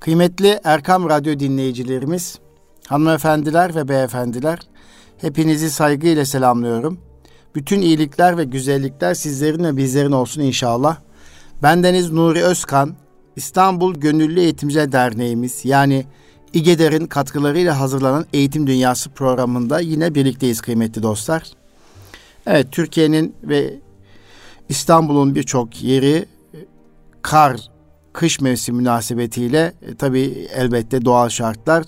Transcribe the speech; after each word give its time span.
Kıymetli 0.00 0.60
Erkam 0.64 1.08
Radyo 1.08 1.38
dinleyicilerimiz, 1.38 2.38
hanımefendiler 2.86 3.74
ve 3.74 3.88
beyefendiler, 3.88 4.58
hepinizi 5.18 5.70
saygıyla 5.70 6.24
selamlıyorum. 6.24 6.98
Bütün 7.54 7.80
iyilikler 7.80 8.38
ve 8.38 8.44
güzellikler 8.44 9.14
sizlerin 9.14 9.64
ve 9.64 9.76
bizlerin 9.76 10.12
olsun 10.12 10.40
inşallah. 10.40 10.96
Bendeniz 11.62 12.12
Nuri 12.12 12.42
Özkan, 12.42 12.94
İstanbul 13.36 13.94
Gönüllü 13.94 14.40
Eğitimciler 14.40 14.92
Derneğimiz 14.92 15.64
yani 15.64 16.06
İGEDER'in 16.52 17.06
katkılarıyla 17.06 17.80
hazırlanan 17.80 18.26
Eğitim 18.32 18.66
Dünyası 18.66 19.10
programında 19.10 19.80
yine 19.80 20.14
birlikteyiz 20.14 20.60
kıymetli 20.60 21.02
dostlar. 21.02 21.42
Evet 22.46 22.72
Türkiye'nin 22.72 23.34
ve 23.42 23.74
İstanbul'un 24.68 25.34
birçok 25.34 25.82
yeri 25.82 26.26
kar 27.22 27.60
kış 28.18 28.40
mevsimi 28.40 28.76
münasebetiyle 28.76 29.72
e, 29.82 29.94
tabii 29.94 30.48
elbette 30.54 31.04
doğal 31.04 31.28
şartlar 31.28 31.84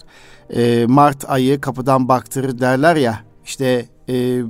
e, 0.50 0.86
Mart 0.86 1.30
ayı 1.30 1.60
kapıdan 1.60 2.08
baktırır 2.08 2.58
derler 2.58 2.96
ya 2.96 3.20
işte 3.44 3.88
e, 4.08 4.42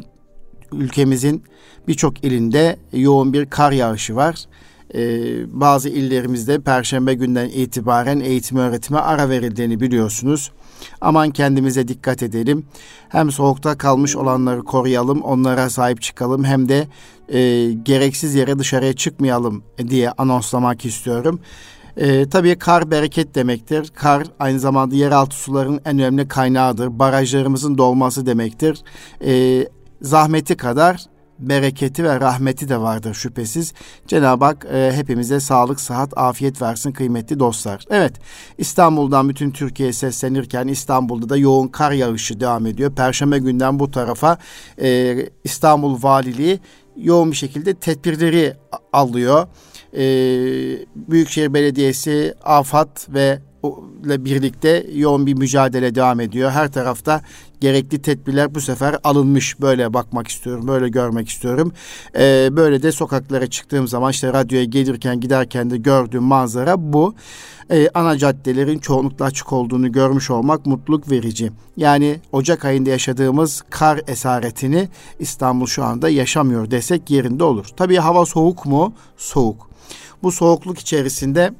ülkemizin 0.72 1.44
birçok 1.88 2.24
ilinde 2.24 2.76
yoğun 2.92 3.32
bir 3.32 3.46
kar 3.46 3.72
yağışı 3.72 4.16
var. 4.16 4.46
Ee, 4.94 5.60
bazı 5.60 5.88
illerimizde 5.88 6.60
perşembe 6.60 7.14
günden 7.14 7.48
itibaren 7.48 8.20
eğitim 8.20 8.58
öğretime 8.58 8.98
ara 8.98 9.28
verildiğini 9.28 9.80
biliyorsunuz. 9.80 10.52
Aman 11.00 11.30
kendimize 11.30 11.88
dikkat 11.88 12.22
edelim. 12.22 12.66
Hem 13.08 13.30
soğukta 13.30 13.78
kalmış 13.78 14.16
olanları 14.16 14.62
koruyalım, 14.62 15.22
onlara 15.22 15.70
sahip 15.70 16.02
çıkalım 16.02 16.44
hem 16.44 16.68
de 16.68 16.86
e, 17.28 17.72
gereksiz 17.72 18.34
yere 18.34 18.58
dışarıya 18.58 18.92
çıkmayalım 18.92 19.62
diye 19.88 20.10
anonslamak 20.10 20.84
istiyorum. 20.84 21.40
E, 21.96 22.28
tabii 22.28 22.58
kar 22.58 22.90
bereket 22.90 23.34
demektir. 23.34 23.90
Kar 23.94 24.26
aynı 24.38 24.60
zamanda 24.60 24.94
yeraltı 24.94 25.36
suların 25.36 25.80
en 25.84 25.98
önemli 25.98 26.28
kaynağıdır. 26.28 26.98
Barajlarımızın 26.98 27.78
dolması 27.78 28.26
demektir. 28.26 28.82
E, 29.24 29.64
zahmeti 30.02 30.56
kadar 30.56 31.06
bereketi 31.40 32.04
ve 32.04 32.20
rahmeti 32.20 32.68
de 32.68 32.80
vardır 32.80 33.14
şüphesiz. 33.14 33.72
Cenab-ı 34.06 34.44
Hak 34.44 34.66
e, 34.72 34.92
hepimize 34.94 35.40
sağlık, 35.40 35.80
sıhhat, 35.80 36.18
afiyet 36.18 36.62
versin 36.62 36.92
kıymetli 36.92 37.38
dostlar. 37.38 37.84
Evet 37.90 38.12
İstanbul'dan 38.58 39.28
bütün 39.28 39.50
Türkiye'ye 39.50 39.92
seslenirken 39.92 40.68
İstanbul'da 40.68 41.28
da 41.28 41.36
yoğun 41.36 41.68
kar 41.68 41.92
yağışı 41.92 42.40
devam 42.40 42.66
ediyor. 42.66 42.94
Perşembe 42.94 43.38
günden 43.38 43.78
bu 43.78 43.90
tarafa 43.90 44.38
e, 44.82 45.16
İstanbul 45.44 46.02
Valiliği 46.02 46.60
yoğun 47.00 47.30
bir 47.30 47.36
şekilde 47.36 47.74
tedbirleri 47.74 48.54
alıyor. 48.92 49.46
E, 49.92 50.02
Büyükşehir 50.96 51.54
Belediyesi, 51.54 52.34
AFAD 52.44 53.14
ve 53.14 53.38
ile 54.04 54.24
birlikte 54.24 54.86
yoğun 54.94 55.26
bir 55.26 55.34
mücadele 55.34 55.94
devam 55.94 56.20
ediyor. 56.20 56.50
Her 56.50 56.72
tarafta 56.72 57.22
gerekli 57.60 58.02
tedbirler 58.02 58.54
bu 58.54 58.60
sefer 58.60 58.96
alınmış. 59.04 59.60
Böyle 59.60 59.94
bakmak 59.94 60.28
istiyorum, 60.28 60.68
böyle 60.68 60.88
görmek 60.88 61.28
istiyorum. 61.28 61.72
Ee, 62.18 62.48
böyle 62.52 62.82
de 62.82 62.92
sokaklara 62.92 63.46
çıktığım 63.46 63.88
zaman 63.88 64.10
işte 64.10 64.32
radyoya 64.32 64.64
gelirken 64.64 65.20
giderken 65.20 65.70
de 65.70 65.76
gördüğüm 65.76 66.22
manzara 66.22 66.92
bu. 66.92 67.14
Ee, 67.70 67.88
ana 67.94 68.18
caddelerin 68.18 68.78
çoğunlukla 68.78 69.24
açık 69.24 69.52
olduğunu 69.52 69.92
görmüş 69.92 70.30
olmak 70.30 70.66
mutluluk 70.66 71.10
verici. 71.10 71.52
Yani 71.76 72.20
Ocak 72.32 72.64
ayında 72.64 72.90
yaşadığımız 72.90 73.62
kar 73.70 74.00
esaretini 74.06 74.88
İstanbul 75.18 75.66
şu 75.66 75.84
anda 75.84 76.08
yaşamıyor 76.08 76.70
desek 76.70 77.10
yerinde 77.10 77.44
olur. 77.44 77.66
Tabii 77.76 77.96
hava 77.96 78.26
soğuk 78.26 78.66
mu? 78.66 78.94
Soğuk. 79.16 79.70
Bu 80.22 80.32
soğukluk 80.32 80.78
içerisinde 80.78 81.50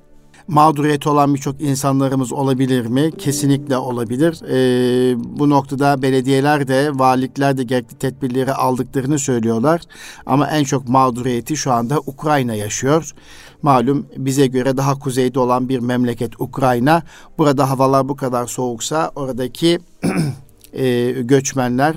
mağduriyeti 0.49 1.09
olan 1.09 1.35
birçok 1.35 1.61
insanlarımız 1.61 2.33
olabilir 2.33 2.87
mi? 2.87 3.11
Kesinlikle 3.19 3.77
olabilir. 3.77 4.43
Ee, 4.49 5.17
bu 5.39 5.51
noktada 5.51 6.03
belediyeler 6.03 6.69
de, 6.69 6.91
valilikler 6.95 7.57
de 7.57 7.63
gerekli 7.63 7.99
tedbirleri 7.99 8.53
aldıklarını 8.53 9.19
söylüyorlar. 9.19 9.81
Ama 10.27 10.47
en 10.47 10.65
çok 10.65 10.89
mağduriyeti 10.89 11.57
şu 11.57 11.73
anda 11.73 11.99
Ukrayna 12.07 12.55
yaşıyor. 12.55 13.15
Malum 13.63 14.07
bize 14.17 14.47
göre 14.47 14.77
daha 14.77 14.99
kuzeyde 14.99 15.41
olan 15.41 15.69
bir 15.69 15.79
memleket 15.79 16.41
Ukrayna. 16.41 17.03
Burada 17.39 17.71
havalar 17.71 18.09
bu 18.09 18.17
kadar 18.17 18.47
soğuksa 18.47 19.13
oradaki 19.15 19.79
e, 20.73 21.11
göçmenler, 21.11 21.97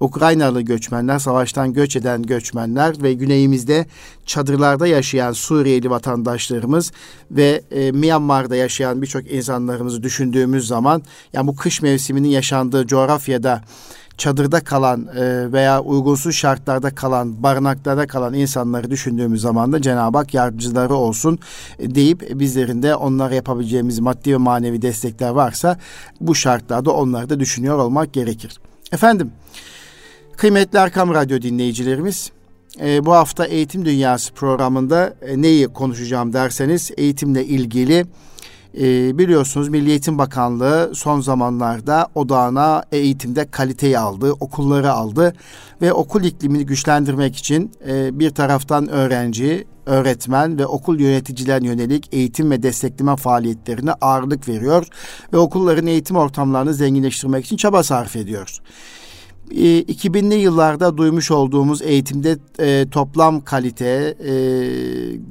Ukraynalı 0.00 0.60
göçmenler, 0.62 1.18
savaştan 1.18 1.72
göç 1.72 1.96
eden 1.96 2.22
göçmenler 2.22 3.02
ve 3.02 3.12
güneyimizde 3.12 3.86
çadırlarda 4.26 4.86
yaşayan 4.86 5.32
Suriyeli 5.32 5.90
vatandaşlarımız 5.90 6.92
ve 7.30 7.62
e, 7.70 7.92
Myanmar'da 7.92 8.56
yaşayan 8.56 9.02
birçok 9.02 9.32
insanlarımızı 9.32 10.02
düşündüğümüz 10.02 10.66
zaman 10.66 11.02
yani 11.32 11.46
bu 11.46 11.56
kış 11.56 11.82
mevsiminin 11.82 12.28
yaşandığı 12.28 12.86
coğrafyada 12.86 13.62
çadırda 14.18 14.60
kalan 14.60 15.06
e, 15.16 15.52
veya 15.52 15.80
uygunsuz 15.80 16.34
şartlarda 16.34 16.94
kalan, 16.94 17.42
barınaklarda 17.42 18.06
kalan 18.06 18.34
insanları 18.34 18.90
düşündüğümüz 18.90 19.40
zaman 19.40 19.72
da 19.72 19.82
Cenab-ı 19.82 20.18
Hak 20.18 20.34
yardımcıları 20.34 20.94
olsun 20.94 21.38
e, 21.78 21.94
deyip 21.94 22.40
bizlerin 22.40 22.82
de 22.82 22.94
onlara 22.94 23.34
yapabileceğimiz 23.34 23.98
maddi 23.98 24.32
ve 24.32 24.36
manevi 24.36 24.82
destekler 24.82 25.30
varsa 25.30 25.78
bu 26.20 26.34
şartlarda 26.34 26.90
onları 26.90 27.30
da 27.30 27.40
düşünüyor 27.40 27.78
olmak 27.78 28.12
gerekir. 28.12 28.60
Efendim, 28.92 29.30
kıymetli 30.36 30.78
Erkam 30.78 31.14
Radyo 31.14 31.42
dinleyicilerimiz, 31.42 32.30
e, 32.80 33.06
bu 33.06 33.12
hafta 33.12 33.44
Eğitim 33.46 33.84
Dünyası 33.84 34.32
programında 34.34 35.14
e, 35.22 35.42
neyi 35.42 35.68
konuşacağım 35.68 36.32
derseniz 36.32 36.90
eğitimle 36.96 37.44
ilgili 37.44 38.06
e, 38.80 39.18
biliyorsunuz 39.18 39.68
Milli 39.68 39.90
Eğitim 39.90 40.18
Bakanlığı 40.18 40.90
son 40.94 41.20
zamanlarda 41.20 42.08
odağına 42.14 42.84
eğitimde 42.92 43.50
kaliteyi 43.50 43.98
aldı, 43.98 44.32
okulları 44.32 44.92
aldı 44.92 45.34
ve 45.82 45.92
okul 45.92 46.24
iklimini 46.24 46.66
güçlendirmek 46.66 47.36
için 47.36 47.72
e, 47.88 48.18
bir 48.18 48.30
taraftan 48.30 48.88
öğrenci, 48.88 49.66
öğretmen 49.86 50.58
ve 50.58 50.66
okul 50.66 51.00
yöneticiler 51.00 51.62
yönelik 51.62 52.08
eğitim 52.12 52.50
ve 52.50 52.62
destekleme 52.62 53.16
faaliyetlerine 53.16 53.92
ağırlık 53.92 54.48
veriyor 54.48 54.86
ve 55.32 55.38
okulların 55.38 55.86
eğitim 55.86 56.16
ortamlarını 56.16 56.74
zenginleştirmek 56.74 57.44
için 57.44 57.56
çaba 57.56 57.82
sarf 57.82 58.16
ediyor. 58.16 58.60
2000'li 59.50 60.34
yıllarda 60.34 60.96
duymuş 60.96 61.30
olduğumuz 61.30 61.82
eğitimde 61.82 62.38
e, 62.60 62.86
toplam 62.90 63.40
kalite 63.40 64.14
e, 64.24 64.34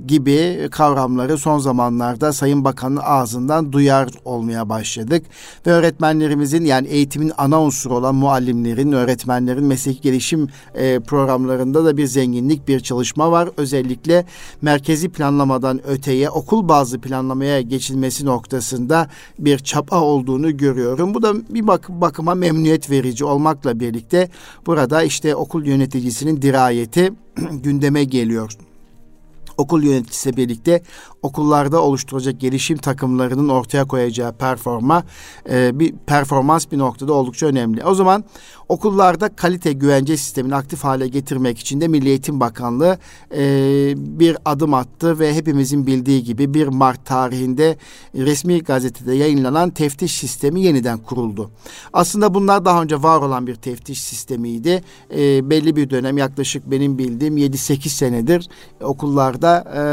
gibi 0.08 0.68
kavramları 0.72 1.38
son 1.38 1.60
zamanlarda 1.60 2.34
Sayın 2.34 2.64
Bakan'ın 2.64 3.00
ağzından 3.04 3.72
duyar 3.72 4.10
olmaya 4.26 4.70
başladık. 4.70 5.26
Ve 5.68 5.72
öğretmenlerimizin 5.72 6.66
yani 6.66 6.88
eğitimin 6.88 7.32
ana 7.38 7.62
unsuru 7.62 7.96
olan 7.96 8.16
muallimlerin, 8.16 8.92
öğretmenlerin 8.92 9.66
mesleki 9.66 10.02
gelişim 10.02 10.48
e, 10.76 11.00
programlarında 11.00 11.86
da 11.86 11.98
bir 11.98 12.06
zenginlik, 12.06 12.68
bir 12.68 12.80
çalışma 12.80 13.32
var. 13.32 13.50
Özellikle 13.58 14.26
merkezi 14.62 15.10
planlamadan 15.10 15.88
öteye 15.88 16.30
okul 16.30 16.68
bazı 16.68 17.02
planlamaya 17.02 17.62
geçilmesi 17.62 18.26
noktasında 18.26 19.08
bir 19.40 19.58
çapa 19.58 20.02
olduğunu 20.02 20.58
görüyorum. 20.58 21.14
Bu 21.14 21.22
da 21.22 21.34
bir 21.50 21.68
bak 21.68 21.90
bakıma 21.90 22.36
memnuniyet 22.36 22.90
verici 22.90 23.26
olmakla 23.26 23.80
birlikte 23.80 24.03
birlikte 24.04 24.30
burada 24.66 25.04
işte 25.04 25.36
okul 25.36 25.66
yöneticisinin 25.66 26.42
dirayeti 26.42 27.14
gündeme 27.64 28.04
geliyor 28.04 28.58
okul 29.58 29.84
yöneticisiyle 29.84 30.38
birlikte 30.38 30.82
okullarda 31.22 31.82
oluşturacak 31.82 32.40
gelişim 32.40 32.78
takımlarının 32.78 33.50
ortaya 33.50 33.86
koyacağı 33.86 34.34
performa 34.34 35.04
e, 35.50 35.80
bir 35.80 35.94
performans 36.06 36.72
bir 36.72 36.78
noktada 36.78 37.14
oldukça 37.14 37.46
önemli. 37.46 37.86
O 37.86 37.96
zaman 37.96 38.24
okullarda 38.74 39.36
kalite 39.36 39.74
güvence 39.74 40.18
sistemini 40.18 40.56
aktif 40.56 40.84
hale 40.84 41.08
getirmek 41.08 41.60
için 41.60 41.82
de 41.82 41.88
Milli 41.88 42.10
Eğitim 42.10 42.40
Bakanlığı 42.40 42.98
e, 43.36 43.44
bir 43.98 44.38
adım 44.46 44.74
attı 44.74 45.20
ve 45.20 45.36
hepimizin 45.36 45.88
bildiği 45.88 46.24
gibi 46.24 46.54
1 46.54 46.68
Mart 46.68 47.06
tarihinde 47.06 47.78
resmi 48.16 48.60
gazetede 48.60 49.14
yayınlanan 49.14 49.70
teftiş 49.70 50.16
sistemi 50.16 50.62
yeniden 50.62 50.98
kuruldu. 50.98 51.52
Aslında 51.94 52.34
bunlar 52.34 52.66
daha 52.66 52.82
önce 52.82 53.04
var 53.04 53.22
olan 53.22 53.48
bir 53.48 53.56
teftiş 53.56 54.04
sistemiydi. 54.04 54.84
E, 55.16 55.50
belli 55.50 55.76
bir 55.76 55.90
dönem 55.90 56.18
yaklaşık 56.18 56.72
benim 56.72 56.98
bildiğim 56.98 57.38
7-8 57.38 57.90
senedir 57.90 58.50
okullarda 58.82 59.64
e, 59.76 59.84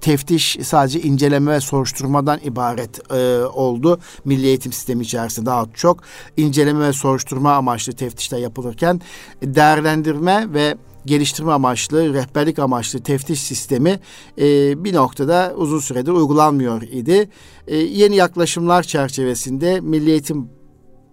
teftiş 0.00 0.58
sadece 0.62 1.00
inceleme 1.00 1.52
ve 1.52 1.60
soruşturmadan 1.60 2.40
ibaret 2.44 3.12
e, 3.12 3.44
oldu. 3.44 3.98
Milli 4.24 4.46
eğitim 4.46 4.72
sistemi 4.72 5.02
içerisinde 5.02 5.46
daha 5.46 5.66
çok 5.74 6.02
inceleme 6.36 6.88
ve 6.88 6.92
soruşturma 6.92 7.52
amaçlı 7.52 7.87
teftişler 7.92 8.38
yapılırken 8.38 9.00
değerlendirme 9.42 10.46
ve 10.54 10.76
geliştirme 11.06 11.52
amaçlı, 11.52 12.14
rehberlik 12.14 12.58
amaçlı 12.58 13.02
teftiş 13.02 13.40
sistemi 13.40 14.00
e, 14.38 14.44
bir 14.84 14.94
noktada 14.94 15.54
uzun 15.56 15.78
süredir 15.78 16.12
uygulanmıyor 16.12 16.82
idi. 16.82 17.30
E, 17.66 17.76
yeni 17.76 18.16
yaklaşımlar 18.16 18.82
çerçevesinde 18.82 19.80
Milli 19.80 20.10
Eğitim 20.10 20.48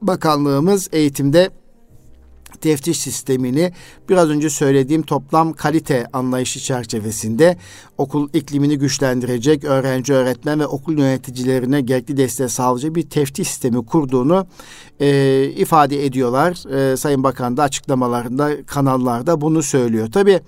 Bakanlığımız 0.02 0.90
eğitimde 0.92 1.50
teftiş 2.56 3.00
sistemini 3.00 3.74
biraz 4.10 4.30
önce 4.30 4.50
söylediğim 4.50 5.02
toplam 5.02 5.54
kalite 5.54 6.08
anlayışı 6.14 6.60
çerçevesinde 6.60 7.58
okul 7.98 8.30
iklimini 8.34 8.78
güçlendirecek, 8.78 9.64
öğrenci, 9.64 10.14
öğretmen 10.14 10.60
ve 10.60 10.68
okul 10.68 10.98
yöneticilerine 10.98 11.82
gerekli 11.82 12.18
desteği 12.18 12.50
sağlayacak 12.50 12.96
bir 12.96 13.10
teftiş 13.10 13.48
sistemi 13.48 13.86
kurduğunu 13.86 14.48
e, 15.00 15.44
ifade 15.44 16.06
ediyorlar. 16.06 16.74
E, 16.92 16.98
Sayın 16.98 17.24
Bakan 17.24 17.58
da 17.58 17.64
açıklamalarında, 17.64 18.66
kanallarda 18.66 19.42
bunu 19.42 19.64
söylüyor. 19.64 20.12
Tabii 20.12 20.42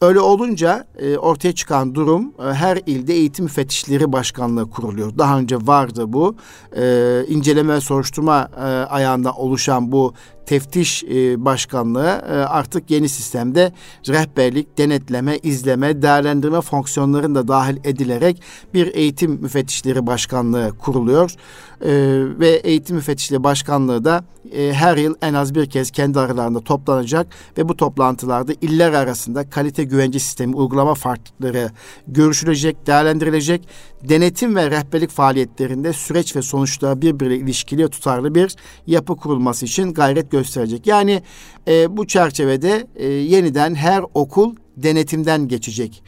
Öyle 0.00 0.20
olunca 0.20 0.86
e, 0.98 1.18
ortaya 1.18 1.52
çıkan 1.52 1.94
durum 1.94 2.32
e, 2.38 2.52
her 2.52 2.78
ilde 2.86 3.14
eğitim 3.14 3.44
müfettişleri 3.44 4.12
başkanlığı 4.12 4.70
kuruluyor. 4.70 5.18
Daha 5.18 5.38
önce 5.38 5.56
vardı 5.56 6.12
bu. 6.12 6.36
E, 6.76 7.24
inceleme 7.28 7.80
soruşturma 7.80 8.48
e, 8.56 8.60
ayağında 8.66 9.32
oluşan 9.32 9.92
bu 9.92 10.14
teftiş 10.46 11.04
e, 11.04 11.44
başkanlığı 11.44 12.22
e, 12.28 12.32
artık 12.32 12.90
yeni 12.90 13.08
sistemde 13.08 13.72
rehberlik, 14.08 14.78
denetleme, 14.78 15.38
izleme, 15.42 16.02
değerlendirme 16.02 16.60
fonksiyonlarının 16.60 17.34
da 17.34 17.48
dahil 17.48 17.76
edilerek 17.84 18.42
bir 18.74 18.94
eğitim 18.94 19.30
müfettişleri 19.30 20.06
başkanlığı 20.06 20.72
kuruluyor. 20.78 21.34
E, 21.80 21.92
ve 22.38 22.48
eğitim 22.48 22.96
müfettişleri 22.96 23.44
başkanlığı 23.44 24.04
da 24.04 24.24
her 24.52 24.96
yıl 24.96 25.14
en 25.22 25.34
az 25.34 25.54
bir 25.54 25.70
kez 25.70 25.90
kendi 25.90 26.20
aralarında 26.20 26.60
toplanacak 26.60 27.26
ve 27.58 27.68
bu 27.68 27.76
toplantılarda 27.76 28.52
iller 28.60 28.92
arasında 28.92 29.50
kalite 29.50 29.84
güvence 29.84 30.18
sistemi 30.18 30.56
uygulama 30.56 30.94
farklılıkları 30.94 31.70
görüşülecek, 32.08 32.86
değerlendirilecek. 32.86 33.68
Denetim 34.08 34.56
ve 34.56 34.70
rehberlik 34.70 35.10
faaliyetlerinde 35.10 35.92
süreç 35.92 36.36
ve 36.36 36.42
sonuçlara 36.42 37.02
birbiriyle 37.02 37.44
ilişkili 37.44 37.88
tutarlı 37.88 38.34
bir 38.34 38.56
yapı 38.86 39.16
kurulması 39.16 39.64
için 39.64 39.92
gayret 39.92 40.30
gösterecek. 40.36 40.86
Yani 40.86 41.22
e, 41.68 41.96
bu 41.96 42.06
çerçevede 42.06 42.86
e, 42.96 43.06
yeniden 43.06 43.74
her 43.74 44.04
okul 44.14 44.54
denetimden 44.76 45.48
geçecek 45.48 46.02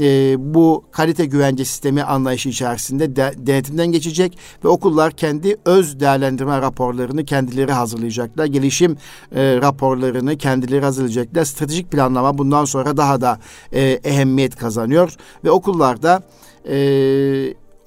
e, 0.00 0.36
bu 0.54 0.84
kalite 0.90 1.24
güvence 1.24 1.64
sistemi 1.64 2.02
anlayışı 2.02 2.48
içerisinde 2.48 3.16
de, 3.16 3.32
denetimden 3.36 3.86
geçecek 3.86 4.38
ve 4.64 4.68
okullar 4.68 5.12
kendi 5.12 5.56
öz 5.64 6.00
değerlendirme 6.00 6.60
raporlarını 6.60 7.24
kendileri 7.24 7.72
hazırlayacaklar. 7.72 8.46
Gelişim 8.46 8.96
e, 9.34 9.56
raporlarını 9.56 10.36
kendileri 10.36 10.84
hazırlayacaklar. 10.84 11.44
Stratejik 11.44 11.90
planlama 11.90 12.38
bundan 12.38 12.64
sonra 12.64 12.96
daha 12.96 13.20
da 13.20 13.38
e, 13.72 13.82
ehemmiyet 13.82 14.56
kazanıyor 14.56 15.14
ve 15.44 15.50
okullarda 15.50 16.22
e, 16.68 16.74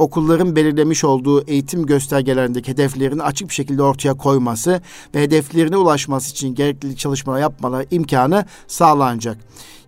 okulların 0.03 0.55
belirlemiş 0.55 1.03
olduğu 1.03 1.43
eğitim 1.47 1.85
göstergelerindeki 1.85 2.71
hedeflerini 2.71 3.23
açık 3.23 3.49
bir 3.49 3.53
şekilde 3.53 3.83
ortaya 3.83 4.13
koyması 4.13 4.81
ve 5.15 5.21
hedeflerine 5.21 5.77
ulaşması 5.77 6.31
için 6.31 6.55
gerekli 6.55 6.97
çalışmalar 6.97 7.39
yapmaları 7.39 7.85
imkanı 7.91 8.45
sağlanacak. 8.67 9.37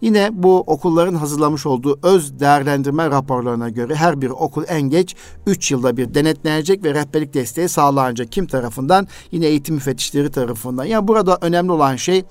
Yine 0.02 0.30
bu 0.34 0.64
okulların 0.68 1.16
hazırlamış 1.16 1.66
olduğu 1.66 2.00
öz 2.04 2.40
değerlendirme 2.40 3.10
raporlarına 3.10 3.70
göre 3.70 3.96
her 3.96 4.22
bir 4.22 4.30
okul 4.30 4.64
en 4.68 4.82
geç 4.82 5.16
3 5.48 5.72
yılda 5.72 5.98
bir 5.98 6.14
denetlenecek 6.14 6.84
ve 6.84 6.94
rehberlik 6.94 7.34
desteği 7.34 7.70
sağlanacak. 7.70 8.32
Kim 8.32 8.48
tarafından? 8.48 9.08
Yine 9.32 9.46
eğitim 9.46 9.76
müfettişleri 9.76 10.32
tarafından. 10.32 10.86
Yani 10.86 11.08
burada 11.08 11.38
önemli 11.42 11.72
olan 11.72 11.96
şey 11.96 12.24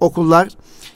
okullar 0.00 0.48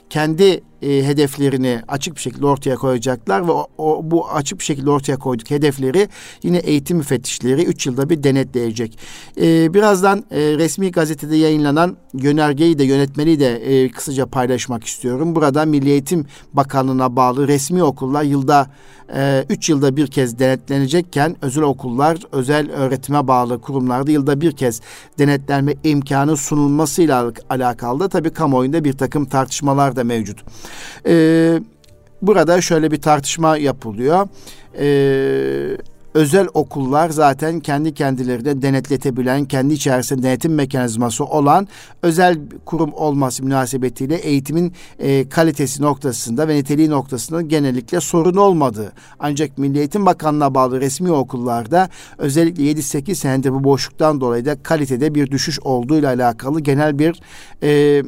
kendi 0.09 0.63
e, 0.81 0.87
hedeflerini 0.87 1.81
açık 1.87 2.15
bir 2.15 2.21
şekilde 2.21 2.45
ortaya 2.45 2.75
koyacaklar 2.75 3.47
ve 3.47 3.51
o, 3.51 3.67
o, 3.77 4.01
bu 4.03 4.29
açık 4.29 4.59
bir 4.59 4.63
şekilde 4.63 4.89
ortaya 4.89 5.17
koyduk 5.17 5.51
hedefleri 5.51 6.09
yine 6.43 6.57
eğitim 6.57 6.97
müfettişleri 6.97 7.63
3 7.63 7.85
yılda 7.85 8.09
bir 8.09 8.23
denetleyecek. 8.23 8.99
E, 9.41 9.73
birazdan 9.73 10.23
e, 10.31 10.39
resmi 10.39 10.91
gazetede 10.91 11.35
yayınlanan 11.35 11.97
yönergeyi 12.13 12.79
de 12.79 12.83
yönetmeliği 12.83 13.39
de 13.39 13.55
e, 13.55 13.91
kısaca 13.91 14.25
paylaşmak 14.25 14.83
istiyorum. 14.83 15.35
Burada 15.35 15.65
Milli 15.65 15.89
Eğitim 15.89 16.25
Bakanlığı'na 16.53 17.15
bağlı 17.15 17.47
resmi 17.47 17.83
okullar 17.83 18.23
yılda 18.23 18.67
3 19.49 19.69
e, 19.69 19.73
yılda 19.73 19.95
bir 19.95 20.07
kez 20.07 20.39
denetlenecekken 20.39 21.35
özel 21.41 21.63
okullar 21.63 22.17
özel 22.31 22.71
öğretime 22.71 23.27
bağlı 23.27 23.61
kurumlarda 23.61 24.11
yılda 24.11 24.41
bir 24.41 24.51
kez 24.51 24.81
denetlenme 25.19 25.75
imkanı 25.83 26.37
sunulmasıyla 26.37 27.31
alakalı 27.49 27.99
da 27.99 28.09
tabii 28.09 28.29
kamuoyunda 28.29 28.83
bir 28.83 28.93
takım 28.93 29.25
tartışmalar 29.25 29.95
da 29.95 30.03
mevcut. 30.03 30.43
Ee, 31.07 31.59
burada 32.21 32.61
şöyle 32.61 32.91
bir 32.91 33.01
tartışma 33.01 33.57
yapılıyor. 33.57 34.27
Ee, 34.79 35.77
özel 36.17 36.47
okullar 36.53 37.09
zaten 37.09 37.59
kendi 37.59 37.93
kendilerine 37.93 38.61
denetletebilen, 38.61 39.45
kendi 39.45 39.73
içerisinde 39.73 40.23
denetim 40.23 40.55
mekanizması 40.55 41.25
olan 41.25 41.67
özel 42.03 42.39
kurum 42.65 42.93
olması 42.93 43.43
münasebetiyle 43.43 44.15
eğitimin 44.15 44.73
e, 44.99 45.29
kalitesi 45.29 45.81
noktasında 45.81 46.47
ve 46.47 46.55
niteliği 46.55 46.89
noktasında 46.89 47.41
genellikle 47.41 47.99
sorun 47.99 48.35
olmadığı. 48.35 48.91
Ancak 49.19 49.57
Milli 49.57 49.77
Eğitim 49.77 50.05
Bakanlığı'na 50.05 50.55
bağlı 50.55 50.81
resmi 50.81 51.11
okullarda 51.11 51.89
özellikle 52.17 52.63
7-8 52.63 53.15
senedir 53.15 53.51
bu 53.51 53.63
boşluktan 53.63 54.21
dolayı 54.21 54.45
da 54.45 54.63
kalitede 54.63 55.15
bir 55.15 55.31
düşüş 55.31 55.59
olduğuyla 55.59 56.09
alakalı 56.09 56.59
genel 56.59 56.99
bir 56.99 57.21
e, 57.63 58.03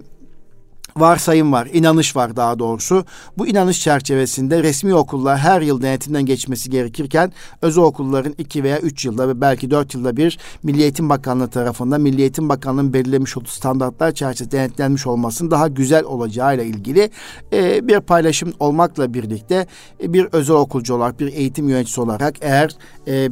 varsayım 0.97 1.51
var, 1.51 1.67
inanış 1.73 2.15
var 2.15 2.35
daha 2.35 2.59
doğrusu. 2.59 3.05
Bu 3.37 3.47
inanış 3.47 3.81
çerçevesinde 3.81 4.63
resmi 4.63 4.95
okullar 4.95 5.37
her 5.37 5.61
yıl 5.61 5.81
denetimden 5.81 6.25
geçmesi 6.25 6.69
gerekirken 6.69 7.33
özel 7.61 7.83
okulların 7.83 8.35
iki 8.37 8.63
veya 8.63 8.79
üç 8.79 9.05
yılda 9.05 9.27
ve 9.27 9.41
belki 9.41 9.71
dört 9.71 9.93
yılda 9.93 10.17
bir 10.17 10.37
Milli 10.63 10.81
Eğitim 10.81 11.09
Bakanlığı 11.09 11.49
tarafından 11.49 12.01
Milli 12.01 12.21
Eğitim 12.21 12.49
Bakanlığı'nın 12.49 12.93
belirlemiş 12.93 13.37
olduğu 13.37 13.47
standartlar 13.47 14.11
çerçevesinde 14.11 14.57
denetlenmiş 14.57 15.07
olmasının 15.07 15.51
daha 15.51 15.67
güzel 15.67 16.03
olacağıyla 16.03 16.63
ilgili 16.63 17.09
e, 17.53 17.87
bir 17.87 17.99
paylaşım 17.99 18.53
olmakla 18.59 19.13
birlikte 19.13 19.67
e, 20.03 20.13
bir 20.13 20.27
özel 20.31 20.55
okulcu 20.55 20.95
olarak, 20.95 21.19
bir 21.19 21.33
eğitim 21.33 21.69
yöneticisi 21.69 22.01
olarak 22.01 22.35
eğer 22.41 22.75
e, 23.07 23.29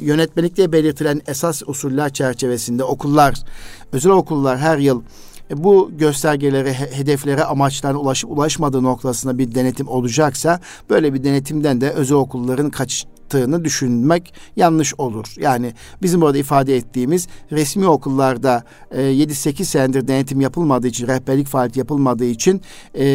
yönetmelikte 0.00 0.72
belirtilen 0.72 1.20
esas 1.26 1.62
usuller 1.66 2.12
çerçevesinde 2.12 2.84
okullar, 2.84 3.34
özel 3.92 4.12
okullar 4.12 4.58
her 4.58 4.78
yıl 4.78 5.02
bu 5.50 5.90
göstergelere, 5.98 6.74
hedeflere, 6.74 7.44
amaçlarına 7.44 7.98
ulaşıp 7.98 8.30
ulaşmadığı 8.30 8.82
noktasında 8.82 9.38
bir 9.38 9.54
denetim 9.54 9.88
olacaksa 9.88 10.60
böyle 10.90 11.14
bir 11.14 11.24
denetimden 11.24 11.80
de 11.80 11.90
özel 11.90 12.16
okulların 12.16 12.70
kaç 12.70 13.06
düşünmek 13.64 14.34
yanlış 14.56 14.94
olur. 14.98 15.34
Yani 15.36 15.72
bizim 16.02 16.20
burada 16.20 16.38
ifade 16.38 16.76
ettiğimiz 16.76 17.28
resmi 17.52 17.88
okullarda 17.88 18.64
e, 18.90 19.00
7-8 19.00 19.64
senedir 19.64 20.08
denetim 20.08 20.40
yapılmadığı 20.40 20.86
için, 20.86 21.06
rehberlik 21.06 21.46
faaliyeti 21.46 21.78
yapılmadığı 21.78 22.24
için 22.24 22.60
e, 22.94 23.06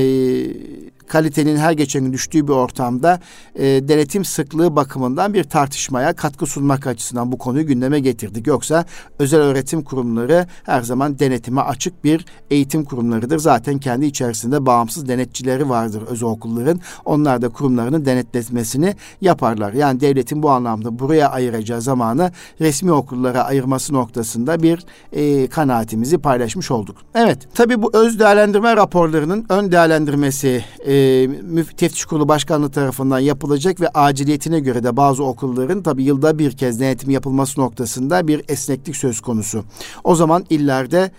kalitenin 1.08 1.58
her 1.58 1.72
geçen 1.72 2.04
gün 2.04 2.14
düştüğü 2.14 2.48
bir 2.48 2.54
ortamda 2.54 3.20
e, 3.56 3.64
denetim 3.64 4.26
sıklığı 4.26 4.76
bakımından 4.76 5.34
bir 5.34 5.44
tartışmaya 5.44 6.14
katkı 6.14 6.46
sunmak 6.46 6.88
açısından 6.88 7.32
bu 7.32 7.38
konuyu 7.38 7.68
gündeme 7.68 8.00
getirdik. 8.00 8.48
Yoksa 8.48 8.86
özel 9.20 9.40
öğretim 9.40 9.84
kurumları 9.84 10.48
her 10.64 10.82
zaman 10.82 11.20
denetime 11.20 11.62
açık 11.62 12.04
bir 12.04 12.26
eğitim 12.52 12.86
kurumlarıdır. 12.86 13.40
Zaten 13.40 13.78
kendi 13.78 14.06
içerisinde 14.06 14.66
bağımsız 14.66 15.08
denetçileri 15.08 15.70
vardır 15.70 16.04
özel 16.08 16.30
okulların. 16.30 16.80
Onlar 17.06 17.42
da 17.42 17.50
kurumlarının 17.50 18.06
denetletmesini 18.06 18.96
yaparlar. 19.22 19.74
Yani 19.74 20.00
devletin 20.00 20.44
bu 20.44 20.50
anlamda 20.50 21.00
buraya 21.00 21.30
ayıracağı 21.30 21.82
zamanı 21.82 22.32
resmi 22.62 22.92
okullara 22.92 23.44
ayırması 23.44 23.94
noktasında 23.94 24.64
bir 24.64 24.86
e, 25.12 25.48
kanaatimizi 25.48 26.18
paylaşmış 26.18 26.72
olduk. 26.72 26.96
Evet 27.16 27.38
tabi 27.56 27.82
bu 27.82 27.92
öz 27.94 28.20
değerlendirme 28.20 28.76
raporlarının 28.76 29.46
ön 29.50 29.72
değerlendirmesi 29.72 30.64
e, 30.86 30.91
e, 30.92 31.64
teftiş 31.78 32.06
kurulu 32.06 32.28
başkanlığı 32.28 32.72
tarafından 32.72 33.20
yapılacak 33.20 33.82
ve 33.82 33.90
aciliyetine 33.90 34.60
göre 34.60 34.84
de 34.84 34.98
bazı 34.98 35.24
okulların 35.24 35.84
tabi 35.84 36.04
yılda 36.04 36.40
bir 36.40 36.52
kez 36.52 36.80
denetim 36.80 37.10
yapılması 37.10 37.62
noktasında 37.62 38.28
bir 38.28 38.42
esneklik 38.48 38.96
söz 38.96 39.22
konusu. 39.22 39.64
O 40.04 40.16
zaman 40.16 40.46
illerde 40.50 41.12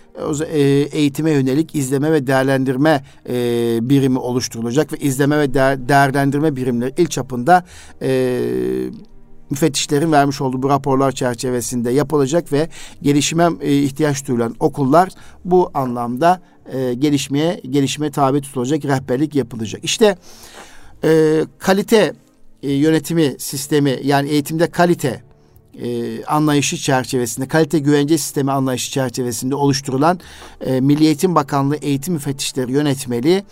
e, 0.51 0.59
eğitime 0.91 1.31
yönelik 1.31 1.75
izleme 1.75 2.11
ve 2.11 2.27
değerlendirme 2.27 3.03
e, 3.29 3.33
birimi 3.89 4.19
oluşturulacak 4.19 4.93
ve 4.93 4.97
izleme 4.97 5.39
ve 5.39 5.53
değer, 5.53 5.89
değerlendirme 5.89 6.55
birimleri 6.55 6.93
il 6.97 7.07
çapında 7.07 7.65
e, 8.01 8.41
müfettişlerin 9.49 10.11
vermiş 10.11 10.41
olduğu 10.41 10.63
bu 10.63 10.69
raporlar 10.69 11.11
çerçevesinde 11.11 11.91
yapılacak 11.91 12.53
ve 12.53 12.69
gelişime 13.01 13.49
e, 13.61 13.77
ihtiyaç 13.77 14.27
duyulan 14.27 14.55
okullar 14.59 15.09
bu 15.45 15.71
anlamda 15.73 16.41
e, 16.73 16.93
gelişmeye 16.93 17.61
gelişme 17.69 18.11
tabi 18.11 18.41
tutulacak, 18.41 18.85
rehberlik 18.85 19.35
yapılacak. 19.35 19.83
İşte 19.83 20.17
e, 21.03 21.41
kalite 21.59 22.13
e, 22.63 22.71
yönetimi 22.71 23.35
sistemi 23.37 23.99
yani 24.03 24.29
eğitimde 24.29 24.67
kalite 24.67 25.22
e, 25.81 26.25
anlayışı 26.25 26.77
çerçevesinde, 26.77 27.47
kalite 27.47 27.79
güvence 27.79 28.17
sistemi 28.17 28.51
anlayışı 28.51 28.91
çerçevesinde 28.91 29.55
oluşturulan 29.55 30.19
e, 30.61 30.81
Milli 30.81 31.05
Eğitim 31.05 31.35
Bakanlığı 31.35 31.75
Eğitim 31.75 32.13
Müfettişleri 32.13 32.71
Yönetmeliği 32.71 33.43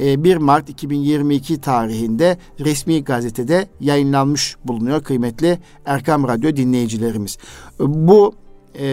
e, 0.00 0.24
1 0.24 0.36
Mart 0.36 0.68
2022 0.68 1.60
tarihinde 1.60 2.38
resmi 2.60 3.04
gazetede 3.04 3.68
yayınlanmış 3.80 4.56
bulunuyor 4.64 5.02
kıymetli 5.02 5.58
Erkam 5.84 6.28
Radyo 6.28 6.56
dinleyicilerimiz. 6.56 7.38
Bu 7.78 8.34
e, 8.78 8.86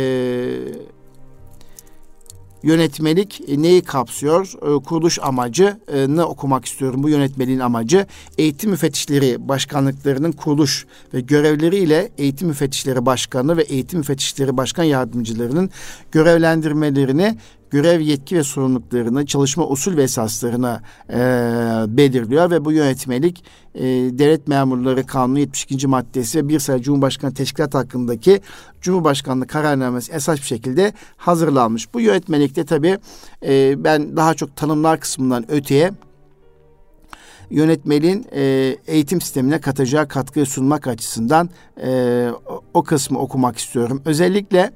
yönetmelik 2.63 3.41
e, 3.47 3.61
neyi 3.61 3.81
kapsıyor? 3.81 4.53
E, 4.61 4.83
kuruluş 4.83 5.19
amacı 5.21 5.77
e, 5.93 6.21
okumak 6.21 6.65
istiyorum? 6.65 7.03
Bu 7.03 7.09
yönetmeliğin 7.09 7.59
amacı 7.59 8.05
eğitim 8.37 8.69
müfettişleri 8.69 9.47
başkanlıklarının 9.47 10.31
kuruluş 10.31 10.85
ve 11.13 11.21
görevleriyle 11.21 12.09
eğitim 12.17 12.47
müfettişleri 12.47 13.05
başkanı 13.05 13.57
ve 13.57 13.61
eğitim 13.61 13.99
müfettişleri 13.99 14.57
başkan 14.57 14.83
yardımcılarının 14.83 15.69
görevlendirmelerini 16.11 17.37
görev 17.73 17.99
yetki 17.99 18.35
ve 18.37 18.43
sorumluluklarını, 18.43 19.25
çalışma 19.25 19.67
usul 19.67 19.97
ve 19.97 20.03
esaslarını 20.03 20.81
e, 21.09 21.17
belirliyor 21.97 22.51
ve 22.51 22.65
bu 22.65 22.71
yönetmelik 22.71 23.43
e, 23.75 23.83
Devlet 23.83 24.47
Memurları 24.47 25.05
Kanunu 25.05 25.39
72. 25.39 25.87
maddesi 25.87 26.37
ve 26.37 26.47
bir 26.47 26.59
sayı 26.59 26.81
Cumhurbaşkanı 26.81 27.33
Teşkilat 27.33 27.73
hakkındaki 27.73 28.41
Cumhurbaşkanlığı 28.81 29.47
kararnamesi 29.47 30.11
esas 30.11 30.37
bir 30.37 30.43
şekilde 30.43 30.93
hazırlanmış. 31.17 31.93
Bu 31.93 32.01
yönetmelikte 32.01 32.65
tabii 32.65 32.97
e, 33.45 33.83
ben 33.83 34.17
daha 34.17 34.33
çok 34.33 34.55
tanımlar 34.55 34.99
kısmından 34.99 35.51
öteye 35.51 35.91
yönetmeliğin 37.49 38.25
e, 38.31 38.75
eğitim 38.87 39.21
sistemine 39.21 39.61
katacağı 39.61 40.07
katkıyı 40.07 40.45
sunmak 40.45 40.87
açısından 40.87 41.49
e, 41.83 42.29
o, 42.49 42.61
o 42.73 42.83
kısmı 42.83 43.19
okumak 43.19 43.57
istiyorum. 43.57 44.01
Özellikle 44.05 44.71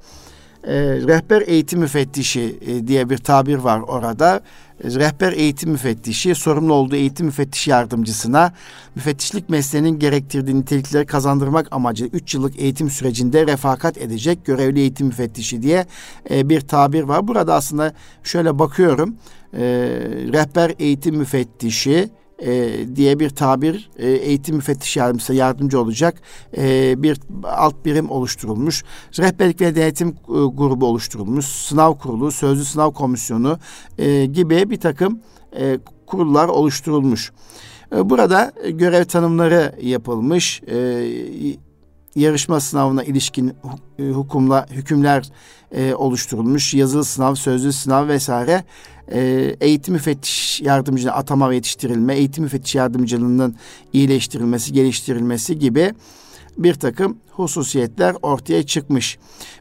e, 0.67 0.73
rehber 1.07 1.43
eğitim 1.45 1.79
müfettişi 1.79 2.59
e, 2.67 2.87
diye 2.87 3.09
bir 3.09 3.17
tabir 3.17 3.55
var 3.57 3.79
orada. 3.79 4.41
E, 4.83 4.87
rehber 4.87 5.33
eğitim 5.33 5.71
müfettişi 5.71 6.35
sorumlu 6.35 6.73
olduğu 6.73 6.95
eğitim 6.95 7.25
müfettiş 7.25 7.67
yardımcısına 7.67 8.53
müfettişlik 8.95 9.49
mesleğinin 9.49 9.99
gerektirdiği 9.99 10.59
nitelikleri 10.59 11.05
kazandırmak 11.05 11.67
amacıyla 11.71 12.17
3 12.17 12.33
yıllık 12.33 12.59
eğitim 12.59 12.89
sürecinde 12.89 13.47
refakat 13.47 13.97
edecek 13.97 14.45
görevli 14.45 14.79
eğitim 14.79 15.07
müfettişi 15.07 15.61
diye 15.61 15.85
bir 16.31 16.61
tabir 16.61 17.03
var. 17.03 17.27
Burada 17.27 17.53
aslında 17.53 17.93
şöyle 18.23 18.59
bakıyorum. 18.59 19.15
Rehber 20.33 20.73
eğitim 20.79 21.15
müfettişi 21.15 22.09
e, 22.39 22.69
diye 22.95 23.19
bir 23.19 23.29
tabir 23.29 23.89
e, 23.97 24.09
eğitim 24.09 24.55
müfettiş 24.55 24.97
yardımcısı 24.97 25.33
yardımcı 25.33 25.81
olacak 25.81 26.21
e, 26.57 26.93
bir 27.03 27.19
alt 27.43 27.85
birim 27.85 28.11
oluşturulmuş. 28.11 28.83
Rehberlik 29.19 29.61
ve 29.61 29.75
denetim 29.75 30.07
e, 30.09 30.13
grubu 30.29 30.85
oluşturulmuş. 30.85 31.45
Sınav 31.45 31.93
kurulu, 31.93 32.31
sözlü 32.31 32.65
sınav 32.65 32.91
komisyonu 32.91 33.59
e, 33.97 34.25
gibi 34.25 34.69
bir 34.69 34.79
takım 34.79 35.19
e, 35.59 35.79
kurullar 36.05 36.47
oluşturulmuş. 36.47 37.31
E, 37.95 38.09
burada 38.09 38.51
görev 38.69 39.05
tanımları 39.05 39.75
yapılmış. 39.81 40.61
E, 42.17 42.21
yarışma 42.21 42.59
sınavına 42.59 43.03
ilişkin 43.03 43.53
hukumla 43.99 44.65
hükümler 44.71 45.29
e, 45.71 45.93
oluşturulmuş. 45.93 46.73
Yazılı 46.73 47.05
sınav, 47.05 47.35
sözlü 47.35 47.73
sınav 47.73 48.07
vesaire 48.07 48.63
e, 49.11 49.19
eğitim 49.61 49.93
müfettiş 49.93 50.61
yardımcılığı 50.61 51.11
atama 51.11 51.49
ve 51.49 51.55
yetiştirilme, 51.55 52.15
eğitim 52.15 52.43
müfettiş 52.43 52.75
yardımcılığının 52.75 53.55
iyileştirilmesi, 53.93 54.73
geliştirilmesi 54.73 55.59
gibi 55.59 55.93
bir 56.57 56.73
takım 56.73 57.17
hususiyetler 57.31 58.15
ortaya 58.21 58.65
çıkmış. 58.65 59.17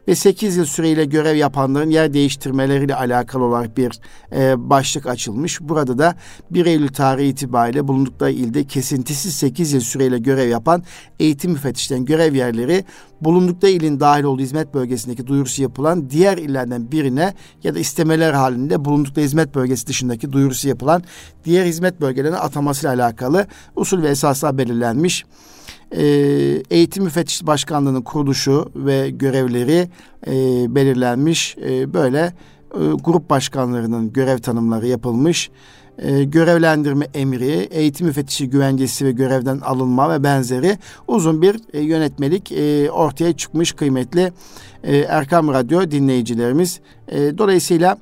Ve 0.07 0.15
8 0.15 0.57
yıl 0.57 0.65
süreyle 0.65 1.05
görev 1.05 1.35
yapanların 1.35 1.89
yer 1.89 2.13
değiştirmeleriyle 2.13 2.95
alakalı 2.95 3.43
olarak 3.43 3.77
bir 3.77 3.99
e, 4.35 4.69
başlık 4.69 5.07
açılmış. 5.07 5.61
Burada 5.61 5.97
da 5.97 6.15
1 6.51 6.65
Eylül 6.65 6.87
tarihi 6.87 7.27
itibariyle 7.27 7.87
bulundukları 7.87 8.31
ilde 8.31 8.63
kesintisiz 8.63 9.33
8 9.33 9.73
yıl 9.73 9.81
süreyle 9.81 10.19
görev 10.19 10.49
yapan 10.49 10.83
eğitim 11.19 11.51
müfettişlerin 11.51 12.05
görev 12.05 12.35
yerleri 12.35 12.85
bulundukları 13.21 13.71
ilin 13.71 13.99
dahil 13.99 14.23
olduğu 14.23 14.41
hizmet 14.41 14.73
bölgesindeki 14.73 15.27
duyurusu 15.27 15.61
yapılan 15.61 16.09
diğer 16.09 16.37
illerden 16.37 16.91
birine 16.91 17.33
ya 17.63 17.75
da 17.75 17.79
istemeler 17.79 18.33
halinde 18.33 18.85
bulundukları 18.85 19.25
hizmet 19.25 19.55
bölgesi 19.55 19.87
dışındaki 19.87 20.31
duyurusu 20.31 20.69
yapılan 20.69 21.03
diğer 21.45 21.65
hizmet 21.65 22.01
bölgelerine 22.01 22.37
atamasıyla 22.37 22.95
alakalı 22.95 23.47
usul 23.75 24.01
ve 24.01 24.09
esaslar 24.09 24.57
belirlenmiş 24.57 25.25
e, 25.91 26.03
Eğitim 26.69 27.03
Müfettiş 27.03 27.47
Başkanlığı'nın 27.47 28.01
kuruluşu 28.01 28.71
ve 28.75 29.09
görevleri 29.09 29.89
e, 30.27 30.31
belirlenmiş. 30.75 31.57
E, 31.57 31.93
böyle 31.93 32.33
e, 32.73 32.79
grup 33.03 33.29
başkanlarının 33.29 34.13
görev 34.13 34.37
tanımları 34.37 34.87
yapılmış. 34.87 35.49
Görevlendirme 36.23 37.07
emri, 37.13 37.51
eğitim 37.71 38.07
müfettişi 38.07 38.49
güvencesi 38.49 39.05
ve 39.05 39.11
görevden 39.11 39.59
alınma 39.59 40.09
ve 40.09 40.23
benzeri 40.23 40.77
uzun 41.07 41.41
bir 41.41 41.79
yönetmelik 41.81 42.51
ortaya 42.91 43.33
çıkmış 43.33 43.71
kıymetli 43.71 44.31
e, 44.83 44.97
Erkam 44.97 45.47
Radyo 45.47 45.91
dinleyicilerimiz. 45.91 46.79
Dolayısıyla 47.11 47.97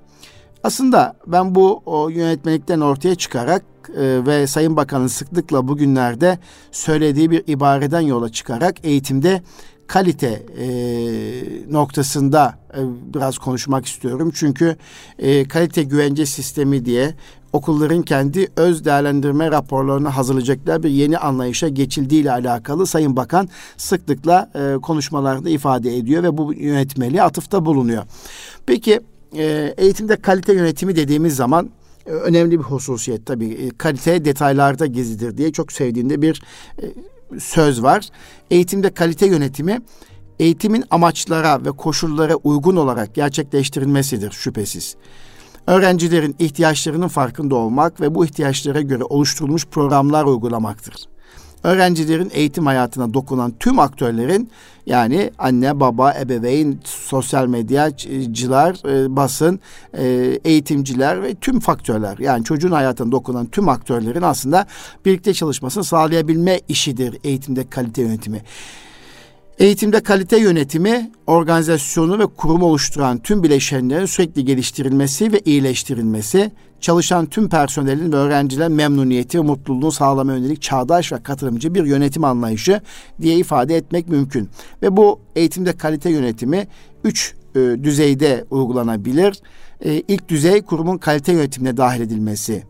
aslında 0.63 1.15
ben 1.27 1.55
bu 1.55 1.81
o 1.85 2.09
yönetmelikten 2.09 2.79
ortaya 2.79 3.15
çıkarak 3.15 3.63
e, 3.89 4.25
ve 4.25 4.47
Sayın 4.47 4.75
Bakan'ın 4.75 5.07
sıklıkla 5.07 5.67
bugünlerde 5.67 6.39
söylediği 6.71 7.31
bir 7.31 7.43
ibareden 7.47 8.01
yola 8.01 8.29
çıkarak 8.31 8.85
eğitimde 8.85 9.41
kalite 9.87 10.45
e, 10.59 10.67
noktasında 11.71 12.59
e, 12.73 12.79
biraz 13.13 13.37
konuşmak 13.37 13.85
istiyorum. 13.85 14.31
Çünkü 14.35 14.75
e, 15.19 15.47
kalite 15.47 15.83
güvence 15.83 16.25
sistemi 16.25 16.85
diye 16.85 17.13
okulların 17.53 18.01
kendi 18.01 18.47
öz 18.55 18.85
değerlendirme 18.85 19.51
raporlarını 19.51 20.09
hazırlayacaklar 20.09 20.83
bir 20.83 20.89
yeni 20.89 21.17
anlayışa 21.17 21.67
geçildiği 21.67 22.21
ile 22.21 22.31
alakalı 22.31 22.87
Sayın 22.87 23.15
Bakan 23.15 23.49
sıklıkla 23.77 24.51
e, 24.55 24.81
konuşmalarda 24.81 25.49
ifade 25.49 25.97
ediyor 25.97 26.23
ve 26.23 26.37
bu 26.37 26.53
yönetmeliğe 26.53 27.23
atıfta 27.23 27.65
bulunuyor. 27.65 28.03
Peki 28.65 28.99
e, 29.37 29.73
eğitimde 29.77 30.15
kalite 30.15 30.53
yönetimi 30.53 30.95
dediğimiz 30.95 31.35
zaman 31.35 31.69
önemli 32.05 32.59
bir 32.59 32.63
hususiyet 32.63 33.25
tabii. 33.25 33.53
E, 33.53 33.69
kalite 33.69 34.25
detaylarda 34.25 34.85
gizlidir 34.85 35.37
diye 35.37 35.51
çok 35.51 35.71
sevdiğimde 35.71 36.21
bir 36.21 36.41
e, 36.81 36.85
söz 37.39 37.83
var. 37.83 38.09
Eğitimde 38.51 38.93
kalite 38.93 39.27
yönetimi 39.27 39.81
eğitimin 40.39 40.83
amaçlara 40.91 41.65
ve 41.65 41.71
koşullara 41.71 42.35
uygun 42.35 42.75
olarak 42.75 43.15
gerçekleştirilmesidir 43.15 44.31
şüphesiz. 44.31 44.95
Öğrencilerin 45.67 46.35
ihtiyaçlarının 46.39 47.07
farkında 47.07 47.55
olmak 47.55 48.01
ve 48.01 48.15
bu 48.15 48.25
ihtiyaçlara 48.25 48.81
göre 48.81 49.03
oluşturulmuş 49.03 49.65
programlar 49.65 50.25
uygulamaktır 50.25 51.14
öğrencilerin 51.65 52.31
eğitim 52.33 52.65
hayatına 52.65 53.13
dokunan 53.13 53.53
tüm 53.59 53.79
aktörlerin 53.79 54.49
yani 54.85 55.31
anne, 55.37 55.79
baba, 55.79 56.13
ebeveyn, 56.13 56.79
sosyal 56.83 57.47
medyacılar, 57.47 58.89
e, 58.89 59.15
basın, 59.15 59.59
e, 59.97 60.05
eğitimciler 60.45 61.23
ve 61.23 61.35
tüm 61.35 61.59
faktörler 61.59 62.17
yani 62.17 62.43
çocuğun 62.43 62.71
hayatına 62.71 63.11
dokunan 63.11 63.45
tüm 63.45 63.69
aktörlerin 63.69 64.21
aslında 64.21 64.65
birlikte 65.05 65.33
çalışmasını 65.33 65.83
sağlayabilme 65.83 66.59
işidir 66.67 67.17
eğitimde 67.23 67.69
kalite 67.69 68.01
yönetimi. 68.01 68.41
Eğitimde 69.59 70.03
kalite 70.03 70.37
yönetimi, 70.37 71.11
organizasyonu 71.27 72.19
ve 72.19 72.25
kurumu 72.25 72.65
oluşturan 72.65 73.17
tüm 73.17 73.43
bileşenlerin 73.43 74.05
sürekli 74.05 74.45
geliştirilmesi 74.45 75.33
ve 75.33 75.39
iyileştirilmesi, 75.39 76.51
çalışan 76.81 77.25
tüm 77.25 77.49
personelin 77.49 78.11
ve 78.11 78.15
öğrencilerin 78.15 78.71
memnuniyeti 78.71 79.39
ve 79.39 79.43
mutluluğunu 79.43 79.91
sağlama 79.91 80.33
yönelik 80.33 80.61
çağdaş 80.61 81.11
ve 81.11 81.23
katılımcı 81.23 81.73
bir 81.73 81.85
yönetim 81.85 82.23
anlayışı 82.23 82.81
diye 83.21 83.35
ifade 83.35 83.75
etmek 83.75 84.09
mümkün. 84.09 84.49
Ve 84.81 84.97
bu 84.97 85.19
eğitimde 85.35 85.77
kalite 85.77 86.09
yönetimi 86.09 86.67
üç 87.03 87.33
e, 87.55 87.59
düzeyde 87.59 88.45
uygulanabilir. 88.49 89.41
E, 89.85 89.93
ilk 89.93 90.29
düzey 90.29 90.61
kurumun 90.61 90.97
kalite 90.97 91.33
yönetimine 91.33 91.77
dahil 91.77 92.01
edilmesi 92.01 92.63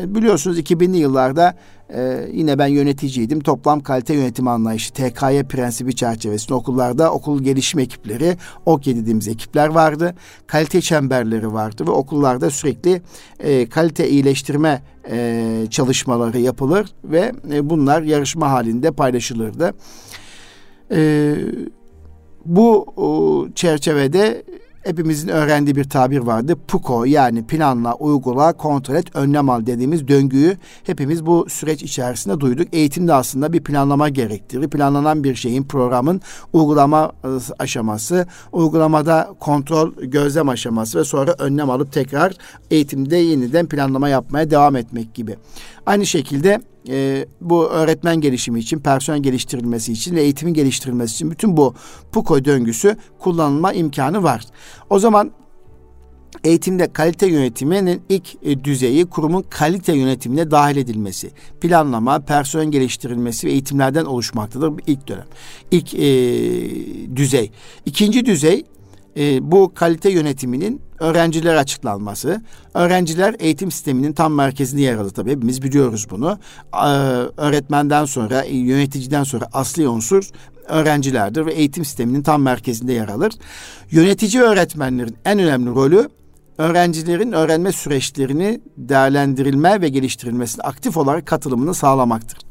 e, 0.00 0.14
biliyorsunuz 0.14 0.58
2000'li 0.58 0.96
yıllarda 0.96 1.54
e, 1.94 2.28
yine 2.32 2.58
ben 2.58 2.66
yöneticiydim. 2.66 3.40
Toplam 3.40 3.80
kalite 3.80 4.14
yönetimi 4.14 4.50
anlayışı 4.50 4.92
TKY 4.92 5.40
prensibi 5.48 5.96
çerçevesinde 5.96 6.54
okullarda 6.54 7.12
okul 7.12 7.42
gelişim 7.42 7.80
ekipleri, 7.80 8.36
OKY 8.66 8.90
dediğimiz 8.90 9.28
ekipler 9.28 9.68
vardı. 9.68 10.14
Kalite 10.46 10.80
çemberleri 10.80 11.52
vardı 11.52 11.86
ve 11.86 11.90
okullarda 11.90 12.50
sürekli 12.50 13.02
e, 13.40 13.68
kalite 13.68 14.08
iyileştirme 14.08 14.82
e, 15.10 15.66
çalışmaları 15.70 16.38
yapılır 16.38 16.86
ve 17.04 17.32
e, 17.52 17.70
bunlar 17.70 18.02
yarışma 18.02 18.50
halinde 18.50 18.90
paylaşılırdı. 18.90 19.74
E, 20.90 21.34
bu 22.44 22.86
o, 22.96 23.46
çerçevede 23.54 24.42
hepimizin 24.88 25.28
öğrendiği 25.28 25.76
bir 25.76 25.84
tabir 25.84 26.18
vardı. 26.18 26.56
PUKO 26.68 27.04
yani 27.04 27.46
planla, 27.46 27.94
uygula, 27.94 28.52
kontrol 28.52 28.94
et, 28.94 29.16
önlem 29.16 29.50
al 29.50 29.66
dediğimiz 29.66 30.08
döngüyü 30.08 30.56
hepimiz 30.84 31.26
bu 31.26 31.46
süreç 31.48 31.82
içerisinde 31.82 32.40
duyduk. 32.40 32.68
Eğitimde 32.72 33.14
aslında 33.14 33.52
bir 33.52 33.60
planlama 33.60 34.08
gerektirir. 34.08 34.68
Planlanan 34.68 35.24
bir 35.24 35.34
şeyin 35.34 35.64
programın 35.64 36.20
uygulama 36.52 37.12
ıı, 37.24 37.40
aşaması, 37.58 38.26
uygulamada 38.52 39.34
kontrol, 39.40 39.92
gözlem 39.94 40.48
aşaması 40.48 40.98
ve 40.98 41.04
sonra 41.04 41.34
önlem 41.38 41.70
alıp 41.70 41.92
tekrar 41.92 42.32
eğitimde 42.70 43.16
yeniden 43.16 43.66
planlama 43.66 44.08
yapmaya 44.08 44.50
devam 44.50 44.76
etmek 44.76 45.14
gibi. 45.14 45.36
Aynı 45.86 46.06
şekilde 46.06 46.60
e, 46.88 47.26
bu 47.40 47.66
öğretmen 47.66 48.20
gelişimi 48.20 48.60
için, 48.60 48.78
personel 48.78 49.22
geliştirilmesi 49.22 49.92
için 49.92 50.16
ve 50.16 50.22
eğitimin 50.22 50.54
geliştirilmesi 50.54 51.14
için 51.14 51.30
bütün 51.30 51.56
bu 51.56 51.74
PUKO 52.12 52.44
döngüsü 52.44 52.96
kullanılma 53.18 53.72
imkanı 53.72 54.22
var. 54.22 54.42
O 54.90 54.98
zaman 54.98 55.32
Eğitimde 56.44 56.92
kalite 56.92 57.26
yönetiminin 57.26 58.02
ilk 58.08 58.34
e, 58.42 58.64
düzeyi 58.64 59.06
kurumun 59.06 59.44
kalite 59.50 59.92
yönetimine 59.92 60.50
dahil 60.50 60.76
edilmesi, 60.76 61.30
planlama, 61.60 62.20
personel 62.20 62.70
geliştirilmesi 62.70 63.46
ve 63.46 63.50
eğitimlerden 63.50 64.04
oluşmaktadır 64.04 64.72
ilk 64.86 65.08
dönem. 65.08 65.26
İlk 65.70 65.94
e, 65.94 66.06
düzey. 67.16 67.50
İkinci 67.86 68.26
düzey 68.26 68.64
e, 69.18 69.50
bu 69.52 69.74
kalite 69.74 70.10
yönetiminin 70.10 70.82
öğrencilere 71.00 71.58
açıklanması. 71.58 72.42
Öğrenciler 72.74 73.36
eğitim 73.38 73.70
sisteminin 73.70 74.12
tam 74.12 74.34
merkezinde 74.34 74.82
yer 74.82 74.96
alır 74.96 75.10
tabii. 75.10 75.30
Hepimiz 75.30 75.62
biliyoruz 75.62 76.06
bunu. 76.10 76.38
Ee, 76.74 76.86
öğretmenden 77.36 78.04
sonra, 78.04 78.44
yöneticiden 78.44 79.24
sonra 79.24 79.48
asli 79.52 79.88
unsur 79.88 80.30
öğrencilerdir 80.68 81.46
ve 81.46 81.52
eğitim 81.52 81.84
sisteminin 81.84 82.22
tam 82.22 82.42
merkezinde 82.42 82.92
yer 82.92 83.08
alır. 83.08 83.32
Yönetici 83.90 84.42
öğretmenlerin 84.42 85.16
en 85.24 85.38
önemli 85.38 85.70
rolü 85.70 86.08
öğrencilerin 86.58 87.32
öğrenme 87.32 87.72
süreçlerini 87.72 88.60
değerlendirilme 88.76 89.80
ve 89.80 89.88
geliştirilmesine 89.88 90.62
aktif 90.62 90.96
olarak 90.96 91.26
katılımını 91.26 91.74
sağlamaktır. 91.74 92.47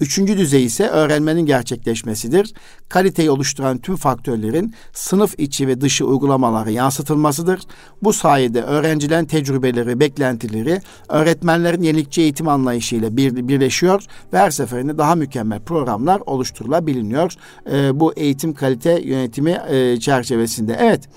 Üçüncü 0.00 0.38
düzey 0.38 0.64
ise 0.64 0.88
öğrenmenin 0.88 1.46
gerçekleşmesidir. 1.46 2.52
Kaliteyi 2.88 3.30
oluşturan 3.30 3.78
tüm 3.78 3.96
faktörlerin 3.96 4.74
sınıf 4.92 5.34
içi 5.38 5.68
ve 5.68 5.80
dışı 5.80 6.06
uygulamalara 6.06 6.70
yansıtılmasıdır. 6.70 7.60
Bu 8.02 8.12
sayede 8.12 8.62
öğrencilerin 8.62 9.24
tecrübeleri, 9.24 10.00
beklentileri 10.00 10.80
öğretmenlerin 11.08 11.82
yenilikçi 11.82 12.22
eğitim 12.22 12.48
anlayışıyla 12.48 13.16
bir, 13.16 13.48
birleşiyor 13.48 14.04
ve 14.32 14.38
her 14.38 14.50
seferinde 14.50 14.98
daha 14.98 15.14
mükemmel 15.14 15.60
programlar 15.60 16.22
oluşturulabiliyor. 16.26 17.32
E, 17.72 18.00
bu 18.00 18.12
eğitim 18.12 18.54
kalite 18.54 19.00
yönetimi 19.02 19.60
e, 19.68 20.00
çerçevesinde. 20.00 20.76
Evet, 20.80 21.08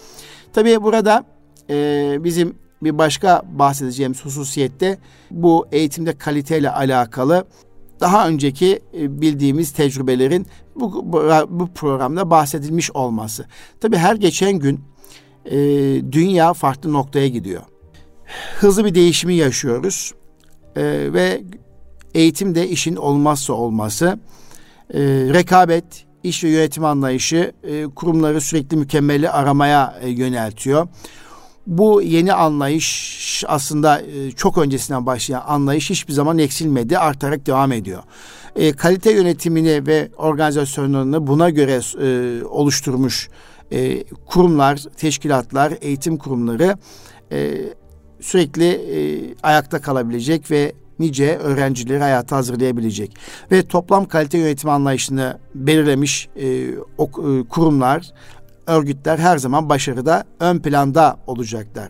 tabii 0.54 0.84
burada 0.84 1.24
e, 1.70 2.18
bizim 2.20 2.56
bir 2.84 2.98
başka 2.98 3.42
bahsedeceğimiz 3.52 4.26
hususiyette 4.26 4.98
bu 5.32 5.68
eğitimde 5.72 6.18
kaliteyle 6.18 6.70
alakalı 6.70 7.46
daha 8.00 8.28
önceki 8.28 8.80
e, 8.98 9.22
bildiğimiz 9.22 9.72
tecrübelerin 9.72 10.48
bu, 10.76 11.14
bu 11.50 11.68
programda 11.74 12.30
bahsedilmiş 12.30 12.92
olması. 12.92 13.46
Tabi 13.80 13.98
her 13.98 14.16
geçen 14.16 14.60
gün 14.60 14.80
e, 15.46 15.58
dünya 16.12 16.54
farklı 16.54 16.94
noktaya 16.94 17.28
gidiyor. 17.28 17.62
Hızlı 18.60 18.86
bir 18.86 18.96
değişimi 18.96 19.36
yaşıyoruz 19.36 20.14
e, 20.76 20.84
ve 21.14 21.42
eğitimde 22.14 22.70
işin 22.70 22.96
olmazsa 22.96 23.54
olması. 23.54 24.20
E, 24.94 25.00
rekabet, 25.34 26.06
iş 26.24 26.44
ve 26.44 26.50
yönetim 26.50 26.86
anlayışı 26.86 27.52
e, 27.64 27.86
kurumları 27.86 28.42
sürekli 28.42 28.78
mükemmeli 28.78 29.30
aramaya 29.30 30.00
e, 30.02 30.10
yöneltiyor 30.10 30.88
bu 31.68 32.02
yeni 32.02 32.34
anlayış 32.34 33.44
aslında 33.48 34.02
e, 34.02 34.32
çok 34.32 34.58
öncesinden 34.58 35.06
başlayan 35.06 35.44
anlayış 35.48 35.90
hiçbir 35.90 36.14
zaman 36.14 36.38
eksilmedi, 36.38 36.98
artarak 36.98 37.46
devam 37.46 37.72
ediyor. 37.72 38.04
E, 38.56 38.72
kalite 38.72 39.12
yönetimini 39.12 39.88
ve 39.88 40.10
organizasyonlarını 40.18 41.28
buna 41.28 41.50
göre 41.50 41.80
e, 42.02 42.44
oluşturmuş 42.44 43.30
e, 43.72 44.04
kurumlar, 44.26 44.84
teşkilatlar, 44.98 45.74
eğitim 45.82 46.18
kurumları 46.18 46.78
e, 47.32 47.56
sürekli 48.22 48.68
e, 48.68 49.00
ayakta 49.44 49.82
kalabilecek 49.82 50.52
ve 50.52 50.74
nice 51.00 51.38
öğrencileri 51.38 52.00
hayata 52.00 52.36
hazırlayabilecek 52.36 53.18
ve 53.52 53.64
toplam 53.64 54.06
kalite 54.06 54.38
yönetimi 54.38 54.72
anlayışını 54.72 55.40
belirlemiş 55.56 56.30
e, 56.36 56.78
ok, 56.98 57.20
e, 57.20 57.48
kurumlar, 57.48 58.12
örgütler 58.70 59.18
her 59.20 59.38
zaman 59.38 59.70
başarıda 59.70 60.24
ön 60.40 60.60
planda 60.60 61.20
olacaklar. 61.28 61.90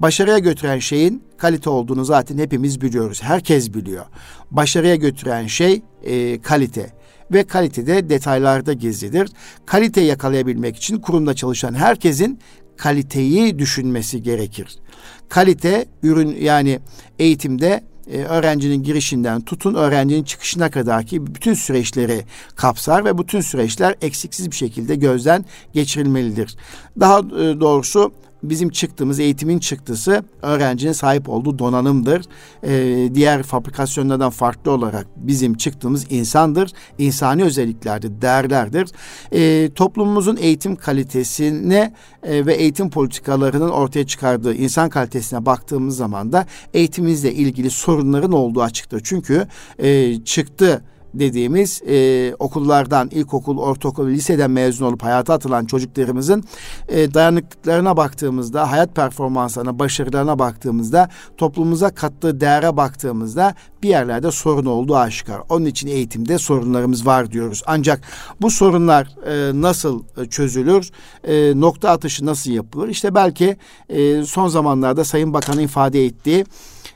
Başarıya 0.00 0.38
götüren 0.38 0.78
şeyin 0.78 1.24
kalite 1.38 1.70
olduğunu 1.70 2.04
zaten 2.04 2.38
hepimiz 2.38 2.80
biliyoruz. 2.80 3.22
Herkes 3.22 3.74
biliyor. 3.74 4.04
Başarıya 4.50 4.94
götüren 4.94 5.46
şey 5.46 5.82
e, 6.02 6.40
kalite 6.40 6.90
ve 7.32 7.44
kalite 7.44 7.86
de 7.86 8.08
detaylarda 8.08 8.72
gizlidir. 8.72 9.28
Kalite 9.66 10.00
yakalayabilmek 10.00 10.76
için 10.76 10.96
kurumda 10.96 11.34
çalışan 11.34 11.74
herkesin 11.74 12.38
kaliteyi 12.76 13.58
düşünmesi 13.58 14.22
gerekir. 14.22 14.78
Kalite 15.28 15.86
ürün 16.02 16.36
yani 16.40 16.80
eğitimde 17.18 17.84
e, 18.10 18.18
öğrencinin 18.18 18.82
girişinden 18.82 19.40
tutun 19.40 19.74
öğrencinin 19.74 20.24
çıkışına 20.24 20.70
kadar 20.70 21.06
ki 21.06 21.26
bütün 21.26 21.54
süreçleri 21.54 22.24
kapsar 22.56 23.04
ve 23.04 23.18
bütün 23.18 23.40
süreçler 23.40 23.94
eksiksiz 24.00 24.50
bir 24.50 24.56
şekilde 24.56 24.94
gözden 24.94 25.44
geçirilmelidir. 25.72 26.56
Daha 27.00 27.18
e, 27.18 27.60
doğrusu 27.60 28.12
bizim 28.42 28.70
çıktığımız 28.70 29.20
eğitimin 29.20 29.58
çıktısı 29.58 30.24
öğrencinin 30.42 30.92
sahip 30.92 31.28
olduğu 31.28 31.58
donanımdır. 31.58 32.24
Ee, 32.64 33.14
diğer 33.14 33.42
fabrikasyonlardan 33.42 34.30
farklı 34.30 34.70
olarak 34.70 35.06
bizim 35.16 35.54
çıktığımız 35.54 36.12
insandır. 36.12 36.72
İnsani 36.98 37.44
özelliklerdir, 37.44 38.22
değerlerdir. 38.22 38.88
Ee, 39.32 39.70
toplumumuzun 39.74 40.36
eğitim 40.36 40.76
kalitesine 40.76 41.94
e, 42.22 42.46
ve 42.46 42.54
eğitim 42.54 42.90
politikalarının 42.90 43.70
ortaya 43.70 44.06
çıkardığı 44.06 44.54
insan 44.54 44.90
kalitesine 44.90 45.46
baktığımız 45.46 45.96
zaman 45.96 46.32
da 46.32 46.46
eğitimimizle 46.74 47.32
ilgili 47.32 47.70
sorunların 47.70 48.32
olduğu 48.32 48.62
açıktır. 48.62 49.00
Çünkü 49.04 49.46
e, 49.78 50.18
çıktı 50.24 50.82
dediğimiz 51.14 51.82
e, 51.88 52.34
okullardan, 52.38 53.08
ilkokul, 53.08 53.58
ortaokul, 53.58 54.08
liseden 54.08 54.50
mezun 54.50 54.86
olup 54.86 55.02
hayata 55.02 55.34
atılan 55.34 55.64
çocuklarımızın 55.64 56.44
e, 56.88 57.14
dayanıklıklarına 57.14 57.96
baktığımızda, 57.96 58.70
hayat 58.70 58.94
performanslarına, 58.94 59.78
başarılarına 59.78 60.38
baktığımızda, 60.38 61.08
toplumumuza 61.36 61.94
kattığı 61.94 62.40
değere 62.40 62.76
baktığımızda 62.76 63.54
bir 63.82 63.88
yerlerde 63.88 64.30
sorun 64.30 64.66
olduğu 64.66 64.96
aşikar. 64.96 65.42
Onun 65.48 65.64
için 65.64 65.88
eğitimde 65.88 66.38
sorunlarımız 66.38 67.06
var 67.06 67.30
diyoruz. 67.30 67.62
Ancak 67.66 68.00
bu 68.40 68.50
sorunlar 68.50 69.08
e, 69.26 69.60
nasıl 69.60 70.02
çözülür? 70.30 70.90
E, 71.24 71.60
nokta 71.60 71.90
atışı 71.90 72.26
nasıl 72.26 72.50
yapılır? 72.50 72.88
İşte 72.88 73.14
belki 73.14 73.56
e, 73.88 74.22
son 74.22 74.48
zamanlarda 74.48 75.04
Sayın 75.04 75.34
Bakan'ın 75.34 75.60
ifade 75.60 76.04
ettiği 76.04 76.44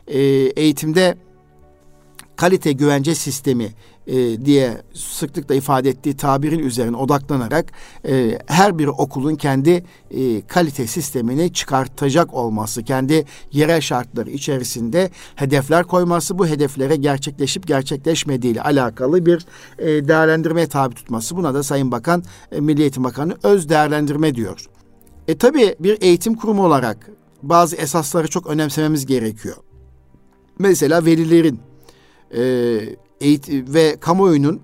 e, 0.06 0.18
eğitimde 0.56 1.16
kalite 2.36 2.72
güvence 2.72 3.14
sistemi 3.14 3.68
e, 4.06 4.44
diye 4.44 4.82
sıklıkla 4.94 5.54
ifade 5.54 5.88
ettiği 5.88 6.16
tabirin 6.16 6.58
üzerine 6.58 6.96
odaklanarak 6.96 7.72
e, 8.08 8.38
her 8.46 8.78
bir 8.78 8.86
okulun 8.86 9.34
kendi 9.34 9.84
e, 10.10 10.46
kalite 10.46 10.86
sistemini 10.86 11.52
çıkartacak 11.52 12.34
olması, 12.34 12.82
kendi 12.82 13.24
yerel 13.52 13.80
şartları 13.80 14.30
içerisinde 14.30 15.10
hedefler 15.34 15.84
koyması, 15.84 16.38
bu 16.38 16.46
hedeflere 16.46 16.96
gerçekleşip 16.96 17.66
gerçekleşmediği 17.66 18.52
ile 18.52 18.62
alakalı 18.62 19.26
bir 19.26 19.46
e, 19.78 20.08
değerlendirmeye 20.08 20.66
tabi 20.66 20.94
tutması. 20.94 21.36
Buna 21.36 21.54
da 21.54 21.62
Sayın 21.62 21.92
Bakan, 21.92 22.22
e, 22.52 22.60
Milli 22.60 22.82
Eğitim 22.82 23.04
Bakanı 23.04 23.36
öz 23.42 23.68
değerlendirme 23.68 24.34
diyor. 24.34 24.66
E 25.28 25.38
tabi 25.38 25.76
bir 25.80 26.02
eğitim 26.02 26.34
kurumu 26.34 26.66
olarak 26.66 27.10
bazı 27.42 27.76
esasları 27.76 28.28
çok 28.28 28.46
önemsememiz 28.46 29.06
gerekiyor. 29.06 29.56
Mesela 30.58 31.04
velilerin 31.04 31.60
e, 32.34 32.42
eğitim 33.20 33.74
ve 33.74 33.96
kamuoyunun 34.00 34.60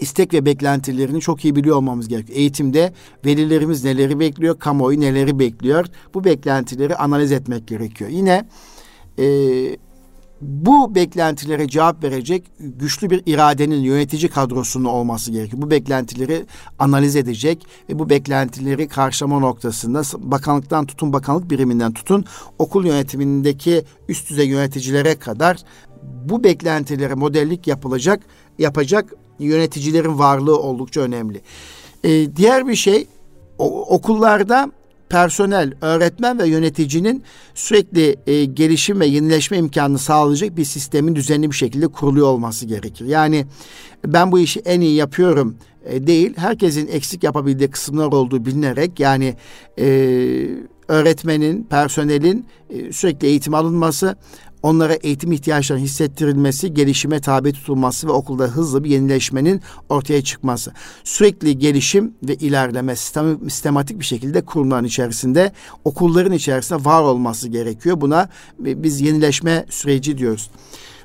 istek 0.00 0.34
ve 0.34 0.46
beklentilerini 0.46 1.20
çok 1.20 1.44
iyi 1.44 1.56
biliyor 1.56 1.76
olmamız 1.76 2.08
gerekiyor. 2.08 2.38
Eğitimde 2.38 2.92
velilerimiz 3.24 3.84
neleri 3.84 4.20
bekliyor, 4.20 4.58
kamuoyu 4.58 5.00
neleri 5.00 5.38
bekliyor. 5.38 5.86
Bu 6.14 6.24
beklentileri 6.24 6.96
analiz 6.96 7.32
etmek 7.32 7.68
gerekiyor. 7.68 8.10
Yine 8.10 8.48
e, 9.18 9.26
bu 10.40 10.94
beklentilere 10.94 11.68
cevap 11.68 12.04
verecek 12.04 12.44
güçlü 12.58 13.10
bir 13.10 13.22
iradenin 13.26 13.80
yönetici 13.80 14.28
kadrosunun 14.28 14.84
olması 14.84 15.32
gerekiyor. 15.32 15.62
Bu 15.62 15.70
beklentileri 15.70 16.46
analiz 16.78 17.16
edecek 17.16 17.66
ve 17.88 17.98
bu 17.98 18.10
beklentileri 18.10 18.88
karşılama 18.88 19.38
noktasında 19.38 20.02
bakanlıktan 20.18 20.86
tutun 20.86 21.12
bakanlık 21.12 21.50
biriminden 21.50 21.92
tutun 21.92 22.24
okul 22.58 22.86
yönetimindeki 22.86 23.84
üst 24.08 24.30
düzey 24.30 24.48
yöneticilere 24.48 25.14
kadar 25.14 25.56
bu 26.24 26.44
beklentilere 26.44 27.14
modellik 27.14 27.66
yapılacak, 27.66 28.20
yapacak 28.58 29.12
yöneticilerin 29.38 30.18
varlığı 30.18 30.58
oldukça 30.58 31.00
önemli. 31.00 31.40
Ee, 32.04 32.36
diğer 32.36 32.68
bir 32.68 32.74
şey 32.74 33.06
o, 33.58 33.94
okullarda 33.94 34.70
personel, 35.08 35.72
öğretmen 35.80 36.38
ve 36.38 36.48
yöneticinin 36.48 37.22
sürekli 37.54 38.16
e, 38.26 38.44
gelişim 38.44 39.00
ve 39.00 39.06
yenileşme 39.06 39.56
imkanını 39.56 39.98
sağlayacak 39.98 40.56
bir 40.56 40.64
sistemin 40.64 41.14
düzenli 41.14 41.50
bir 41.50 41.56
şekilde 41.56 41.88
kuruluyor 41.88 42.26
olması 42.26 42.66
gerekir. 42.66 43.06
Yani 43.06 43.46
ben 44.06 44.32
bu 44.32 44.38
işi 44.38 44.60
en 44.60 44.80
iyi 44.80 44.94
yapıyorum 44.94 45.56
e, 45.84 46.06
değil, 46.06 46.34
herkesin 46.36 46.86
eksik 46.86 47.22
yapabildiği 47.22 47.70
kısımlar 47.70 48.06
olduğu 48.06 48.44
bilinerek 48.44 49.00
yani 49.00 49.34
e, 49.78 49.86
öğretmenin, 50.88 51.64
personelin 51.64 52.46
e, 52.70 52.92
sürekli 52.92 53.28
eğitim 53.28 53.54
alınması, 53.54 54.16
onlara 54.64 54.94
eğitim 54.94 55.32
ihtiyaçlarının 55.32 55.84
hissettirilmesi, 55.84 56.74
gelişime 56.74 57.20
tabi 57.20 57.52
tutulması 57.52 58.06
ve 58.06 58.12
okulda 58.12 58.44
hızlı 58.44 58.84
bir 58.84 58.90
yenileşmenin 58.90 59.60
ortaya 59.88 60.24
çıkması. 60.24 60.72
Sürekli 61.04 61.58
gelişim 61.58 62.14
ve 62.22 62.34
ilerleme 62.34 62.96
sistematik 62.96 64.00
bir 64.00 64.04
şekilde 64.04 64.44
kurumların 64.44 64.84
içerisinde, 64.84 65.52
okulların 65.84 66.32
içerisinde 66.32 66.84
var 66.84 67.02
olması 67.02 67.48
gerekiyor. 67.48 68.00
Buna 68.00 68.28
biz 68.58 69.00
yenileşme 69.00 69.66
süreci 69.70 70.18
diyoruz. 70.18 70.50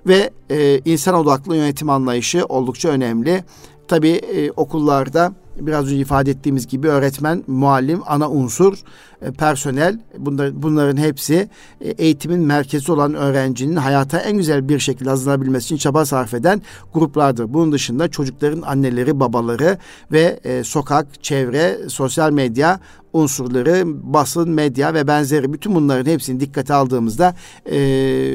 Ve 0.07 0.29
e, 0.49 0.81
insan 0.85 1.15
odaklı 1.15 1.55
yönetim 1.55 1.89
anlayışı 1.89 2.45
oldukça 2.45 2.89
önemli. 2.89 3.43
Tabii 3.87 4.09
e, 4.09 4.51
okullarda 4.51 5.33
biraz 5.61 5.85
önce 5.85 5.95
ifade 5.95 6.31
ettiğimiz 6.31 6.67
gibi 6.67 6.87
öğretmen, 6.87 7.43
muallim, 7.47 8.01
ana 8.05 8.29
unsur, 8.29 8.77
e, 9.21 9.31
personel 9.31 9.99
bunlar, 10.17 10.63
bunların 10.63 10.97
hepsi 10.97 11.49
e, 11.81 11.89
eğitimin 11.89 12.39
merkezi 12.39 12.91
olan 12.91 13.13
öğrencinin 13.13 13.75
hayata 13.75 14.19
en 14.19 14.37
güzel 14.37 14.69
bir 14.69 14.79
şekilde 14.79 15.09
hazırlanabilmesi 15.09 15.65
için 15.65 15.77
çaba 15.77 16.05
sarf 16.05 16.33
eden 16.33 16.61
gruplardır. 16.93 17.53
Bunun 17.53 17.71
dışında 17.71 18.07
çocukların 18.07 18.61
anneleri, 18.61 19.19
babaları 19.19 19.77
ve 20.11 20.39
e, 20.43 20.63
sokak, 20.63 21.23
çevre, 21.23 21.77
sosyal 21.89 22.31
medya 22.31 22.79
unsurları, 23.13 23.83
basın, 23.85 24.49
medya 24.49 24.93
ve 24.93 25.07
benzeri 25.07 25.53
bütün 25.53 25.75
bunların 25.75 26.11
hepsini 26.11 26.39
dikkate 26.39 26.73
aldığımızda 26.73 27.35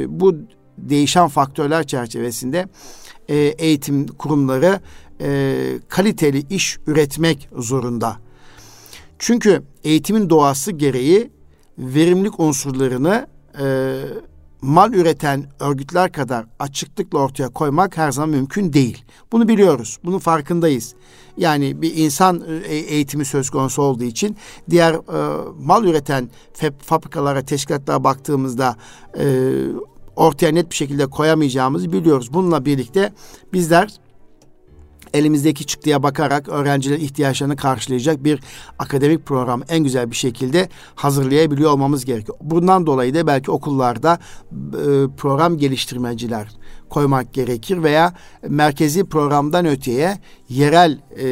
bu 0.09 0.37
değişen 0.79 1.29
faktörler 1.29 1.87
çerçevesinde 1.87 2.69
eğitim 3.59 4.07
kurumları 4.07 4.81
e, 5.21 5.79
kaliteli 5.89 6.47
iş 6.51 6.79
üretmek 6.87 7.49
zorunda. 7.57 8.17
Çünkü 9.19 9.63
eğitimin 9.85 10.31
doğası 10.31 10.73
gereği 10.73 11.31
verimlilik 11.79 12.41
unsurlarını 12.41 13.27
e, 13.61 13.95
mal 14.63 14.95
üreten 14.95 15.45
örgütler 15.61 16.13
kadar 16.13 16.47
açıklıkla 16.59 17.19
ortaya 17.19 17.49
koymak 17.49 17.97
her 17.97 18.13
zaman 18.13 18.29
mümkün 18.29 18.73
değil. 18.73 19.05
Bunu 19.33 19.49
biliyoruz, 19.49 19.99
bunun 20.05 20.19
farkındayız. 20.19 20.95
Yani 21.37 21.83
bir 21.83 21.97
insan 21.97 22.45
e, 22.69 22.77
eğitimi 22.77 23.25
söz 23.25 23.51
konusu 23.51 23.83
olduğu 23.83 24.05
için 24.05 24.37
diğer 24.71 24.95
e, 24.95 25.51
mal 25.59 25.85
üreten 25.85 26.31
fabrikalara, 26.79 27.43
teşkilatlara 27.43 28.05
baktığımızda 28.05 28.77
e, 29.19 29.53
ortaya 30.17 30.53
net 30.53 30.71
bir 30.71 30.77
şekilde 30.77 31.07
koyamayacağımızı 31.07 31.93
biliyoruz. 31.93 32.33
Bununla 32.33 32.65
birlikte 32.65 33.13
bizler 33.53 33.91
elimizdeki 35.15 35.67
çıktıya 35.67 36.03
bakarak 36.03 36.49
öğrencilerin 36.49 37.01
ihtiyaçlarını 37.01 37.57
karşılayacak 37.57 38.25
bir 38.25 38.41
akademik 38.79 39.27
program 39.27 39.63
en 39.69 39.85
güzel 39.85 40.11
bir 40.11 40.17
şekilde 40.17 40.69
hazırlayabiliyor 40.95 41.71
olmamız 41.71 42.05
gerekiyor. 42.05 42.39
Bundan 42.41 42.87
dolayı 42.87 43.15
da 43.15 43.27
belki 43.27 43.51
okullarda 43.51 44.19
e, 44.53 44.85
program 45.17 45.59
geliştirmeciler 45.59 46.49
koymak 46.91 47.35
gerekir 47.35 47.83
veya 47.83 48.13
merkezi 48.49 49.05
programdan 49.05 49.67
öteye 49.67 50.19
yerel 50.55 50.99
e, 51.17 51.27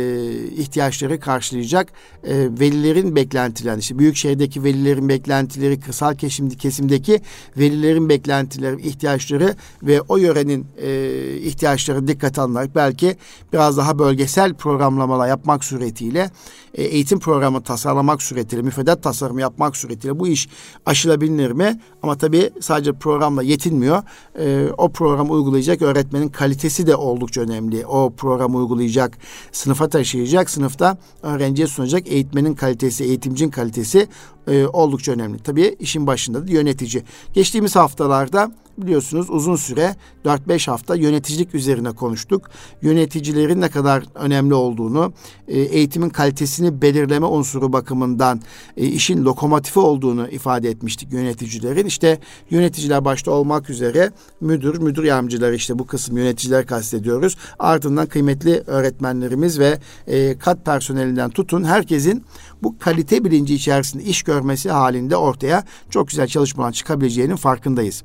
ihtiyaçları 0.47 1.21
karşılayacak 1.21 1.93
e, 2.25 2.35
velilerin 2.61 3.17
beklentileri, 3.17 3.79
işte 3.79 3.99
büyük 3.99 4.17
şehirdeki 4.17 4.65
velilerin 4.65 5.09
beklentileri, 5.09 5.81
kırsal 5.81 6.15
kesimdeki 6.59 7.21
velilerin 7.57 8.09
beklentileri, 8.09 8.83
ihtiyaçları 8.83 9.55
ve 9.83 10.01
o 10.01 10.17
yörenin 10.17 10.67
e, 10.83 11.37
ihtiyaçları 11.37 12.09
dikkat 12.09 12.39
alınarak 12.39 12.75
belki 12.75 13.17
biraz 13.53 13.77
daha 13.77 13.99
bölgesel 13.99 14.55
programlamalar 14.55 15.29
yapmak 15.29 15.65
suretiyle 15.65 16.31
e, 16.75 16.83
eğitim 16.83 17.19
programı 17.19 17.63
tasarlamak 17.63 18.23
suretiyle, 18.23 18.63
müfredat 18.63 19.03
tasarımı 19.03 19.41
yapmak 19.41 19.77
suretiyle 19.77 20.19
bu 20.19 20.29
iş 20.29 20.49
aşılabilir 20.87 21.51
mi? 21.51 21.81
Ama 22.03 22.19
tabii 22.19 22.51
sadece 22.61 22.93
programla 22.93 23.43
yetinmiyor. 23.43 24.03
E, 24.39 24.69
o 24.79 24.93
programı 24.93 25.33
uygulayacak 25.33 25.83
öğretmenin 25.83 26.29
kalitesi 26.29 26.87
de 26.87 26.97
oldukça 26.97 27.41
önemli. 27.41 27.87
O 27.87 28.13
programı 28.17 28.59
uygulayacak, 28.59 29.12
sınıfa 29.53 29.89
taşıyacak, 29.89 30.51
sınıfta 30.51 30.97
öğrenciye 31.23 31.67
sunacak 31.67 32.07
eğitmenin 32.07 32.55
kalitesi, 32.55 33.05
eğitimcinin 33.05 33.51
kalitesi 33.51 34.09
e, 34.49 34.67
oldukça 34.67 35.13
önemli. 35.13 35.39
Tabii 35.39 35.77
işin 35.81 36.07
başında 36.07 36.49
da 36.49 36.53
yönetici. 36.53 37.03
Geçtiğimiz 37.33 37.77
haftalarda 37.77 38.53
biliyorsunuz 38.79 39.31
uzun 39.31 39.57
süre 39.57 39.97
4-5 40.25 40.71
hafta 40.71 40.95
yöneticilik 40.95 41.55
üzerine 41.55 41.93
konuştuk. 41.93 42.51
Yöneticilerin 42.83 43.61
ne 43.61 43.69
kadar 43.69 44.05
önemli 44.15 44.55
olduğunu, 44.55 45.13
e, 45.49 45.61
eğitimin 45.61 46.09
kalitesini 46.09 46.83
belirleme 46.83 47.27
unsuru 47.27 47.73
bakımından 47.73 48.41
e, 48.77 48.87
işin 48.87 49.25
lokomotifi 49.25 49.79
olduğunu 49.79 50.29
ifade 50.29 50.71
etmiştik 50.71 51.13
yöneticilerin. 51.13 51.87
İşte 51.87 52.19
yöneticiler 52.51 53.05
başta 53.05 53.31
olmak 53.31 53.71
üzere 53.71 54.11
müdür, 54.41 54.79
müdür 54.79 55.05
yardımcıları 55.05 55.55
işte 55.55 55.79
bu 55.79 55.87
kısım 55.87 56.17
yöneticiler 56.17 56.67
kastediyoruz. 56.67 57.37
Ardından 57.59 58.07
kıymetli 58.07 58.63
öğretmenlerimiz 58.67 59.59
ve 59.59 59.79
e, 60.07 60.39
kat 60.39 60.65
personelinden 60.65 61.31
tutun 61.31 61.65
herkesin 61.65 62.25
bu 62.63 62.79
kalite 62.79 63.25
bilinci 63.25 63.55
içerisinde 63.55 64.03
iş 64.03 64.23
görmesi 64.23 64.71
halinde 64.71 65.17
ortaya 65.17 65.65
çok 65.91 66.09
güzel 66.09 66.27
çalışmalar 66.27 66.73
çıkabileceğinin 66.73 67.37
farkındayız. 67.37 68.03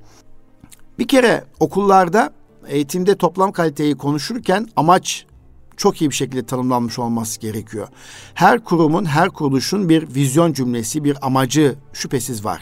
Bir 0.99 1.07
kere 1.07 1.43
okullarda 1.59 2.33
eğitimde 2.67 3.15
toplam 3.15 3.51
kaliteyi 3.51 3.97
konuşurken 3.97 4.67
amaç 4.75 5.25
çok 5.77 6.01
iyi 6.01 6.09
bir 6.09 6.15
şekilde 6.15 6.45
tanımlanmış 6.45 6.99
olması 6.99 7.39
gerekiyor. 7.39 7.87
Her 8.33 8.63
kurumun, 8.63 9.05
her 9.05 9.29
kuruluşun 9.29 9.89
bir 9.89 10.15
vizyon 10.15 10.53
cümlesi, 10.53 11.03
bir 11.03 11.25
amacı 11.25 11.75
şüphesiz 11.93 12.45
var. 12.45 12.61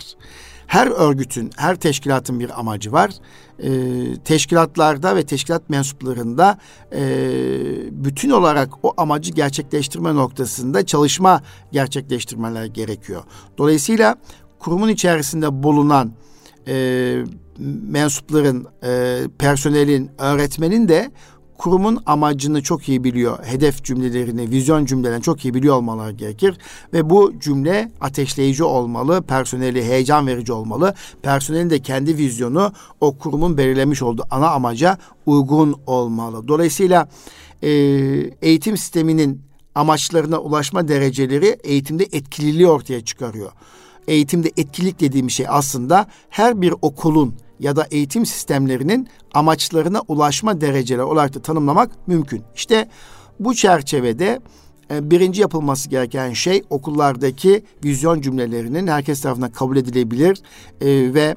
Her 0.68 0.88
örgütün, 0.88 1.50
her 1.58 1.76
teşkilatın 1.76 2.40
bir 2.40 2.60
amacı 2.60 2.92
var. 2.92 3.12
Ee, 3.60 3.70
teşkilatlarda 4.26 5.16
ve 5.16 5.26
teşkilat 5.26 5.70
mensuplarında 5.70 6.58
e, 6.96 7.04
bütün 7.92 8.30
olarak 8.30 8.86
o 8.86 8.94
amacı 8.98 9.32
gerçekleştirme 9.32 10.16
noktasında 10.16 10.86
çalışma 10.86 11.42
gerçekleştirmeler 11.72 12.66
gerekiyor. 12.66 13.24
Dolayısıyla 13.58 14.16
kurumun 14.60 14.90
içerisinde 14.90 15.64
bulunan 15.64 16.12
e, 16.68 17.18
mensupların, 17.90 18.68
e, 18.84 19.22
personelin, 19.40 20.10
öğretmenin 20.18 20.88
de 20.88 21.12
kurumun 21.58 22.00
amacını 22.06 22.64
çok 22.64 22.90
iyi 22.90 23.04
biliyor. 23.04 23.46
Hedef 23.46 23.84
cümlelerini, 23.84 24.50
vizyon 24.50 24.86
cümlelerini 24.86 25.22
çok 25.24 25.46
iyi 25.46 25.54
biliyor 25.54 25.76
olmaları 25.76 26.12
gerekir. 26.12 26.58
Ve 26.94 27.10
bu 27.10 27.34
cümle 27.40 27.92
ateşleyici 28.02 28.64
olmalı, 28.64 29.22
personeli 29.22 29.84
heyecan 29.84 30.28
verici 30.28 30.54
olmalı. 30.54 30.94
Personelin 31.22 31.70
de 31.70 31.80
kendi 31.80 32.18
vizyonu 32.18 32.74
o 33.02 33.18
kurumun 33.18 33.58
belirlemiş 33.58 34.02
olduğu 34.02 34.24
ana 34.30 34.50
amaca 34.50 34.98
uygun 35.26 35.76
olmalı. 35.88 36.48
Dolayısıyla 36.48 37.10
e, 37.62 37.70
eğitim 38.42 38.78
sisteminin 38.78 39.42
amaçlarına 39.76 40.40
ulaşma 40.40 40.88
dereceleri 40.88 41.58
eğitimde 41.64 42.04
etkililiği 42.04 42.68
ortaya 42.68 43.06
çıkarıyor. 43.06 43.52
Eğitimde 44.08 44.52
etkilik 44.58 45.00
dediğim 45.00 45.30
şey 45.30 45.46
aslında 45.50 46.08
her 46.30 46.62
bir 46.62 46.74
okulun 46.82 47.36
ya 47.60 47.76
da 47.76 47.88
eğitim 47.92 48.26
sistemlerinin 48.26 49.08
amaçlarına 49.34 50.02
ulaşma 50.08 50.62
dereceleri 50.62 51.04
olarak 51.04 51.34
da 51.34 51.42
tanımlamak 51.42 52.08
mümkün. 52.08 52.44
İşte 52.56 52.90
bu 53.40 53.56
çerçevede 53.56 54.40
e, 54.92 55.12
birinci 55.12 55.42
yapılması 55.42 55.90
gereken 55.90 56.34
şey 56.34 56.64
okullardaki 56.70 57.64
vizyon 57.84 58.22
cümlelerinin 58.22 58.88
herkes 58.88 59.22
tarafından 59.22 59.52
kabul 59.52 59.78
edilebilir 59.78 60.38
e, 60.82 61.14
ve 61.14 61.36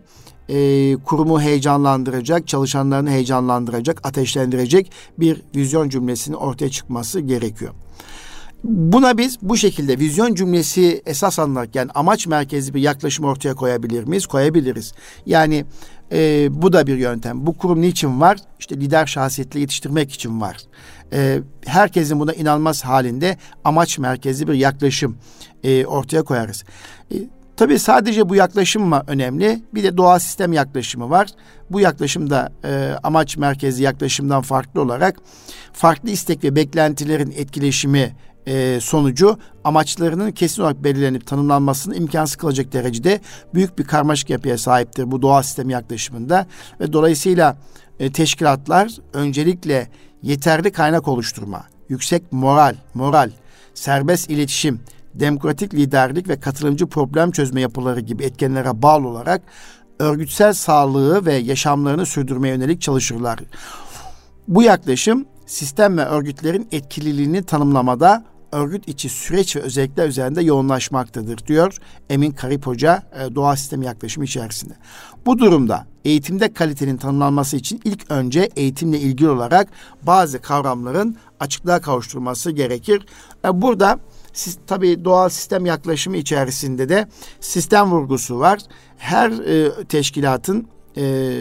e, 0.48 0.96
kurumu 1.04 1.40
heyecanlandıracak, 1.40 2.48
çalışanlarını 2.48 3.10
heyecanlandıracak, 3.10 4.06
ateşlendirecek 4.06 4.92
bir 5.18 5.42
vizyon 5.56 5.88
cümlesinin 5.88 6.36
ortaya 6.36 6.70
çıkması 6.70 7.20
gerekiyor. 7.20 7.74
Buna 8.64 9.18
biz 9.18 9.38
bu 9.42 9.56
şekilde 9.56 9.98
vizyon 9.98 10.34
cümlesi 10.34 11.02
esas 11.06 11.38
alınarak 11.38 11.68
amaç 11.94 12.26
merkezli 12.26 12.74
bir 12.74 12.80
yaklaşım 12.80 13.24
ortaya 13.24 13.54
koyabilir 13.54 14.04
miyiz? 14.04 14.26
Koyabiliriz. 14.26 14.92
Yani 15.26 15.64
e, 16.12 16.48
bu 16.50 16.72
da 16.72 16.86
bir 16.86 16.96
yöntem. 16.96 17.46
Bu 17.46 17.56
kurum 17.56 17.80
niçin 17.80 18.20
var? 18.20 18.38
İşte 18.60 18.76
lider 18.76 19.06
şahsiyetli 19.06 19.60
yetiştirmek 19.60 20.12
için 20.12 20.40
var. 20.40 20.56
E, 21.12 21.40
herkesin 21.66 22.20
buna 22.20 22.32
inanmaz 22.32 22.84
halinde 22.84 23.36
amaç 23.64 23.98
merkezli 23.98 24.48
bir 24.48 24.54
yaklaşım 24.54 25.16
e, 25.64 25.86
ortaya 25.86 26.22
koyarız. 26.22 26.64
E, 27.12 27.16
tabii 27.56 27.78
sadece 27.78 28.28
bu 28.28 28.34
yaklaşım 28.34 28.82
mı 28.82 29.02
önemli? 29.06 29.62
Bir 29.74 29.82
de 29.82 29.96
doğa 29.96 30.20
sistem 30.20 30.52
yaklaşımı 30.52 31.10
var. 31.10 31.28
Bu 31.70 31.80
yaklaşım 31.80 32.30
da 32.30 32.52
e, 32.64 32.94
amaç 33.02 33.36
merkezli 33.36 33.82
yaklaşımdan 33.82 34.42
farklı 34.42 34.82
olarak 34.82 35.16
farklı 35.72 36.10
istek 36.10 36.44
ve 36.44 36.56
beklentilerin 36.56 37.34
etkileşimi 37.36 38.16
e, 38.48 38.80
sonucu 38.80 39.38
amaçlarının 39.64 40.30
kesin 40.30 40.62
olarak 40.62 40.84
belirlenip 40.84 41.26
tanımlanmasını 41.26 41.96
imkansız 41.96 42.36
kılacak 42.36 42.72
derecede 42.72 43.20
büyük 43.54 43.78
bir 43.78 43.84
karmaşık 43.84 44.30
yapıya 44.30 44.58
sahiptir 44.58 45.10
bu 45.10 45.22
doğa 45.22 45.42
sistemi 45.42 45.72
yaklaşımında 45.72 46.46
ve 46.80 46.92
dolayısıyla 46.92 47.56
e, 47.98 48.12
teşkilatlar 48.12 48.92
öncelikle 49.12 49.88
yeterli 50.22 50.72
kaynak 50.72 51.08
oluşturma, 51.08 51.64
yüksek 51.88 52.32
moral, 52.32 52.74
moral, 52.94 53.30
serbest 53.74 54.30
iletişim, 54.30 54.80
demokratik 55.14 55.74
liderlik 55.74 56.28
ve 56.28 56.40
katılımcı 56.40 56.86
problem 56.86 57.30
çözme 57.30 57.60
yapıları 57.60 58.00
gibi 58.00 58.24
etkenlere 58.24 58.82
bağlı 58.82 59.08
olarak 59.08 59.42
örgütsel 59.98 60.52
sağlığı 60.52 61.26
ve 61.26 61.34
yaşamlarını 61.34 62.06
sürdürmeye 62.06 62.54
yönelik 62.54 62.80
çalışırlar. 62.80 63.38
Bu 64.48 64.62
yaklaşım 64.62 65.26
sistem 65.46 65.98
ve 65.98 66.04
örgütlerin 66.04 66.68
etkililiğini 66.72 67.42
tanımlamada 67.42 68.24
örgüt 68.52 68.88
içi 68.88 69.08
süreç 69.08 69.56
ve 69.56 69.60
özellikler 69.60 70.08
üzerinde 70.08 70.42
yoğunlaşmaktadır 70.42 71.46
diyor 71.46 71.76
Emin 72.10 72.32
Karip 72.32 72.66
Hoca 72.66 73.02
e, 73.20 73.34
doğa 73.34 73.56
sistemi 73.56 73.86
yaklaşımı 73.86 74.24
içerisinde. 74.24 74.74
Bu 75.26 75.38
durumda 75.38 75.86
eğitimde 76.04 76.52
kalitenin 76.52 76.96
tanımlanması 76.96 77.56
için 77.56 77.80
ilk 77.84 78.10
önce 78.10 78.48
eğitimle 78.56 79.00
ilgili 79.00 79.28
olarak 79.28 79.68
bazı 80.02 80.40
kavramların 80.40 81.16
açıklığa 81.40 81.80
kavuşturulması 81.80 82.50
gerekir. 82.50 83.06
E, 83.44 83.62
burada 83.62 83.98
siz, 84.32 84.58
tabii 84.66 85.04
doğal 85.04 85.28
sistem 85.28 85.66
yaklaşımı 85.66 86.16
içerisinde 86.16 86.88
de 86.88 87.08
sistem 87.40 87.90
vurgusu 87.90 88.38
var. 88.38 88.60
Her 88.98 89.30
e, 89.30 89.84
teşkilatın 89.84 90.68
e, 90.96 91.34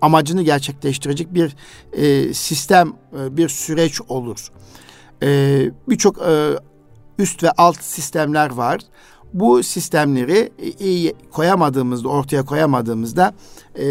amacını 0.00 0.42
gerçekleştirecek 0.42 1.34
bir 1.34 1.56
e, 1.92 2.34
sistem, 2.34 2.92
e, 3.18 3.36
bir 3.36 3.48
süreç 3.48 4.00
olur. 4.00 4.50
E, 5.22 5.70
Birçok 5.88 6.18
e, 6.18 6.50
üst 7.18 7.42
ve 7.42 7.50
alt 7.50 7.82
sistemler 7.82 8.50
var. 8.50 8.80
Bu 9.32 9.62
sistemleri 9.62 10.52
iyi 10.80 11.14
koyamadığımızda, 11.30 12.08
ortaya 12.08 12.44
koyamadığımızda, 12.44 13.34
e, 13.74 13.84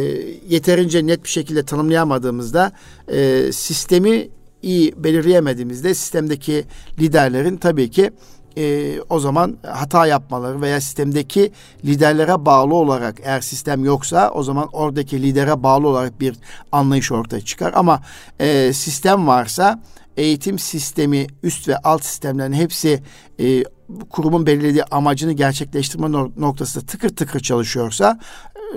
yeterince 0.49 1.07
net 1.07 1.23
bir 1.23 1.29
şekilde 1.29 1.63
tanımlayamadığımızda 1.63 2.71
e, 3.07 3.51
sistemi 3.51 4.29
iyi 4.61 5.03
belirleyemediğimizde 5.03 5.93
sistemdeki 5.93 6.65
liderlerin 6.99 7.57
tabii 7.57 7.91
ki 7.91 8.11
e, 8.57 8.95
o 9.09 9.19
zaman 9.19 9.57
hata 9.67 10.07
yapmaları 10.07 10.61
veya 10.61 10.81
sistemdeki 10.81 11.51
liderlere 11.85 12.45
bağlı 12.45 12.75
olarak 12.75 13.15
eğer 13.23 13.41
sistem 13.41 13.85
yoksa 13.85 14.31
o 14.33 14.43
zaman 14.43 14.67
oradaki 14.73 15.21
lidere 15.21 15.63
bağlı 15.63 15.87
olarak 15.87 16.21
bir 16.21 16.35
anlayış 16.71 17.11
ortaya 17.11 17.41
çıkar. 17.41 17.73
Ama 17.75 18.01
e, 18.39 18.73
sistem 18.73 19.27
varsa 19.27 19.81
eğitim 20.19 20.59
sistemi 20.59 21.27
üst 21.43 21.67
ve 21.67 21.77
alt 21.77 22.05
sistemlerin 22.05 22.53
hepsi 22.53 23.03
e, 23.39 23.63
kurumun 24.09 24.45
belirlediği 24.45 24.83
amacını 24.83 25.33
gerçekleştirme 25.33 26.11
noktasında 26.37 26.85
tıkır 26.85 27.09
tıkır 27.09 27.39
çalışıyorsa 27.39 28.19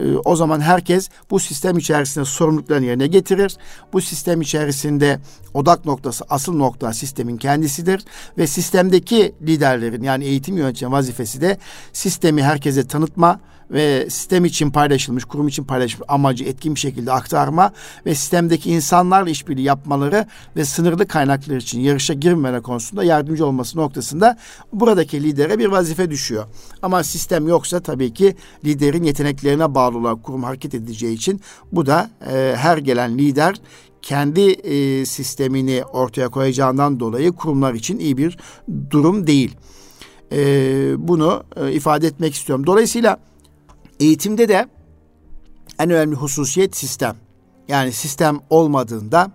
e, 0.01 0.17
o 0.25 0.37
zaman 0.37 0.61
herkes 0.61 1.09
bu 1.31 1.41
sistem 1.41 1.79
içerisinde 1.79 2.25
sorumluluklarını 2.25 2.87
yerine 2.87 3.07
getirir. 3.07 3.57
Bu 3.93 4.01
sistem 4.01 4.41
içerisinde 4.41 5.19
odak 5.55 5.85
noktası, 5.85 6.25
asıl 6.29 6.57
nokta 6.57 6.93
sistemin 6.93 7.37
kendisidir 7.37 8.05
ve 8.39 8.47
sistemdeki 8.47 9.35
liderlerin 9.43 10.03
yani 10.03 10.25
eğitim 10.25 10.57
yönetimi 10.57 10.93
vazifesi 10.93 11.41
de 11.41 11.59
sistemi 11.93 12.43
herkese 12.43 12.87
tanıtma, 12.87 13.41
ve 13.71 14.11
sistem 14.11 14.45
için 14.45 14.71
paylaşılmış, 14.71 15.25
kurum 15.25 15.49
için 15.49 15.65
paylaşılmış 15.65 16.07
amacı 16.09 16.45
etkin 16.45 16.75
bir 16.75 16.81
şekilde 16.81 17.13
aktarma 17.13 17.73
ve 18.07 18.15
sistemdeki 18.15 18.71
insanlarla 18.71 19.31
işbirliği 19.31 19.63
yapmaları 19.63 20.27
ve 20.57 20.65
sınırlı 20.65 21.07
kaynaklar 21.09 21.57
için 21.57 21.81
yarışa 21.81 22.15
girmeme 22.15 22.61
konusunda 22.61 23.05
yardımcı 23.05 23.47
olması 23.47 23.79
noktasında 23.79 24.39
buradaki 24.73 25.23
lidere 25.23 25.59
bir 25.59 25.67
vazife 25.67 26.11
düşüyor. 26.11 26.45
Ama 26.83 27.05
sistem 27.05 27.49
yoksa 27.49 27.81
tabii 27.81 28.15
ki 28.15 28.37
liderin 28.65 29.05
yeteneklerine 29.05 29.75
bağlı 29.75 29.99
olarak 29.99 30.23
kurum 30.23 30.43
hareket 30.43 30.75
edeceği 30.75 31.15
için 31.15 31.41
bu 31.73 31.87
da 31.87 32.11
e, 32.33 32.55
her 32.57 32.79
gelen 32.79 33.19
lider 33.19 33.57
kendi 34.03 34.41
e, 34.51 35.07
sistemini 35.07 35.85
ortaya 35.93 36.29
koyacağından 36.29 37.01
dolayı 37.01 37.33
kurumlar 37.33 37.75
için 37.75 37.99
iyi 37.99 38.17
bir 38.17 38.39
durum 38.91 39.27
değil. 39.27 39.57
E, 40.33 40.39
bunu 41.09 41.43
e, 41.57 41.73
ifade 41.73 42.07
etmek 42.07 42.35
istiyorum. 42.35 42.67
Dolayısıyla 42.67 43.19
Eğitimde 44.01 44.49
de 44.49 44.69
en 45.79 45.91
önemli 45.91 46.17
hususiyet 46.17 46.77
sistem. 46.77 47.17
Yani 47.69 47.93
sistem 47.93 48.41
olmadığında 48.51 49.33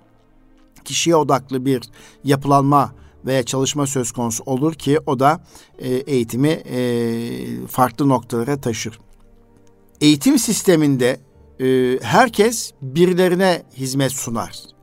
kişiye 0.86 1.16
odaklı 1.16 1.66
bir 1.66 1.82
yapılanma 2.24 2.94
veya 3.26 3.44
çalışma 3.44 3.88
söz 3.88 4.12
konusu 4.12 4.44
olur 4.44 4.74
ki 4.74 5.00
o 5.06 5.20
da 5.20 5.42
e, 5.80 5.90
eğitimi 5.90 6.50
e, 6.50 7.68
farklı 7.68 8.10
noktalara 8.10 8.62
taşır. 8.62 9.00
Eğitim 10.02 10.40
sisteminde 10.40 11.20
e, 11.60 12.00
herkes 12.02 12.74
birilerine 12.82 13.64
hizmet 13.76 14.12
sunar 14.12 14.77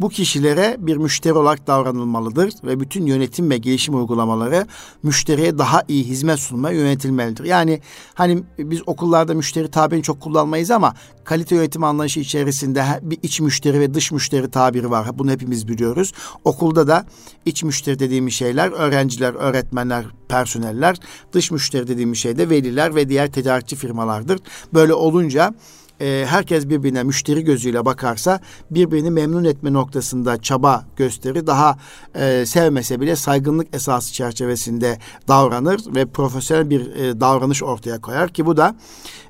bu 0.00 0.08
kişilere 0.08 0.76
bir 0.78 0.96
müşteri 0.96 1.32
olarak 1.32 1.66
davranılmalıdır 1.66 2.52
ve 2.64 2.80
bütün 2.80 3.06
yönetim 3.06 3.50
ve 3.50 3.58
gelişim 3.58 3.96
uygulamaları 3.96 4.66
müşteriye 5.02 5.58
daha 5.58 5.82
iyi 5.88 6.04
hizmet 6.04 6.38
sunmaya 6.38 6.78
yönetilmelidir. 6.78 7.44
Yani 7.44 7.80
hani 8.14 8.42
biz 8.58 8.82
okullarda 8.86 9.34
müşteri 9.34 9.70
tabirini 9.70 10.02
çok 10.02 10.20
kullanmayız 10.20 10.70
ama 10.70 10.94
kalite 11.24 11.56
yönetim 11.56 11.84
anlayışı 11.84 12.20
içerisinde 12.20 12.84
bir 13.02 13.18
iç 13.22 13.40
müşteri 13.40 13.80
ve 13.80 13.94
dış 13.94 14.12
müşteri 14.12 14.50
tabiri 14.50 14.90
var. 14.90 15.18
Bunu 15.18 15.30
hepimiz 15.30 15.68
biliyoruz. 15.68 16.12
Okulda 16.44 16.86
da 16.88 17.06
iç 17.44 17.62
müşteri 17.62 17.98
dediğimiz 17.98 18.34
şeyler 18.34 18.70
öğrenciler, 18.72 19.34
öğretmenler, 19.34 20.04
personeller. 20.28 20.96
Dış 21.32 21.50
müşteri 21.50 21.88
dediğimiz 21.88 22.18
şey 22.18 22.38
de 22.38 22.50
veliler 22.50 22.94
ve 22.94 23.08
diğer 23.08 23.32
tedarikçi 23.32 23.76
firmalardır. 23.76 24.38
Böyle 24.74 24.94
olunca 24.94 25.54
e, 26.00 26.24
herkes 26.28 26.68
birbirine 26.68 27.02
müşteri 27.02 27.44
gözüyle 27.44 27.84
bakarsa 27.84 28.40
birbirini 28.70 29.10
memnun 29.10 29.44
etme 29.44 29.72
noktasında 29.72 30.42
çaba 30.42 30.84
gösterir. 30.96 31.46
Daha 31.46 31.78
e, 32.14 32.46
sevmese 32.46 33.00
bile 33.00 33.16
saygınlık 33.16 33.74
esası 33.74 34.12
çerçevesinde 34.12 34.98
davranır 35.28 35.80
ve 35.94 36.06
profesyonel 36.06 36.70
bir 36.70 36.94
e, 36.94 37.20
davranış 37.20 37.62
ortaya 37.62 38.00
koyar 38.00 38.28
ki 38.28 38.46
bu 38.46 38.56
da 38.56 38.76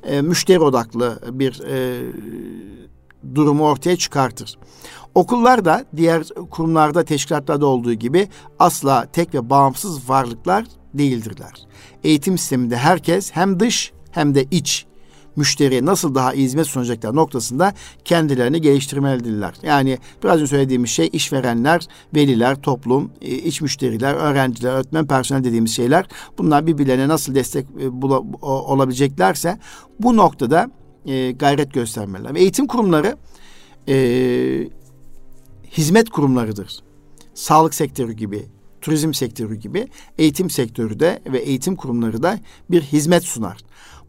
e, 0.02 0.22
müşteri 0.22 0.60
odaklı 0.60 1.20
bir 1.32 1.62
e, 1.68 2.02
durumu 3.34 3.64
ortaya 3.64 3.96
çıkartır. 3.96 4.58
Okullar 5.14 5.64
da 5.64 5.84
diğer 5.96 6.22
kurumlarda, 6.50 7.04
teşkilatlarda 7.04 7.66
olduğu 7.66 7.92
gibi 7.92 8.28
asla 8.58 9.06
tek 9.12 9.34
ve 9.34 9.50
bağımsız 9.50 10.08
varlıklar 10.08 10.64
değildirler. 10.94 11.52
Eğitim 12.04 12.38
sisteminde 12.38 12.76
herkes 12.76 13.30
hem 13.32 13.60
dış 13.60 13.92
hem 14.10 14.34
de 14.34 14.44
iç 14.50 14.86
müşteriye 15.36 15.84
nasıl 15.84 16.14
daha 16.14 16.34
iyi 16.34 16.44
hizmet 16.44 16.66
sunacaklar 16.66 17.16
noktasında 17.16 17.74
kendilerini 18.04 18.60
geliştirmelidirler. 18.60 19.54
Yani 19.62 19.98
biraz 20.24 20.36
önce 20.36 20.46
söylediğimiz 20.46 20.90
şey 20.90 21.10
işverenler, 21.12 21.86
veliler, 22.14 22.62
toplum, 22.62 23.10
e, 23.22 23.34
iç 23.34 23.60
müşteriler, 23.60 24.14
öğrenciler, 24.14 24.72
öğretmen 24.72 25.06
personel 25.06 25.44
dediğimiz 25.44 25.76
şeyler 25.76 26.06
bunlar 26.38 26.66
birbirlerine 26.66 27.08
nasıl 27.08 27.34
destek 27.34 27.66
e, 27.80 27.88
olabileceklerse 28.42 29.58
bu 30.00 30.16
noktada 30.16 30.70
e, 31.06 31.32
gayret 31.32 31.72
göstermeliler. 31.72 32.34
Eğitim 32.34 32.66
kurumları 32.66 33.16
e, 33.88 33.96
hizmet 35.70 36.10
kurumlarıdır. 36.10 36.78
Sağlık 37.34 37.74
sektörü 37.74 38.12
gibi, 38.12 38.46
turizm 38.86 39.14
sektörü 39.14 39.54
gibi 39.54 39.88
eğitim 40.18 40.50
sektörü 40.50 41.00
de 41.00 41.22
ve 41.26 41.38
eğitim 41.38 41.76
kurumları 41.76 42.22
da 42.22 42.38
bir 42.70 42.82
hizmet 42.82 43.24
sunar. 43.24 43.58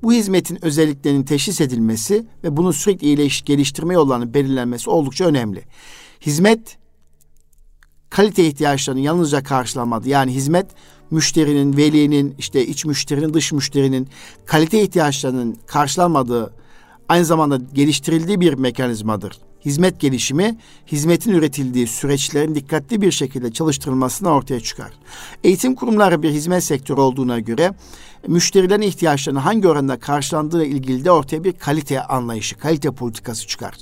Bu 0.04 0.14
hizmetin 0.14 0.66
özelliklerinin 0.66 1.24
teşhis 1.24 1.62
edilmesi 1.62 2.26
ve 2.44 2.58
bunu 2.58 2.74
sürekli 2.74 3.08
iyileş, 3.08 3.42
geliştirme 3.42 3.94
yollarının 3.94 4.34
belirlenmesi 4.34 4.90
oldukça 4.90 5.26
önemli. 5.26 5.64
Hizmet 6.22 6.78
kalite 8.10 8.48
ihtiyaçlarının 8.48 9.02
yalnızca 9.02 9.44
karşılanmadı. 9.44 10.10
Yani 10.10 10.34
hizmet 10.34 10.66
müşterinin, 11.12 11.78
velinin, 11.78 12.36
işte 12.38 12.68
iç 12.68 12.86
müşterinin, 12.86 13.34
dış 13.34 13.52
müşterinin 13.52 14.08
kalite 14.46 14.82
ihtiyaçlarının 14.82 15.58
karşılanmadığı 15.68 16.54
aynı 17.10 17.26
zamanda 17.26 17.60
geliştirildiği 17.74 18.40
bir 18.40 18.54
mekanizmadır. 18.54 19.40
Hizmet 19.68 20.00
gelişimi, 20.00 20.58
hizmetin 20.88 21.32
üretildiği 21.32 21.88
süreçlerin 21.88 22.56
dikkatli 22.56 23.02
bir 23.02 23.12
şekilde 23.12 23.52
çalıştırılmasına 23.52 24.30
ortaya 24.30 24.60
çıkar. 24.60 24.92
Eğitim 25.44 25.76
kurumları 25.76 26.24
bir 26.24 26.32
hizmet 26.32 26.64
sektörü 26.64 27.02
olduğuna 27.02 27.40
göre 27.40 27.74
müşterilerin 28.28 28.82
ihtiyaçlarını 28.82 29.40
hangi 29.40 29.68
oranda 29.68 30.00
karşılandığı 30.00 30.66
ile 30.66 30.76
ilgili 30.76 31.06
de 31.06 31.12
ortaya 31.12 31.44
bir 31.44 31.54
kalite 31.54 32.02
anlayışı, 32.02 32.58
kalite 32.58 32.92
politikası 32.92 33.48
çıkar. 33.48 33.76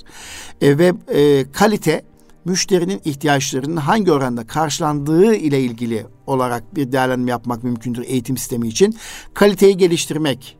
E, 0.60 0.78
ve 0.78 0.92
e, 1.08 1.52
kalite 1.52 2.02
müşterinin 2.44 3.00
ihtiyaçlarının 3.04 3.76
hangi 3.76 4.12
oranda 4.12 4.46
karşılandığı 4.46 5.34
ile 5.34 5.60
ilgili 5.60 6.06
olarak 6.26 6.76
bir 6.76 6.92
değerlendirme 6.92 7.30
yapmak 7.30 7.64
mümkündür 7.64 8.04
eğitim 8.06 8.36
sistemi 8.36 8.68
için. 8.68 8.96
Kaliteyi 9.34 9.76
geliştirmek, 9.76 10.56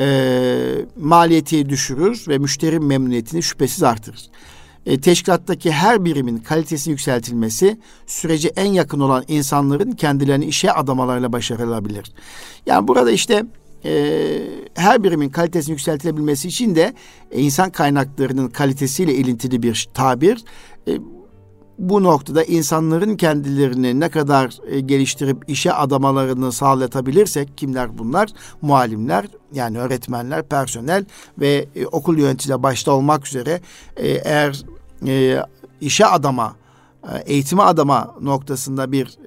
e, 0.00 0.86
maliyeti 1.00 1.68
düşürür 1.68 2.24
ve 2.28 2.38
müşteri 2.38 2.80
memnuniyetini 2.80 3.42
şüphesiz 3.42 3.82
artırır. 3.82 4.30
E, 4.86 5.00
teşkilattaki 5.00 5.72
her 5.72 6.04
birimin 6.04 6.38
kalitesinin 6.38 6.92
yükseltilmesi 6.92 7.78
sürece 8.06 8.48
en 8.48 8.72
yakın 8.72 9.00
olan 9.00 9.24
insanların 9.28 9.92
kendilerini 9.92 10.44
işe 10.44 10.72
adamalarıyla 10.72 11.32
başarılabilir. 11.32 12.12
Yani 12.66 12.88
burada 12.88 13.10
işte 13.10 13.44
e, 13.84 14.20
her 14.74 15.04
birimin 15.04 15.28
kalitesinin 15.28 15.74
yükseltilebilmesi 15.74 16.48
için 16.48 16.74
de 16.74 16.94
e, 17.30 17.40
insan 17.40 17.70
kaynaklarının 17.70 18.48
kalitesiyle 18.48 19.14
ilintili 19.14 19.62
bir 19.62 19.88
tabir. 19.94 20.44
E, 20.88 20.92
bu 21.80 22.02
noktada 22.02 22.44
insanların 22.44 23.16
kendilerini 23.16 24.00
ne 24.00 24.08
kadar 24.08 24.58
e, 24.66 24.80
geliştirip 24.80 25.44
işe 25.48 25.72
adamalarını 25.72 26.52
sağlatabilirsek 26.52 27.58
kimler 27.58 27.98
bunlar? 27.98 28.28
Muallimler 28.62 29.26
yani 29.52 29.78
öğretmenler, 29.78 30.42
personel 30.42 31.04
ve 31.38 31.68
e, 31.76 31.86
okul 31.86 32.18
yöneticileri 32.18 32.62
başta 32.62 32.92
olmak 32.92 33.26
üzere 33.26 33.60
e, 33.96 34.08
eğer 34.08 34.64
işe 35.80 36.06
adama, 36.06 36.56
eğitime 37.26 37.62
adama 37.62 38.14
noktasında 38.20 38.92
bir 38.92 39.18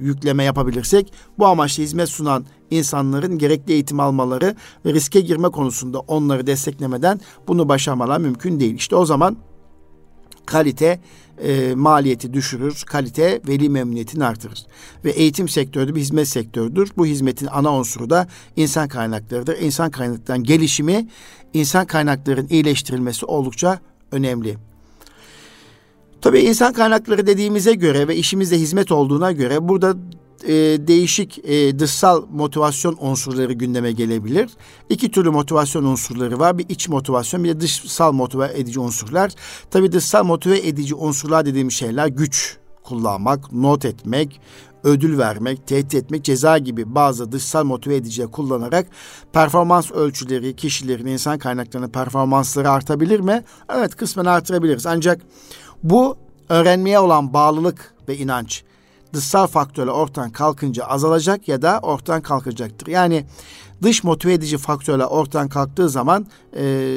yükleme 0.00 0.44
yapabilirsek 0.44 1.12
bu 1.38 1.46
amaçla 1.46 1.82
hizmet 1.82 2.08
sunan 2.08 2.44
insanların 2.70 3.38
gerekli 3.38 3.72
eğitim 3.72 4.00
almaları 4.00 4.56
ve 4.84 4.94
riske 4.94 5.20
girme 5.20 5.48
konusunda 5.48 5.98
onları 5.98 6.46
desteklemeden 6.46 7.20
bunu 7.48 7.68
başarmalar 7.68 8.18
mümkün 8.18 8.60
değil. 8.60 8.74
İşte 8.74 8.96
o 8.96 9.06
zaman 9.06 9.36
kalite 10.46 11.00
e, 11.42 11.74
maliyeti 11.74 12.32
düşürür, 12.32 12.82
kalite 12.86 13.40
veli 13.48 13.68
memnuniyetini 13.68 14.24
artırır. 14.24 14.66
Ve 15.04 15.10
eğitim 15.10 15.48
sektörü 15.48 15.94
bir 15.94 16.00
hizmet 16.00 16.28
sektörüdür. 16.28 16.90
Bu 16.96 17.06
hizmetin 17.06 17.48
ana 17.52 17.74
unsuru 17.74 18.10
da 18.10 18.26
insan 18.56 18.88
kaynaklarıdır. 18.88 19.58
İnsan 19.58 19.90
kaynaklarının 19.90 20.44
gelişimi, 20.44 21.08
insan 21.54 21.86
kaynaklarının 21.86 22.48
iyileştirilmesi 22.48 23.26
oldukça 23.26 23.80
önemli. 24.12 24.56
Tabii 26.20 26.40
insan 26.40 26.72
kaynakları 26.72 27.26
dediğimize 27.26 27.74
göre 27.74 28.08
ve 28.08 28.16
işimizde 28.16 28.58
hizmet 28.58 28.92
olduğuna 28.92 29.32
göre 29.32 29.68
burada 29.68 29.94
e, 30.44 30.52
değişik 30.86 31.38
e, 31.44 31.78
dışsal 31.78 32.26
motivasyon 32.30 32.96
unsurları 33.00 33.52
gündeme 33.52 33.92
gelebilir. 33.92 34.50
İki 34.88 35.10
türlü 35.10 35.30
motivasyon 35.30 35.84
unsurları 35.84 36.38
var. 36.38 36.58
Bir 36.58 36.68
iç 36.68 36.88
motivasyon 36.88 37.44
bir 37.44 37.48
de 37.48 37.60
dışsal 37.60 38.12
motive 38.12 38.50
edici 38.54 38.80
unsurlar. 38.80 39.32
Tabii 39.70 39.92
dışsal 39.92 40.24
motive 40.24 40.58
edici 40.58 40.94
unsurlar 40.94 41.46
dediğim 41.46 41.70
şeyler 41.70 42.06
güç 42.06 42.56
kullanmak, 42.82 43.52
not 43.52 43.84
etmek, 43.84 44.40
ödül 44.84 45.18
vermek, 45.18 45.66
tehdit 45.66 45.94
etmek, 45.94 46.24
ceza 46.24 46.58
gibi 46.58 46.94
bazı 46.94 47.32
dışsal 47.32 47.64
motive 47.64 47.96
ediciler 47.96 48.30
kullanarak 48.30 48.86
performans 49.32 49.90
ölçüleri, 49.90 50.56
kişilerin, 50.56 51.06
insan 51.06 51.38
kaynaklarının 51.38 51.88
performansları 51.90 52.70
artabilir 52.70 53.20
mi? 53.20 53.44
Evet 53.74 53.96
kısmen 53.96 54.24
artırabiliriz. 54.24 54.86
Ancak 54.86 55.22
bu 55.82 56.16
öğrenmeye 56.48 56.98
olan 56.98 57.32
bağlılık 57.32 57.94
ve 58.08 58.16
inanç 58.16 58.64
dışsal 59.12 59.46
faktörler 59.46 59.92
ortadan 59.92 60.30
kalkınca 60.30 60.84
azalacak 60.84 61.48
ya 61.48 61.62
da 61.62 61.80
ortadan 61.82 62.22
kalkacaktır. 62.22 62.86
Yani 62.86 63.26
dış 63.82 64.04
motive 64.04 64.32
edici 64.32 64.58
faktörler 64.58 65.04
ortadan 65.04 65.48
kalktığı 65.48 65.88
zaman 65.88 66.26
e, 66.56 66.94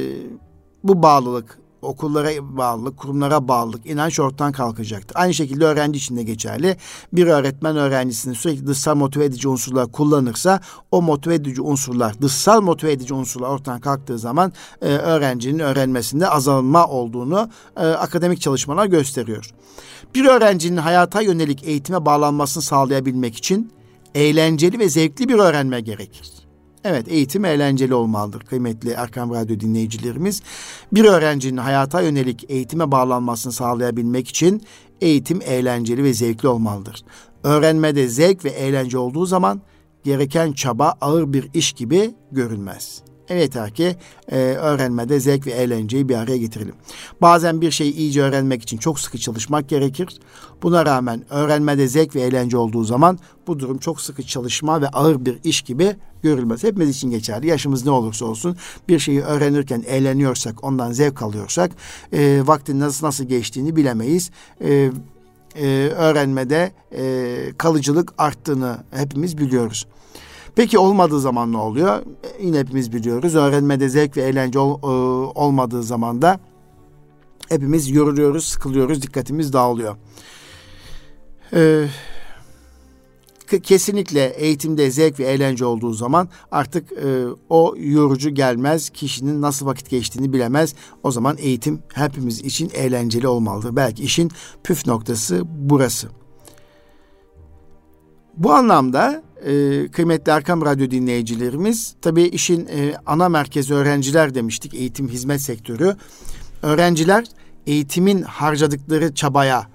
bu 0.84 1.04
bağlılık 1.04 1.64
okullara 1.84 2.58
bağlılık, 2.58 2.98
kurumlara 2.98 3.48
bağlılık, 3.48 3.86
inanç 3.86 4.20
ortadan 4.20 4.52
kalkacaktır. 4.52 5.16
Aynı 5.16 5.34
şekilde 5.34 5.66
öğrenci 5.66 5.98
için 5.98 6.18
de 6.18 6.24
geçerli. 6.24 6.78
Bir 7.14 7.28
öğretmen 7.28 7.78
öğrencisini 7.78 8.36
sürekli 8.36 8.68
dışsal 8.68 8.96
motive 8.96 9.26
edici 9.26 9.48
unsurlar 9.48 9.92
kullanırsa 9.92 10.60
o 10.92 11.02
motive 11.02 11.36
edici 11.36 11.62
unsurlar, 11.62 12.22
dışsal 12.22 12.62
motive 12.62 12.92
edici 12.92 13.14
unsurlar 13.14 13.50
ortadan 13.50 13.80
kalktığı 13.80 14.20
zaman 14.20 14.54
e, 14.82 14.88
öğrencinin 14.88 15.60
öğrenmesinde 15.60 16.28
azalma 16.28 16.88
olduğunu 16.88 17.50
e, 17.78 17.88
akademik 17.88 18.42
çalışmalar 18.42 18.86
gösteriyor. 18.86 19.54
Bir 20.16 20.26
öğrencinin 20.26 20.78
hayata 20.78 21.22
yönelik 21.22 21.64
eğitime 21.64 22.06
bağlanmasını 22.06 22.64
sağlayabilmek 22.64 23.36
için 23.36 23.72
eğlenceli 24.16 24.80
ve 24.80 24.90
zevkli 24.90 25.30
bir 25.30 25.34
öğrenme 25.34 25.82
gerekir. 25.82 26.32
Evet 26.84 27.08
eğitim 27.08 27.46
eğlenceli 27.46 27.94
olmalıdır 27.94 28.40
kıymetli 28.40 28.90
Erkam 28.90 29.34
Radyo 29.34 29.60
dinleyicilerimiz. 29.60 30.42
Bir 30.92 31.06
öğrencinin 31.06 31.58
hayata 31.58 32.02
yönelik 32.02 32.46
eğitime 32.50 32.92
bağlanmasını 32.92 33.54
sağlayabilmek 33.54 34.28
için 34.28 34.64
eğitim 35.02 35.42
eğlenceli 35.42 36.04
ve 36.04 36.14
zevkli 36.14 36.48
olmalıdır. 36.48 37.04
Öğrenmede 37.44 38.08
zevk 38.08 38.46
ve 38.46 38.50
eğlence 38.50 38.98
olduğu 38.98 39.26
zaman 39.26 39.62
gereken 40.04 40.54
çaba 40.54 40.94
ağır 41.02 41.34
bir 41.34 41.50
iş 41.54 41.74
gibi 41.74 42.14
görünmez. 42.32 43.04
Evet 43.30 43.74
ki 43.74 43.96
e, 44.32 44.38
öğrenmede 44.38 45.20
zevk 45.20 45.48
ve 45.48 45.52
eğlenceyi 45.52 46.10
bir 46.10 46.16
araya 46.16 46.38
getirelim. 46.38 46.76
Bazen 47.22 47.62
bir 47.62 47.72
şeyi 47.72 47.94
iyice 47.94 48.22
öğrenmek 48.22 48.62
için 48.62 48.78
çok 48.78 49.00
sıkı 49.00 49.18
çalışmak 49.18 49.70
gerekir. 49.70 50.20
Buna 50.64 50.86
rağmen 50.86 51.24
öğrenmede 51.30 51.88
zevk 51.88 52.16
ve 52.16 52.22
eğlence 52.22 52.58
olduğu 52.58 52.84
zaman 52.84 53.20
bu 53.48 53.60
durum 53.60 53.78
çok 53.78 54.02
sıkı 54.02 54.24
çalışma 54.24 54.82
ve 54.82 54.88
ağır 54.88 55.26
bir 55.26 55.40
iş 55.44 55.62
gibi 55.62 55.96
görülmez. 56.24 56.64
Hepimiz 56.64 56.90
için 56.90 57.10
geçerli. 57.10 57.48
Yaşımız 57.48 57.86
ne 57.86 57.92
olursa 57.92 58.26
olsun 58.26 58.58
bir 58.88 59.00
şeyi 59.00 59.22
öğrenirken 59.22 59.84
eğleniyorsak, 59.88 60.64
ondan 60.64 60.92
zevk 60.92 61.22
alıyorsak 61.22 61.72
e, 62.14 62.42
vaktin 62.46 62.80
nasıl 62.80 63.08
nasıl 63.08 63.24
geçtiğini 63.24 63.76
bilemeyiz. 63.76 64.32
E, 64.62 64.92
e, 65.56 65.68
öğrenmede 65.96 66.72
e, 66.96 67.36
kalıcılık 67.58 68.14
arttığını 68.18 68.78
hepimiz 68.92 69.38
biliyoruz. 69.38 69.88
Peki 70.56 70.78
olmadığı 70.78 71.20
zaman 71.20 71.52
ne 71.52 71.58
oluyor? 71.58 72.00
E, 72.00 72.44
yine 72.44 72.60
hepimiz 72.60 72.94
biliyoruz. 72.94 73.36
Öğrenmede 73.36 73.90
zevk 73.90 74.18
ve 74.18 74.22
eğlence 74.22 74.60
ol, 74.60 74.80
e, 74.84 74.88
olmadığı 75.40 75.84
zaman 75.84 76.22
da 76.22 76.40
hepimiz 77.50 77.90
yoruluyoruz, 77.90 78.46
sıkılıyoruz, 78.46 79.02
dikkatimiz 79.02 79.54
dağılıyor. 79.54 79.96
Ee, 81.54 81.88
kesinlikle 83.64 84.26
eğitimde 84.26 84.92
zevk 84.92 85.20
ve 85.20 85.24
eğlence 85.24 85.66
olduğu 85.66 85.94
zaman 85.94 86.30
artık 86.52 86.92
e, 86.92 87.26
o 87.50 87.76
yorucu 87.78 88.30
gelmez. 88.30 88.90
Kişinin 88.90 89.42
nasıl 89.42 89.66
vakit 89.66 89.90
geçtiğini 89.90 90.34
bilemez. 90.34 90.76
O 91.04 91.12
zaman 91.12 91.38
eğitim 91.40 91.80
hepimiz 91.94 92.40
için 92.40 92.72
eğlenceli 92.74 93.28
olmalıdır. 93.28 93.76
Belki 93.76 94.04
işin 94.04 94.32
püf 94.64 94.88
noktası 94.88 95.44
burası. 95.46 96.08
Bu 98.38 98.54
anlamda 98.54 99.24
e, 99.46 99.88
kıymetli 99.88 100.32
Erkam 100.32 100.66
Radyo 100.66 100.92
dinleyicilerimiz 100.92 101.96
tabii 102.02 102.24
işin 102.24 102.68
e, 102.68 102.94
ana 103.06 103.30
merkezi 103.30 103.74
öğrenciler 103.74 104.36
demiştik 104.36 104.74
eğitim 104.74 105.08
hizmet 105.08 105.42
sektörü. 105.42 105.96
Öğrenciler 106.62 107.26
eğitimin 107.68 108.22
harcadıkları 108.22 109.14
çabaya 109.14 109.68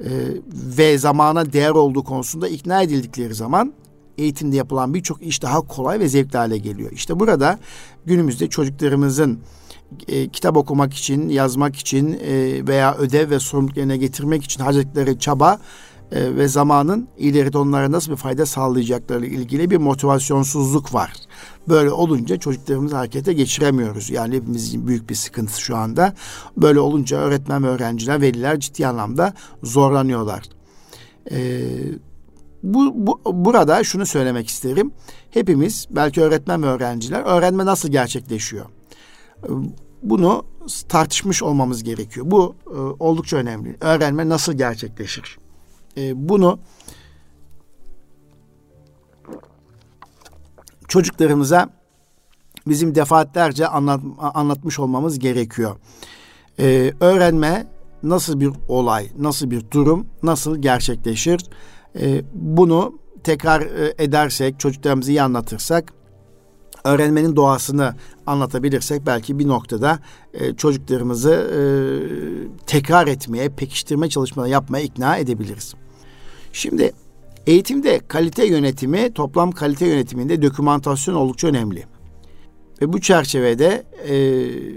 e, 0.00 0.10
ve 0.52 0.98
zamana 0.98 1.52
değer 1.52 1.70
olduğu 1.70 2.04
konusunda 2.04 2.48
ikna 2.48 2.82
edildikleri 2.82 3.34
zaman 3.34 3.72
eğitimde 4.18 4.56
yapılan 4.56 4.94
birçok 4.94 5.22
iş 5.22 5.42
daha 5.42 5.60
kolay 5.60 6.00
ve 6.00 6.08
zevkli 6.08 6.36
hale 6.36 6.58
geliyor. 6.58 6.92
İşte 6.92 7.20
burada 7.20 7.58
günümüzde 8.06 8.48
çocuklarımızın 8.48 9.40
e, 10.08 10.28
kitap 10.28 10.56
okumak 10.56 10.94
için, 10.94 11.28
yazmak 11.28 11.76
için 11.76 12.12
e, 12.12 12.66
veya 12.66 12.94
ödev 12.94 13.30
ve 13.30 13.38
sorumluluk 13.38 14.00
getirmek 14.00 14.44
için 14.44 14.62
harcadıkları 14.62 15.18
çaba 15.18 15.60
e, 16.12 16.36
ve 16.36 16.48
zamanın 16.48 17.08
ileride 17.18 17.58
onlara 17.58 17.92
nasıl 17.92 18.12
bir 18.12 18.16
fayda 18.16 18.46
sağlayacakları 18.46 19.26
ilgili 19.26 19.70
bir 19.70 19.76
motivasyonsuzluk 19.76 20.94
var. 20.94 21.12
Böyle 21.68 21.90
olunca 21.90 22.36
çocuklarımızı 22.36 22.96
harekete 22.96 23.32
geçiremiyoruz. 23.32 24.10
Yani 24.10 24.36
hepimizin 24.36 24.86
büyük 24.86 25.10
bir 25.10 25.14
sıkıntısı 25.14 25.60
şu 25.60 25.76
anda. 25.76 26.14
Böyle 26.56 26.80
olunca 26.80 27.16
öğretmen 27.16 27.64
ve 27.64 27.68
öğrenciler, 27.68 28.20
veliler 28.20 28.60
ciddi 28.60 28.86
anlamda 28.86 29.34
zorlanıyorlar. 29.62 30.42
Ee, 31.30 31.62
bu, 32.62 33.06
bu 33.06 33.20
burada 33.32 33.84
şunu 33.84 34.06
söylemek 34.06 34.48
isterim. 34.48 34.92
Hepimiz 35.30 35.86
belki 35.90 36.22
öğretmen 36.22 36.62
ve 36.62 36.66
öğrenciler 36.66 37.22
öğrenme 37.22 37.64
nasıl 37.66 37.88
gerçekleşiyor? 37.88 38.66
Bunu 40.02 40.44
tartışmış 40.88 41.42
olmamız 41.42 41.82
gerekiyor. 41.82 42.26
Bu 42.30 42.54
e, 42.66 42.78
oldukça 42.78 43.36
önemli. 43.36 43.76
Öğrenme 43.80 44.28
nasıl 44.28 44.52
gerçekleşir? 44.52 45.38
E, 45.96 46.28
bunu 46.28 46.58
çocuklarımıza 50.88 51.70
bizim 52.66 52.94
defaatlerce 52.94 53.66
anlat, 53.66 54.00
anlatmış 54.18 54.78
olmamız 54.78 55.18
gerekiyor. 55.18 55.76
Ee, 56.58 56.92
öğrenme 57.00 57.66
nasıl 58.02 58.40
bir 58.40 58.50
olay, 58.68 59.08
nasıl 59.18 59.50
bir 59.50 59.70
durum, 59.70 60.06
nasıl 60.22 60.56
gerçekleşir? 60.58 61.40
Ee, 62.00 62.22
bunu 62.32 62.98
tekrar 63.24 63.60
e, 63.60 63.94
edersek, 63.98 64.60
çocuklarımızı 64.60 65.10
iyi 65.10 65.22
anlatırsak, 65.22 65.92
öğrenmenin 66.84 67.36
doğasını 67.36 67.94
anlatabilirsek 68.26 69.06
belki 69.06 69.38
bir 69.38 69.48
noktada 69.48 69.98
e, 70.34 70.54
çocuklarımızı 70.54 71.32
e, 71.32 71.60
tekrar 72.66 73.06
etmeye, 73.06 73.48
pekiştirme 73.48 74.08
çalışmaları 74.08 74.50
yapmaya 74.50 74.84
ikna 74.84 75.16
edebiliriz. 75.16 75.74
Şimdi 76.54 76.92
eğitimde 77.46 78.00
kalite 78.08 78.46
yönetimi, 78.46 79.12
toplam 79.12 79.52
kalite 79.52 79.86
yönetiminde 79.86 80.42
dokümantasyon 80.42 81.14
oldukça 81.14 81.48
önemli. 81.48 81.84
Ve 82.82 82.92
bu 82.92 83.00
çerçevede 83.00 83.84
e, 84.08 84.16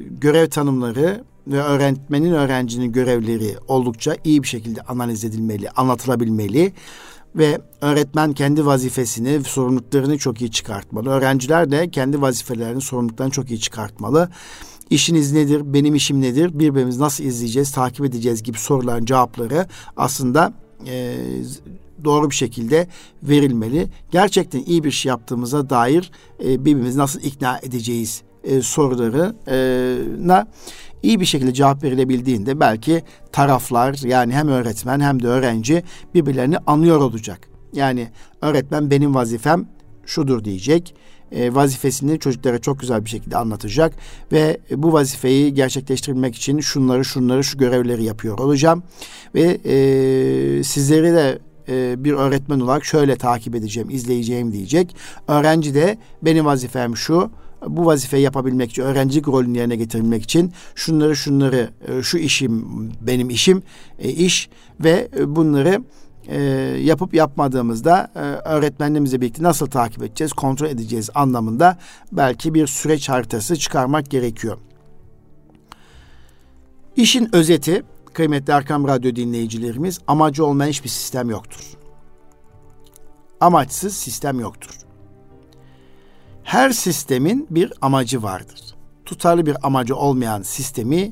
görev 0.10 0.50
tanımları 0.50 1.24
ve 1.48 1.62
öğretmenin 1.62 2.32
öğrencinin 2.32 2.92
görevleri 2.92 3.56
oldukça 3.67 4.15
iyi 4.23 4.44
bir 4.44 4.48
şekilde 4.48 4.82
analiz 4.82 5.25
edilmeli, 5.25 5.69
anlatılabilmeli 5.69 6.73
ve 7.36 7.62
öğretmen 7.82 8.34
kendi 8.34 8.65
vazifesini, 8.65 9.44
sorumluluklarını 9.44 10.17
çok 10.17 10.42
iyi 10.42 10.52
çıkartmalı. 10.52 11.10
Öğrenciler 11.10 11.71
de 11.71 11.90
kendi 11.90 12.21
vazifelerini, 12.21 12.82
sorumluluklarını 12.82 13.32
çok 13.32 13.50
iyi 13.50 13.60
çıkartmalı. 13.60 14.30
işiniz 14.90 15.32
nedir, 15.32 15.73
benim 15.73 15.96
işim 15.96 16.21
nedir, 16.21 16.60
birbirimizi 16.60 17.00
nasıl 17.00 17.23
izleyeceğiz, 17.23 17.71
takip 17.71 18.06
edeceğiz 18.06 18.44
gibi 18.44 18.58
soruların 18.58 19.06
cevapları 19.06 19.65
aslında 19.98 20.54
e, 20.86 21.15
doğru 22.04 22.30
bir 22.30 22.36
şekilde 22.36 22.88
verilmeli. 23.23 23.88
Gerçekten 24.12 24.63
iyi 24.63 24.84
bir 24.84 24.92
şey 24.92 25.10
yaptığımıza 25.10 25.69
dair 25.69 26.12
e, 26.44 26.65
birbirimizi 26.65 26.98
nasıl 26.98 27.21
ikna 27.21 27.60
edeceğiz 27.63 28.21
e, 28.44 28.62
sorularına 28.62 30.48
iyi 31.04 31.19
bir 31.19 31.25
şekilde 31.25 31.54
cevap 31.54 31.84
verilebildiğinde 31.84 32.60
belki 32.60 33.04
taraflar 33.32 34.00
yani 34.04 34.34
hem 34.34 34.48
öğretmen 34.48 35.00
hem 35.00 35.23
de 35.23 35.28
öğrenci 35.28 35.84
birbirlerini 36.13 36.58
anlıyor 36.58 37.02
olacak. 37.02 37.50
Yani 37.73 38.08
öğretmen 38.42 38.92
benim 38.92 39.15
vazifem 39.15 39.67
şudur 40.06 40.44
diyecek. 40.44 40.96
E, 41.32 41.56
vazifesini 41.56 42.19
çocuklara 42.19 42.60
çok 42.60 42.80
güzel 42.80 43.06
bir 43.06 43.10
şekilde 43.10 43.38
anlatacak 43.38 43.94
ve 44.32 44.58
bu 44.71 44.94
vazifeyi 44.94 45.54
gerçekleştirmek 45.54 46.36
için 46.36 46.60
şunları 46.60 47.06
şunları 47.06 47.44
şu 47.44 47.58
görevleri 47.58 48.04
yapıyor 48.04 48.40
olacağım 48.40 48.84
ve 49.36 49.58
e, 49.65 50.63
sizleri 50.63 51.13
de 51.13 51.40
e, 51.69 52.04
bir 52.04 52.13
öğretmen 52.13 52.60
olarak 52.60 52.86
şöyle 52.86 53.15
takip 53.15 53.56
edeceğim, 53.56 53.90
izleyeceğim 53.90 54.54
diyecek. 54.54 54.96
Öğrenci 55.28 55.75
de 55.75 55.98
benim 56.21 56.46
vazifem 56.46 56.98
şu, 56.98 57.32
bu 57.67 57.86
vazifeyi 57.86 58.23
yapabilmek 58.23 58.71
için, 58.71 58.82
öğrencilik 58.82 59.28
rolünü 59.28 59.58
yerine 59.58 59.75
getirmek 59.75 60.23
için 60.23 60.52
şunları 60.75 61.15
şunları, 61.15 61.69
şu 62.02 62.17
işim 62.17 62.65
benim 63.02 63.30
işim, 63.30 63.63
iş 64.00 64.50
ve 64.80 65.10
bunları 65.25 65.82
e, 66.28 66.40
yapıp 66.82 67.13
yapmadığımızda 67.13 68.12
e, 68.15 68.19
öğretmenlerimizle 68.50 69.21
birlikte 69.21 69.44
nasıl 69.44 69.67
takip 69.67 70.04
edeceğiz, 70.04 70.34
kontrol 70.34 70.67
edeceğiz 70.67 71.10
anlamında 71.15 71.78
belki 72.12 72.54
bir 72.54 72.67
süreç 72.67 73.10
haritası 73.10 73.56
çıkarmak 73.56 74.10
gerekiyor. 74.10 74.58
İşin 76.96 77.36
özeti 77.36 77.84
kıymetli 78.13 78.54
Erkam 78.54 78.88
Radyo 78.88 79.15
dinleyicilerimiz 79.15 80.00
amacı 80.08 80.46
olmayan 80.46 80.69
hiçbir 80.69 80.90
sistem 80.90 81.30
yoktur. 81.30 81.78
Amaçsız 83.40 83.98
sistem 83.98 84.40
yoktur. 84.40 84.80
Her 86.44 86.69
sistemin 86.69 87.48
bir 87.50 87.73
amacı 87.82 88.23
vardır. 88.23 88.75
Tutarlı 89.06 89.46
bir 89.46 89.67
amacı 89.67 89.96
olmayan 89.96 90.42
sistemi 90.42 91.12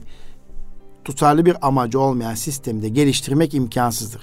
tutarlı 1.05 1.45
bir 1.45 1.67
amacı 1.67 1.99
olmayan 1.99 2.35
sistemi 2.35 2.81
de 2.81 2.89
geliştirmek 2.89 3.53
imkansızdır. 3.53 4.21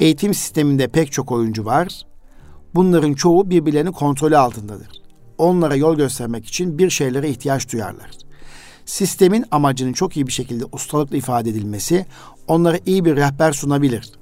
Eğitim 0.00 0.34
sisteminde 0.34 0.88
pek 0.88 1.12
çok 1.12 1.32
oyuncu 1.32 1.64
var. 1.64 2.02
Bunların 2.74 3.14
çoğu 3.14 3.50
birbirlerinin 3.50 3.92
kontrolü 3.92 4.36
altındadır. 4.36 4.88
Onlara 5.38 5.76
yol 5.76 5.96
göstermek 5.96 6.46
için 6.46 6.78
bir 6.78 6.90
şeylere 6.90 7.28
ihtiyaç 7.28 7.72
duyarlar. 7.72 8.10
Sistemin 8.84 9.44
amacının 9.50 9.92
çok 9.92 10.16
iyi 10.16 10.26
bir 10.26 10.32
şekilde 10.32 10.64
ustalıkla 10.72 11.16
ifade 11.16 11.50
edilmesi 11.50 12.06
onlara 12.48 12.78
iyi 12.86 13.04
bir 13.04 13.16
rehber 13.16 13.52
sunabilir. 13.52 14.12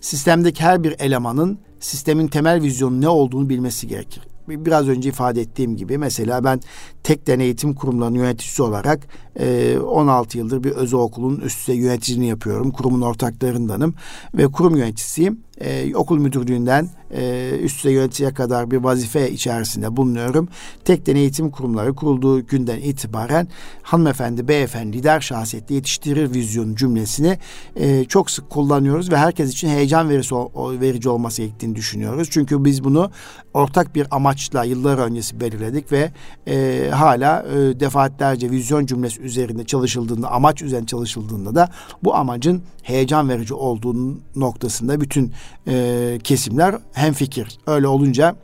Sistemdeki 0.00 0.62
her 0.62 0.84
bir 0.84 0.94
elemanın 0.98 1.58
sistemin 1.80 2.28
temel 2.28 2.62
vizyonu 2.62 3.00
ne 3.00 3.08
olduğunu 3.08 3.48
bilmesi 3.48 3.88
gerekir 3.88 4.22
biraz 4.48 4.88
önce 4.88 5.08
ifade 5.08 5.40
ettiğim 5.40 5.76
gibi 5.76 5.98
mesela 5.98 6.44
ben 6.44 6.60
tek 7.02 7.28
eğitim 7.28 7.74
kurumlarının 7.74 8.18
yöneticisi 8.18 8.62
olarak 8.62 9.06
e, 9.36 9.78
16 9.78 10.38
yıldır 10.38 10.64
bir 10.64 10.70
özel 10.70 11.00
okulun 11.00 11.40
üst 11.40 11.60
düzey 11.60 11.76
yöneticiliğini 11.80 12.28
yapıyorum. 12.28 12.70
Kurumun 12.70 13.00
ortaklarındanım 13.00 13.94
ve 14.34 14.46
kurum 14.46 14.76
yöneticisiyim. 14.76 15.44
E, 15.60 15.94
okul 15.94 16.18
müdürlüğünden 16.18 16.88
e, 17.16 17.50
üst 17.62 17.78
düzey 17.78 17.92
yöneticiye 17.92 18.34
kadar 18.34 18.70
bir 18.70 18.76
vazife 18.76 19.30
içerisinde 19.30 19.96
bulunuyorum. 19.96 20.48
Tekden 20.84 21.16
eğitim 21.16 21.50
kurumları 21.50 21.94
kurulduğu 21.94 22.46
günden 22.46 22.78
itibaren 22.78 23.48
hanımefendi, 23.82 24.48
beyefendi, 24.48 24.98
lider 24.98 25.20
şahsiyetli 25.20 25.74
yetiştirir 25.74 26.34
vizyon 26.34 26.74
cümlesini 26.74 27.38
e, 27.76 28.04
çok 28.04 28.30
sık 28.30 28.50
kullanıyoruz 28.50 29.12
ve 29.12 29.16
herkes 29.16 29.52
için 29.52 29.68
heyecan 29.68 30.08
verici, 30.08 30.34
verici 30.80 31.08
olması 31.08 31.42
gerektiğini 31.42 31.76
düşünüyoruz. 31.76 32.28
Çünkü 32.30 32.64
biz 32.64 32.84
bunu 32.84 33.10
ortak 33.54 33.94
bir 33.94 34.06
amaçla 34.10 34.64
yıllar 34.64 34.98
öncesi 34.98 35.40
belirledik 35.40 35.92
ve 35.92 36.12
e, 36.46 36.88
hala 36.90 37.42
e, 37.42 37.80
defaatlerce 37.80 38.50
vizyon 38.50 38.86
cümlesi 38.86 39.22
üzerinde 39.24 39.64
çalışıldığında, 39.64 40.30
amaç 40.30 40.62
üzerinde 40.62 40.86
çalışıldığında 40.86 41.54
da 41.54 41.68
bu 42.02 42.14
amacın 42.14 42.62
heyecan 42.82 43.28
verici 43.28 43.54
olduğu 43.54 44.18
noktasında 44.36 45.00
bütün 45.00 45.32
e, 45.68 46.18
kesimler 46.24 46.78
hemfikir. 46.92 47.58
Öyle 47.66 47.86
olunca 47.86 48.36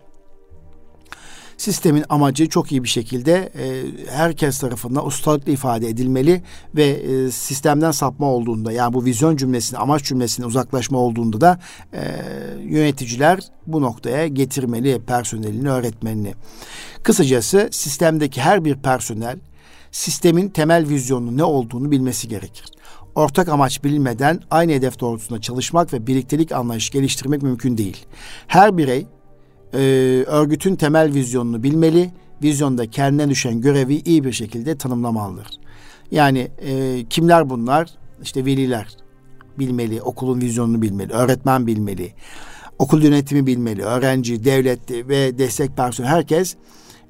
sistemin 1.61 2.05
amacı 2.09 2.49
çok 2.49 2.73
iyi 2.73 2.83
bir 2.83 2.89
şekilde 2.89 3.53
e, 3.59 3.85
herkes 4.11 4.59
tarafından 4.59 5.07
ustalıkla 5.07 5.53
ifade 5.53 5.89
edilmeli 5.89 6.43
ve 6.77 6.87
e, 6.87 7.31
sistemden 7.31 7.91
sapma 7.91 8.27
olduğunda 8.27 8.73
yani 8.73 8.93
bu 8.95 9.05
vizyon 9.05 9.37
cümlesine 9.37 9.79
amaç 9.79 10.05
cümlesine 10.05 10.47
uzaklaşma 10.47 10.99
olduğunda 10.99 11.41
da 11.41 11.61
e, 11.93 12.01
yöneticiler 12.63 13.41
bu 13.67 13.83
noktaya 13.83 14.27
getirmeli 14.27 15.01
personelini 15.07 15.71
öğretmenini. 15.71 16.35
Kısacası 17.03 17.69
sistemdeki 17.73 18.41
her 18.41 18.65
bir 18.65 18.75
personel 18.75 19.39
sistemin 19.93 20.49
temel 20.49 20.89
vizyonu 20.89 21.37
ne 21.37 21.45
olduğunu 21.45 21.91
bilmesi 21.91 22.29
gerekir. 22.29 22.65
Ortak 23.15 23.49
amaç 23.49 23.85
bilinmeden 23.85 24.41
aynı 24.51 24.73
hedef 24.73 25.01
doğrultusunda 25.01 25.41
çalışmak 25.41 25.93
ve 25.93 26.07
birliktelik 26.07 26.53
anlayışı 26.53 26.93
geliştirmek 26.93 27.43
mümkün 27.43 27.79
değil. 27.79 28.07
Her 28.47 28.79
birey 28.79 29.07
e, 29.75 29.79
örgütün 30.27 30.77
temel 30.77 31.15
vizyonunu 31.15 31.63
bilmeli, 31.63 32.11
vizyonda 32.43 32.91
kendine 32.91 33.29
düşen 33.29 33.61
görevi 33.61 33.95
iyi 33.95 34.25
bir 34.25 34.33
şekilde 34.33 34.79
tanımlamalıdır. 34.79 35.47
Yani 36.11 36.51
e, 36.59 37.05
kimler 37.11 37.51
bunlar? 37.51 37.91
İşte 38.23 38.45
veliler 38.45 38.97
bilmeli, 39.59 40.03
okulun 40.03 40.41
vizyonunu 40.41 40.83
bilmeli, 40.83 41.13
öğretmen 41.13 41.67
bilmeli, 41.67 42.13
okul 42.79 43.03
yönetimi 43.03 43.47
bilmeli, 43.47 43.83
öğrenci, 43.83 44.45
devlet 44.45 44.91
ve 44.91 45.39
destek 45.39 45.77
personeli 45.77 46.11
herkes 46.11 46.57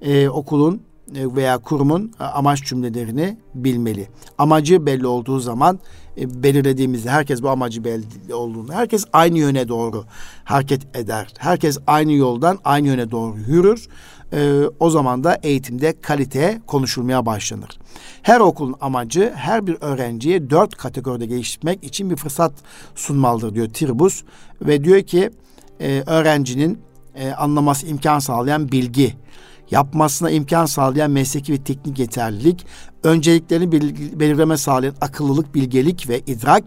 e, 0.02 0.28
okulun 0.28 0.82
veya 1.14 1.58
kurumun 1.58 2.12
e, 2.20 2.24
amaç 2.24 2.64
cümlelerini 2.64 3.36
bilmeli. 3.54 4.08
Amacı 4.38 4.86
belli 4.86 5.06
olduğu 5.06 5.40
zaman 5.40 5.78
e, 6.18 6.42
belirlediğimizde 6.42 7.10
herkes 7.10 7.42
bu 7.42 7.48
amacı 7.48 7.84
belli 7.84 8.34
olduğunda 8.34 8.74
herkes 8.74 9.04
aynı 9.12 9.38
yöne 9.38 9.68
doğru 9.68 10.04
hareket 10.44 10.96
eder. 10.96 11.32
Herkes 11.38 11.78
aynı 11.86 12.12
yoldan 12.12 12.58
aynı 12.64 12.88
yöne 12.88 13.10
doğru 13.10 13.38
yürür. 13.38 13.88
o 14.80 14.90
zaman 14.90 15.24
da 15.24 15.38
eğitimde 15.42 16.00
kalite 16.00 16.60
konuşulmaya 16.66 17.26
başlanır. 17.26 17.78
Her 18.22 18.40
okulun 18.40 18.74
amacı 18.80 19.32
her 19.36 19.66
bir 19.66 19.76
öğrenciye 19.80 20.50
dört 20.50 20.76
kategoride 20.76 21.26
geliştirmek 21.26 21.84
için 21.84 22.10
bir 22.10 22.16
fırsat 22.16 22.52
sunmalıdır 22.94 23.54
diyor 23.54 23.68
Tribus 23.68 24.22
ve 24.62 24.84
diyor 24.84 25.02
ki 25.02 25.30
öğrencinin 26.06 26.78
anlaması 27.36 27.86
imkan 27.86 28.18
sağlayan 28.18 28.72
bilgi, 28.72 29.14
yapmasına 29.70 30.30
imkan 30.30 30.66
sağlayan 30.66 31.10
mesleki 31.10 31.52
ve 31.52 31.62
teknik 31.64 31.98
yeterlilik, 31.98 32.66
önceliklerini 33.02 33.72
belirleme 34.20 34.56
sağlayan 34.56 34.94
akıllılık, 35.00 35.54
bilgelik 35.54 36.08
ve 36.08 36.18
idrak, 36.18 36.64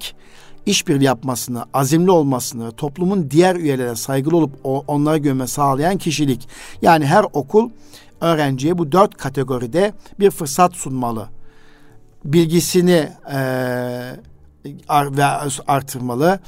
işbirliği 0.66 1.04
yapmasını, 1.04 1.66
azimli 1.74 2.12
olmasını, 2.12 2.72
toplumun 2.72 3.32
diğer 3.32 3.56
üyelerine 3.56 3.96
saygılı 3.96 4.38
olup 4.38 4.52
onlara 4.64 5.18
gömme 5.18 5.48
sağlayan 5.48 5.98
kişilik. 5.98 6.48
Yani 6.82 7.06
her 7.06 7.26
okul 7.34 7.70
öğrenciye 8.22 8.78
bu 8.78 8.92
dört 8.92 9.18
kategoride 9.18 9.94
bir 10.20 10.32
fırsat 10.32 10.76
sunmalı. 10.76 11.28
Bilgisini 12.26 13.10
ve 14.90 15.26
artırmalı 15.68 16.40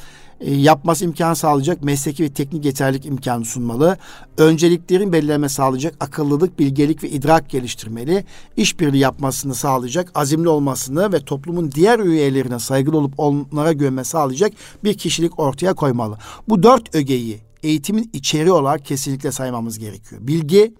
yapması 0.51 1.05
imkan 1.05 1.33
sağlayacak 1.33 1.83
mesleki 1.83 2.23
ve 2.23 2.29
teknik 2.29 2.65
yeterlik 2.65 3.05
imkanı 3.05 3.45
sunmalı. 3.45 3.97
Önceliklerin 4.37 5.13
belirleme 5.13 5.49
sağlayacak 5.49 5.95
akıllılık, 5.99 6.59
bilgelik 6.59 7.03
ve 7.03 7.09
idrak 7.09 7.49
geliştirmeli. 7.49 8.25
İşbirliği 8.57 8.99
yapmasını 8.99 9.55
sağlayacak, 9.55 10.11
azimli 10.15 10.49
olmasını 10.49 11.13
ve 11.13 11.19
toplumun 11.19 11.71
diğer 11.71 11.99
üyelerine 11.99 12.59
saygılı 12.59 12.97
olup 12.97 13.13
onlara 13.17 13.73
güvenme 13.73 14.03
sağlayacak 14.03 14.53
bir 14.83 14.93
kişilik 14.93 15.39
ortaya 15.39 15.73
koymalı. 15.73 16.17
Bu 16.49 16.63
dört 16.63 16.95
ögeyi 16.95 17.39
eğitimin 17.63 18.09
içeriği 18.13 18.51
olarak 18.51 18.85
kesinlikle 18.85 19.31
saymamız 19.31 19.79
gerekiyor. 19.79 20.21
Bilgi, 20.27 20.73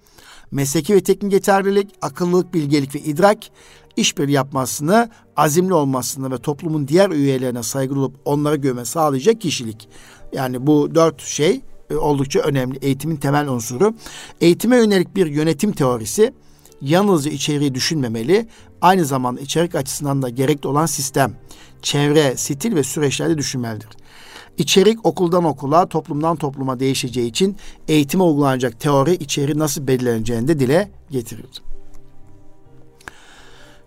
mesleki 0.51 0.95
ve 0.95 1.03
teknik 1.03 1.33
yeterlilik, 1.33 1.91
akıllılık, 2.01 2.53
bilgelik 2.53 2.95
ve 2.95 2.99
idrak, 2.99 3.37
işbirliği 3.97 4.31
yapmasını, 4.31 5.09
azimli 5.37 5.73
olmasını 5.73 6.31
ve 6.31 6.37
toplumun 6.37 6.87
diğer 6.87 7.09
üyelerine 7.09 7.63
saygılı 7.63 7.99
olup 7.99 8.15
onlara 8.25 8.55
güvenme 8.55 8.85
sağlayacak 8.85 9.41
kişilik. 9.41 9.89
Yani 10.33 10.67
bu 10.67 10.95
dört 10.95 11.21
şey 11.21 11.61
e, 11.89 11.95
oldukça 11.95 12.39
önemli. 12.39 12.77
Eğitimin 12.81 13.15
temel 13.15 13.47
unsuru. 13.47 13.93
Eğitime 14.41 14.77
yönelik 14.77 15.15
bir 15.15 15.25
yönetim 15.25 15.71
teorisi 15.71 16.33
yalnızca 16.81 17.31
içeriği 17.31 17.75
düşünmemeli, 17.75 18.47
aynı 18.81 19.05
zamanda 19.05 19.41
içerik 19.41 19.75
açısından 19.75 20.21
da 20.21 20.29
gerekli 20.29 20.67
olan 20.67 20.85
sistem, 20.85 21.33
çevre, 21.81 22.37
stil 22.37 22.75
ve 22.75 22.83
süreçlerde 22.83 23.37
düşünmelidir. 23.37 23.89
İçerik 24.57 25.05
okuldan 25.05 25.43
okula, 25.43 25.85
toplumdan 25.85 26.35
topluma 26.35 26.79
değişeceği 26.79 27.29
için 27.29 27.57
eğitime 27.87 28.23
uygulanacak 28.23 28.79
teori 28.79 29.13
içeriği 29.13 29.59
nasıl 29.59 29.87
belirleneceğini 29.87 30.47
de 30.47 30.59
dile 30.59 30.91
getirir. 31.11 31.64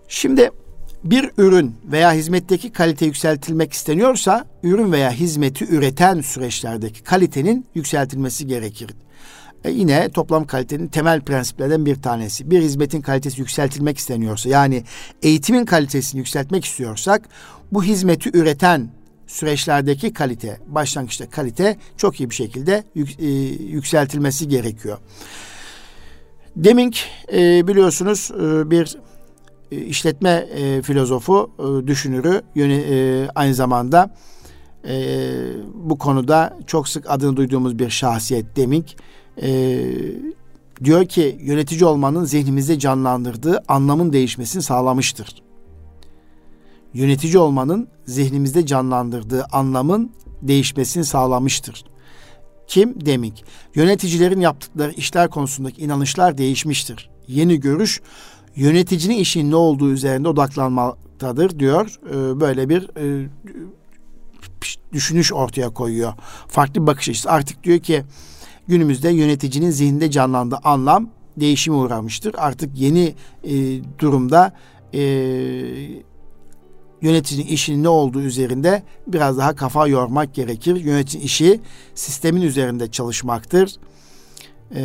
Şimdi 0.08 0.50
bir 1.04 1.30
ürün 1.38 1.76
veya 1.84 2.12
hizmetteki 2.12 2.72
kalite 2.72 3.06
yükseltilmek 3.06 3.72
isteniyorsa 3.72 4.46
ürün 4.62 4.92
veya 4.92 5.10
hizmeti 5.10 5.64
üreten 5.64 6.20
süreçlerdeki 6.20 7.02
kalitenin 7.02 7.66
yükseltilmesi 7.74 8.46
gerekir. 8.46 8.90
E 9.64 9.70
yine 9.70 10.08
toplam 10.08 10.46
kalitenin 10.46 10.88
temel 10.88 11.20
prensiplerden 11.20 11.86
bir 11.86 12.02
tanesi. 12.02 12.50
Bir 12.50 12.62
hizmetin 12.62 13.00
kalitesi 13.00 13.40
yükseltilmek 13.40 13.98
isteniyorsa 13.98 14.48
yani 14.48 14.84
eğitimin 15.22 15.64
kalitesini 15.64 16.18
yükseltmek 16.18 16.64
istiyorsak 16.64 17.28
bu 17.72 17.84
hizmeti 17.84 18.38
üreten 18.38 18.88
süreçlerdeki 19.26 20.12
kalite, 20.12 20.60
başlangıçta 20.66 21.30
kalite 21.30 21.76
çok 21.96 22.20
iyi 22.20 22.30
bir 22.30 22.34
şekilde 22.34 22.84
yük, 22.94 23.20
e, 23.20 23.26
yükseltilmesi 23.64 24.48
gerekiyor. 24.48 24.98
Demink 26.56 26.98
e, 27.32 27.68
biliyorsunuz 27.68 28.30
e, 28.34 28.70
bir 28.70 28.96
işletme 29.70 30.30
e, 30.30 30.82
filozofu, 30.82 31.50
e, 31.58 31.86
düşünürü, 31.86 32.42
yöne, 32.54 32.74
e, 32.74 33.28
aynı 33.34 33.54
zamanda 33.54 34.14
e, 34.88 35.24
bu 35.74 35.98
konuda 35.98 36.58
çok 36.66 36.88
sık 36.88 37.10
adını 37.10 37.36
duyduğumuz 37.36 37.78
bir 37.78 37.90
şahsiyet 37.90 38.56
Demink. 38.56 38.96
E, 39.42 39.80
diyor 40.84 41.04
ki 41.04 41.38
yönetici 41.40 41.84
olmanın 41.84 42.24
zihnimizde 42.24 42.78
canlandırdığı 42.78 43.62
anlamın 43.68 44.12
değişmesini 44.12 44.62
sağlamıştır. 44.62 45.42
Yönetici 46.94 47.38
olmanın 47.38 47.88
zihnimizde 48.06 48.66
canlandırdığı 48.66 49.44
anlamın 49.52 50.12
değişmesini 50.42 51.04
sağlamıştır. 51.04 51.84
Kim? 52.66 53.06
Demink. 53.06 53.34
Yöneticilerin 53.74 54.40
yaptıkları 54.40 54.92
işler 54.92 55.30
konusundaki 55.30 55.82
inanışlar 55.82 56.38
değişmiştir. 56.38 57.10
Yeni 57.28 57.60
görüş 57.60 58.00
yöneticinin 58.58 59.16
işin 59.16 59.50
ne 59.50 59.56
olduğu 59.56 59.92
üzerinde 59.92 60.28
odaklanmaktadır 60.28 61.58
diyor. 61.58 61.98
Ee, 62.10 62.40
böyle 62.40 62.68
bir 62.68 62.90
e, 62.96 63.28
düşünüş 64.92 65.32
ortaya 65.32 65.68
koyuyor. 65.68 66.12
Farklı 66.48 66.86
bakış 66.86 67.08
açısı. 67.08 67.30
Artık 67.30 67.64
diyor 67.64 67.78
ki 67.78 68.04
günümüzde 68.68 69.08
yöneticinin 69.08 69.70
zihninde 69.70 70.10
canlandığı 70.10 70.58
anlam 70.64 71.10
değişime 71.36 71.76
uğramıştır. 71.76 72.34
Artık 72.38 72.78
yeni 72.78 73.14
e, 73.44 73.54
durumda 73.98 74.52
e, 74.94 75.00
yöneticinin 77.02 77.46
işinin 77.46 77.84
ne 77.84 77.88
olduğu 77.88 78.20
üzerinde 78.20 78.82
biraz 79.06 79.38
daha 79.38 79.56
kafa 79.56 79.86
yormak 79.86 80.34
gerekir. 80.34 80.76
Yöneticinin 80.76 81.24
işi 81.24 81.60
sistemin 81.94 82.42
üzerinde 82.42 82.90
çalışmaktır 82.90 83.76
e, 84.74 84.80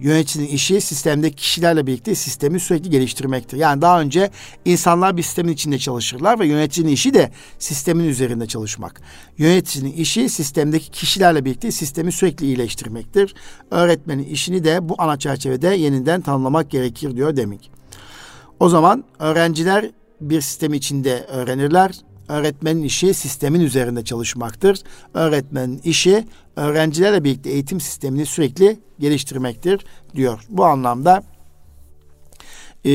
yöneticinin 0.00 0.46
işi 0.46 0.80
sistemdeki 0.80 1.36
kişilerle 1.36 1.86
birlikte 1.86 2.14
sistemi 2.14 2.60
sürekli 2.60 2.90
geliştirmektir. 2.90 3.56
Yani 3.56 3.82
daha 3.82 4.00
önce 4.00 4.30
insanlar 4.64 5.16
bir 5.16 5.22
sistemin 5.22 5.52
içinde 5.52 5.78
çalışırlar 5.78 6.40
ve 6.40 6.46
yöneticinin 6.46 6.92
işi 6.92 7.14
de 7.14 7.30
sistemin 7.58 8.04
üzerinde 8.04 8.46
çalışmak. 8.46 9.00
Yöneticinin 9.38 9.92
işi 9.92 10.28
sistemdeki 10.28 10.90
kişilerle 10.90 11.44
birlikte 11.44 11.70
sistemi 11.70 12.12
sürekli 12.12 12.46
iyileştirmektir. 12.46 13.34
Öğretmenin 13.70 14.24
işini 14.24 14.64
de 14.64 14.88
bu 14.88 14.94
ana 14.98 15.18
çerçevede 15.18 15.68
yeniden 15.68 16.20
tanımlamak 16.20 16.70
gerekir 16.70 17.16
diyor 17.16 17.36
Demik. 17.36 17.70
O 18.60 18.68
zaman 18.68 19.04
öğrenciler 19.18 19.90
bir 20.20 20.40
sistem 20.40 20.74
içinde 20.74 21.26
öğrenirler 21.28 21.92
Öğretmenin 22.28 22.82
işi 22.82 23.14
sistemin 23.14 23.60
üzerinde 23.60 24.04
çalışmaktır. 24.04 24.82
Öğretmenin 25.14 25.78
işi 25.78 26.24
öğrencilerle 26.56 27.24
birlikte 27.24 27.50
eğitim 27.50 27.80
sistemini 27.80 28.26
sürekli 28.26 28.80
geliştirmektir 28.98 29.84
diyor. 30.14 30.46
Bu 30.48 30.64
anlamda 30.64 31.22
e, 32.84 32.92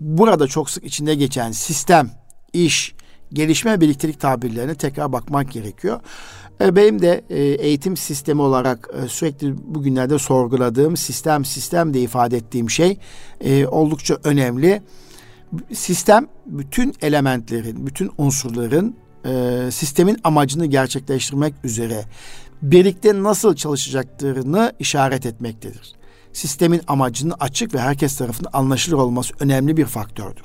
burada 0.00 0.46
çok 0.46 0.70
sık 0.70 0.84
içinde 0.84 1.14
geçen 1.14 1.52
sistem, 1.52 2.10
iş, 2.52 2.94
gelişme 3.32 3.80
birliktelik 3.80 4.20
tabirlerine 4.20 4.74
tekrar 4.74 5.12
bakmak 5.12 5.52
gerekiyor. 5.52 6.00
E, 6.60 6.76
benim 6.76 7.02
de 7.02 7.24
e, 7.30 7.42
eğitim 7.42 7.96
sistemi 7.96 8.42
olarak 8.42 8.90
e, 9.04 9.08
sürekli 9.08 9.74
bugünlerde 9.74 10.18
sorguladığım 10.18 10.96
sistem 10.96 11.44
sistem 11.44 11.94
de 11.94 12.00
ifade 12.00 12.36
ettiğim 12.36 12.70
şey 12.70 12.98
oldukça 13.70 14.18
önemli 14.24 14.82
sistem 15.74 16.26
bütün 16.46 16.94
elementlerin, 17.02 17.86
bütün 17.86 18.10
unsurların 18.18 18.96
e, 19.26 19.60
sistemin 19.70 20.18
amacını 20.24 20.66
gerçekleştirmek 20.66 21.54
üzere 21.64 22.04
birlikte 22.62 23.22
nasıl 23.22 23.56
çalışacaklarını 23.56 24.72
işaret 24.78 25.26
etmektedir. 25.26 25.94
Sistemin 26.32 26.80
amacının 26.86 27.34
açık 27.40 27.74
ve 27.74 27.80
herkes 27.80 28.16
tarafından 28.16 28.50
anlaşılır 28.52 28.96
olması 28.96 29.34
önemli 29.40 29.76
bir 29.76 29.84
faktördür. 29.84 30.44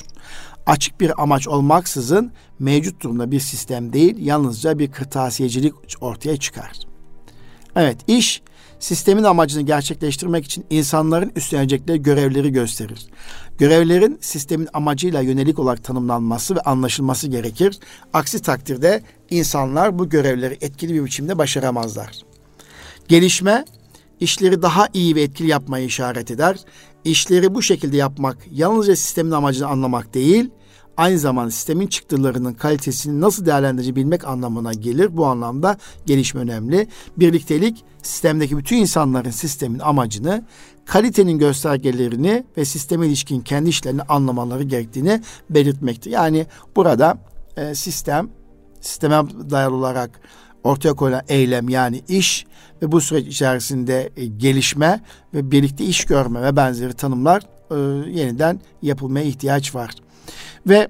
Açık 0.66 1.01
bir 1.01 1.22
amaç 1.24 1.47
olmaksızın 1.47 2.32
mevcut 2.60 3.03
durumda 3.03 3.32
bir 3.32 3.39
sistem 3.39 3.93
değil, 3.93 4.16
yalnızca 4.18 4.80
bir 4.80 4.91
kırtasiyecilik 4.91 5.74
ortaya 6.01 6.38
çıkar. 6.38 6.72
Evet, 7.76 7.97
iş 8.07 8.41
sistemin 8.80 9.23
amacını 9.23 9.61
gerçekleştirmek 9.61 10.45
için 10.45 10.65
insanların 10.69 11.32
üstlenecekleri 11.36 12.01
görevleri 12.01 12.51
gösterir. 12.51 13.05
Görevlerin 13.57 14.17
sistemin 14.21 14.69
amacıyla 14.73 15.21
yönelik 15.21 15.59
olarak 15.59 15.84
tanımlanması 15.84 16.55
ve 16.55 16.59
anlaşılması 16.59 17.27
gerekir. 17.27 17.80
Aksi 18.13 18.41
takdirde 18.41 19.03
insanlar 19.30 19.99
bu 19.99 20.09
görevleri 20.09 20.57
etkili 20.61 20.93
bir 20.93 21.05
biçimde 21.05 21.38
başaramazlar. 21.38 22.21
Gelişme 23.07 23.65
işleri 24.19 24.61
daha 24.61 24.88
iyi 24.93 25.15
ve 25.15 25.21
etkili 25.21 25.47
yapmayı 25.47 25.86
işaret 25.86 26.32
eder. 26.32 26.57
İşleri 27.03 27.55
bu 27.55 27.61
şekilde 27.61 27.97
yapmak 27.97 28.38
yalnızca 28.51 28.95
sistemin 28.95 29.32
amacını 29.32 29.67
anlamak 29.67 30.13
değil, 30.13 30.49
aynı 31.00 31.20
zamanda 31.20 31.52
sistemin 31.52 31.88
çıktılarının 31.88 32.54
kalitesini 32.54 33.22
nasıl 33.22 33.45
değerlendirebilmek 33.45 34.28
anlamına 34.28 34.74
gelir. 34.74 35.18
Bu 35.18 35.26
anlamda 35.26 35.78
gelişme 36.06 36.41
önemli. 36.41 36.88
Birliktelik 37.18 37.84
sistemdeki 38.04 38.58
bütün 38.58 38.78
insanların 38.78 39.30
sistemin 39.30 39.80
amacını, 39.80 40.43
kalitenin 40.86 41.39
göstergelerini 41.39 42.43
ve 42.58 42.66
sisteme 42.66 43.08
ilişkin 43.08 43.41
kendi 43.41 43.70
işlerini 43.70 44.02
anlamaları 44.02 44.64
gerektiğini 44.64 45.22
belirtmektir. 45.50 46.12
Yani 46.12 46.45
burada 46.76 47.18
e, 47.58 47.76
sistem, 47.76 48.30
sisteme 48.82 49.16
dayalı 49.50 49.76
olarak 49.76 50.22
ortaya 50.64 50.93
koyulan 50.93 51.22
eylem 51.28 51.70
yani 51.70 52.02
iş 52.08 52.45
ve 52.82 52.91
bu 52.91 53.02
süreç 53.02 53.28
içerisinde 53.28 54.10
e, 54.18 54.26
gelişme 54.26 55.02
ve 55.34 55.52
birlikte 55.52 55.86
iş 55.86 56.06
görme 56.06 56.41
ve 56.41 56.56
benzeri 56.56 56.93
tanımlar 56.93 57.41
e, 57.72 57.76
yeniden 58.10 58.60
yapılmaya 58.82 59.26
ihtiyaç 59.26 59.76
var. 59.76 59.91
Ve 60.67 60.88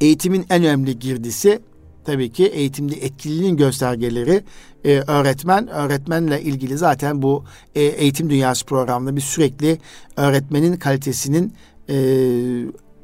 eğitimin 0.00 0.46
en 0.50 0.64
önemli 0.64 0.98
girdisi 0.98 1.60
tabii 2.04 2.32
ki 2.32 2.46
eğitimde 2.46 2.94
etkililiğin 2.94 3.56
göstergeleri 3.56 4.42
e, 4.84 4.90
öğretmen. 5.06 5.68
Öğretmenle 5.68 6.42
ilgili 6.42 6.78
zaten 6.78 7.22
bu 7.22 7.44
e, 7.74 7.82
eğitim 7.82 8.30
dünyası 8.30 8.66
programında 8.66 9.16
bir 9.16 9.20
sürekli 9.20 9.78
öğretmenin 10.16 10.76
kalitesinin 10.76 11.52
e, 11.88 11.96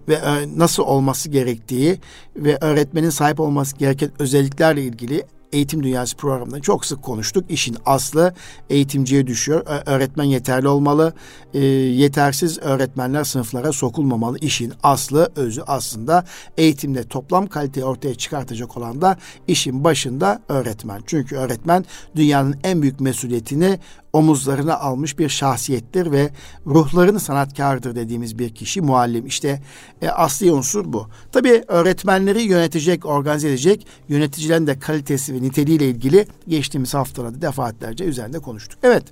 ve 0.08 0.14
e, 0.14 0.58
nasıl 0.58 0.82
olması 0.82 1.28
gerektiği 1.30 1.98
ve 2.36 2.58
öğretmenin 2.60 3.10
sahip 3.10 3.40
olması 3.40 3.76
gereken 3.76 4.10
özelliklerle 4.18 4.82
ilgili 4.82 5.22
eğitim 5.52 5.82
dünyası 5.82 6.16
programında 6.16 6.60
çok 6.60 6.86
sık 6.86 7.02
konuştuk. 7.02 7.44
İşin 7.48 7.76
aslı 7.86 8.34
eğitimciye 8.70 9.26
düşüyor. 9.26 9.66
Öğretmen 9.86 10.24
yeterli 10.24 10.68
olmalı. 10.68 11.14
E, 11.54 11.64
yetersiz 11.64 12.58
öğretmenler 12.58 13.24
sınıflara 13.24 13.72
sokulmamalı. 13.72 14.38
İşin 14.40 14.72
aslı, 14.82 15.32
özü 15.36 15.62
aslında 15.66 16.24
eğitimde 16.56 17.08
toplam 17.08 17.46
kaliteyi 17.46 17.86
ortaya 17.86 18.14
çıkartacak 18.14 18.76
olan 18.76 19.00
da 19.00 19.16
işin 19.48 19.84
başında 19.84 20.42
öğretmen. 20.48 21.02
Çünkü 21.06 21.36
öğretmen 21.36 21.84
dünyanın 22.16 22.56
en 22.64 22.82
büyük 22.82 23.00
mesuliyetini 23.00 23.78
omuzlarına 24.12 24.78
almış 24.78 25.18
bir 25.18 25.28
şahsiyettir 25.28 26.12
ve 26.12 26.30
ruhlarını 26.66 27.20
sanatkardır 27.20 27.94
dediğimiz 27.94 28.38
bir 28.38 28.54
kişi 28.54 28.80
muallim. 28.80 29.26
İşte 29.26 29.62
e, 30.02 30.08
asli 30.08 30.52
unsur 30.52 30.92
bu. 30.92 31.08
Tabii 31.32 31.64
öğretmenleri 31.68 32.42
yönetecek, 32.42 33.06
organize 33.06 33.48
edecek 33.48 33.86
yöneticilerin 34.08 34.66
de 34.66 34.78
kalitesi 34.78 35.34
ve 35.34 35.42
niteliğiyle 35.42 35.88
ilgili 35.88 36.26
geçtiğimiz 36.48 36.94
haftalarda 36.94 37.42
defaatlerce 37.42 38.04
üzerinde 38.04 38.38
konuştuk. 38.38 38.78
Evet. 38.82 39.04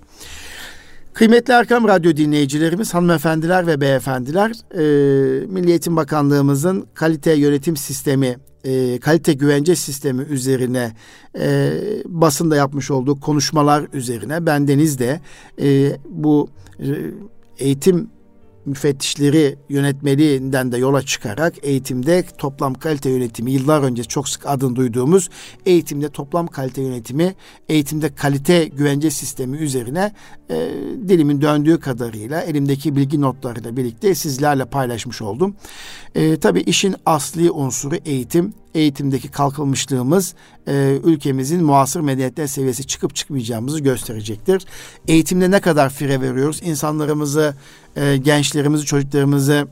Kıymetli 1.15 1.53
Erkam 1.55 1.89
Radyo 1.89 2.17
dinleyicilerimiz, 2.17 2.95
hanımefendiler 2.95 3.67
ve 3.67 3.81
beyefendiler, 3.81 4.51
e, 4.75 5.47
Milli 5.47 5.97
Bakanlığımızın 5.97 6.87
kalite 6.95 7.33
yönetim 7.33 7.77
sistemi 7.77 8.37
e, 8.65 8.99
kalite 9.01 9.33
güvence 9.33 9.77
sistemi 9.77 10.23
üzerine 10.23 10.93
e, 11.39 11.73
basında 12.07 12.57
yapmış 12.57 12.91
olduğu 12.91 13.21
konuşmalar 13.21 13.87
üzerine 13.93 14.47
bendeniz 14.47 14.99
de 14.99 15.21
e, 15.63 15.97
bu 16.09 16.49
e, 16.79 16.87
eğitim 17.59 18.11
müfettişleri 18.67 19.57
yönetmeliğinden 19.69 20.73
de 20.73 20.79
yola 20.79 21.03
çıkarak 21.03 21.55
eğitimde 21.63 22.25
toplam 22.39 22.75
kalite 22.75 23.11
yönetimi 23.11 23.53
yıllar 23.53 23.83
önce 23.83 24.05
çok 24.05 24.29
sık 24.29 24.47
adını 24.47 24.77
duyduğumuz 24.77 25.29
eğitimde 25.67 26.09
toplam 26.09 26.47
kalite 26.47 26.83
yönetimi, 26.83 27.35
eğitimde 27.69 28.15
kalite 28.15 28.65
güvence 28.65 29.11
sistemi 29.11 29.57
üzerine 29.57 30.13
e, 30.51 30.71
dilimin 31.09 31.41
döndüğü 31.41 31.81
kadarıyla 31.81 32.41
elimdeki 32.41 32.97
bilgi 32.97 33.21
notlarıyla 33.21 33.77
birlikte 33.77 34.15
sizlerle 34.15 34.65
paylaşmış 34.65 35.23
oldum. 35.23 35.57
E, 36.15 36.37
tabii 36.37 36.61
işin 36.61 36.97
asli 37.07 37.51
unsuru 37.51 37.97
eğitim 38.05 38.55
eğitimdeki 38.75 39.29
kalkılmışlığımız 39.31 40.35
e, 40.69 40.99
ülkemizin 41.05 41.65
muasır 41.65 42.01
medeniyetler 42.01 42.47
seviyesi 42.47 42.87
çıkıp 42.87 43.15
çıkmayacağımızı 43.15 43.81
gösterecektir. 43.81 44.67
Eğitimde 45.09 45.51
ne 45.51 45.61
kadar 45.61 45.91
fire 45.91 46.21
veriyoruz? 46.21 46.61
İnsanlarımızı, 46.65 47.55
e, 48.01 48.17
gençlerimizi, 48.17 48.85
çocuklarımızı 48.85 49.69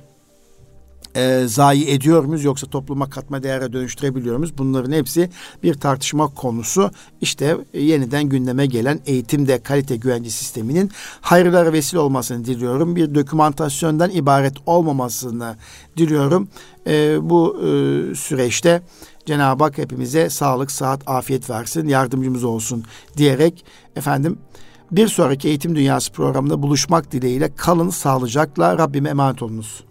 e, 1.16 1.42
zayi 1.46 1.90
ediyor 1.90 2.24
muyuz 2.24 2.44
yoksa 2.44 2.66
topluma 2.66 3.10
katma 3.10 3.42
değere 3.42 3.72
dönüştürebiliyor 3.72 4.36
muyuz? 4.36 4.58
Bunların 4.58 4.92
hepsi 4.92 5.30
bir 5.62 5.74
tartışma 5.74 6.26
konusu. 6.34 6.90
İşte 7.20 7.56
e, 7.74 7.80
yeniden 7.80 8.24
gündeme 8.24 8.66
gelen 8.66 9.00
eğitimde 9.06 9.62
kalite 9.62 9.96
güvence 9.96 10.30
sisteminin 10.30 10.90
hayırlara 11.20 11.72
vesile 11.72 12.00
olmasını 12.00 12.44
diliyorum. 12.44 12.96
Bir 12.96 13.14
dokümantasyondan 13.14 14.10
ibaret 14.10 14.54
olmamasını 14.66 15.56
diliyorum. 15.96 16.48
E, 16.86 17.18
bu 17.30 17.58
e, 17.60 17.64
süreçte 18.14 18.82
Cenab-ı 19.26 19.64
Hak 19.64 19.78
hepimize 19.78 20.30
sağlık, 20.30 20.70
sıhhat, 20.70 21.00
afiyet 21.06 21.50
versin, 21.50 21.88
yardımcımız 21.88 22.44
olsun 22.44 22.84
diyerek 23.16 23.64
efendim 23.96 24.38
bir 24.92 25.08
sonraki 25.08 25.48
Eğitim 25.48 25.76
Dünyası 25.76 26.12
programında 26.12 26.62
buluşmak 26.62 27.12
dileğiyle 27.12 27.54
kalın 27.56 27.90
sağlıcakla 27.90 28.78
Rabbime 28.78 29.08
emanet 29.08 29.42
olunuz. 29.42 29.84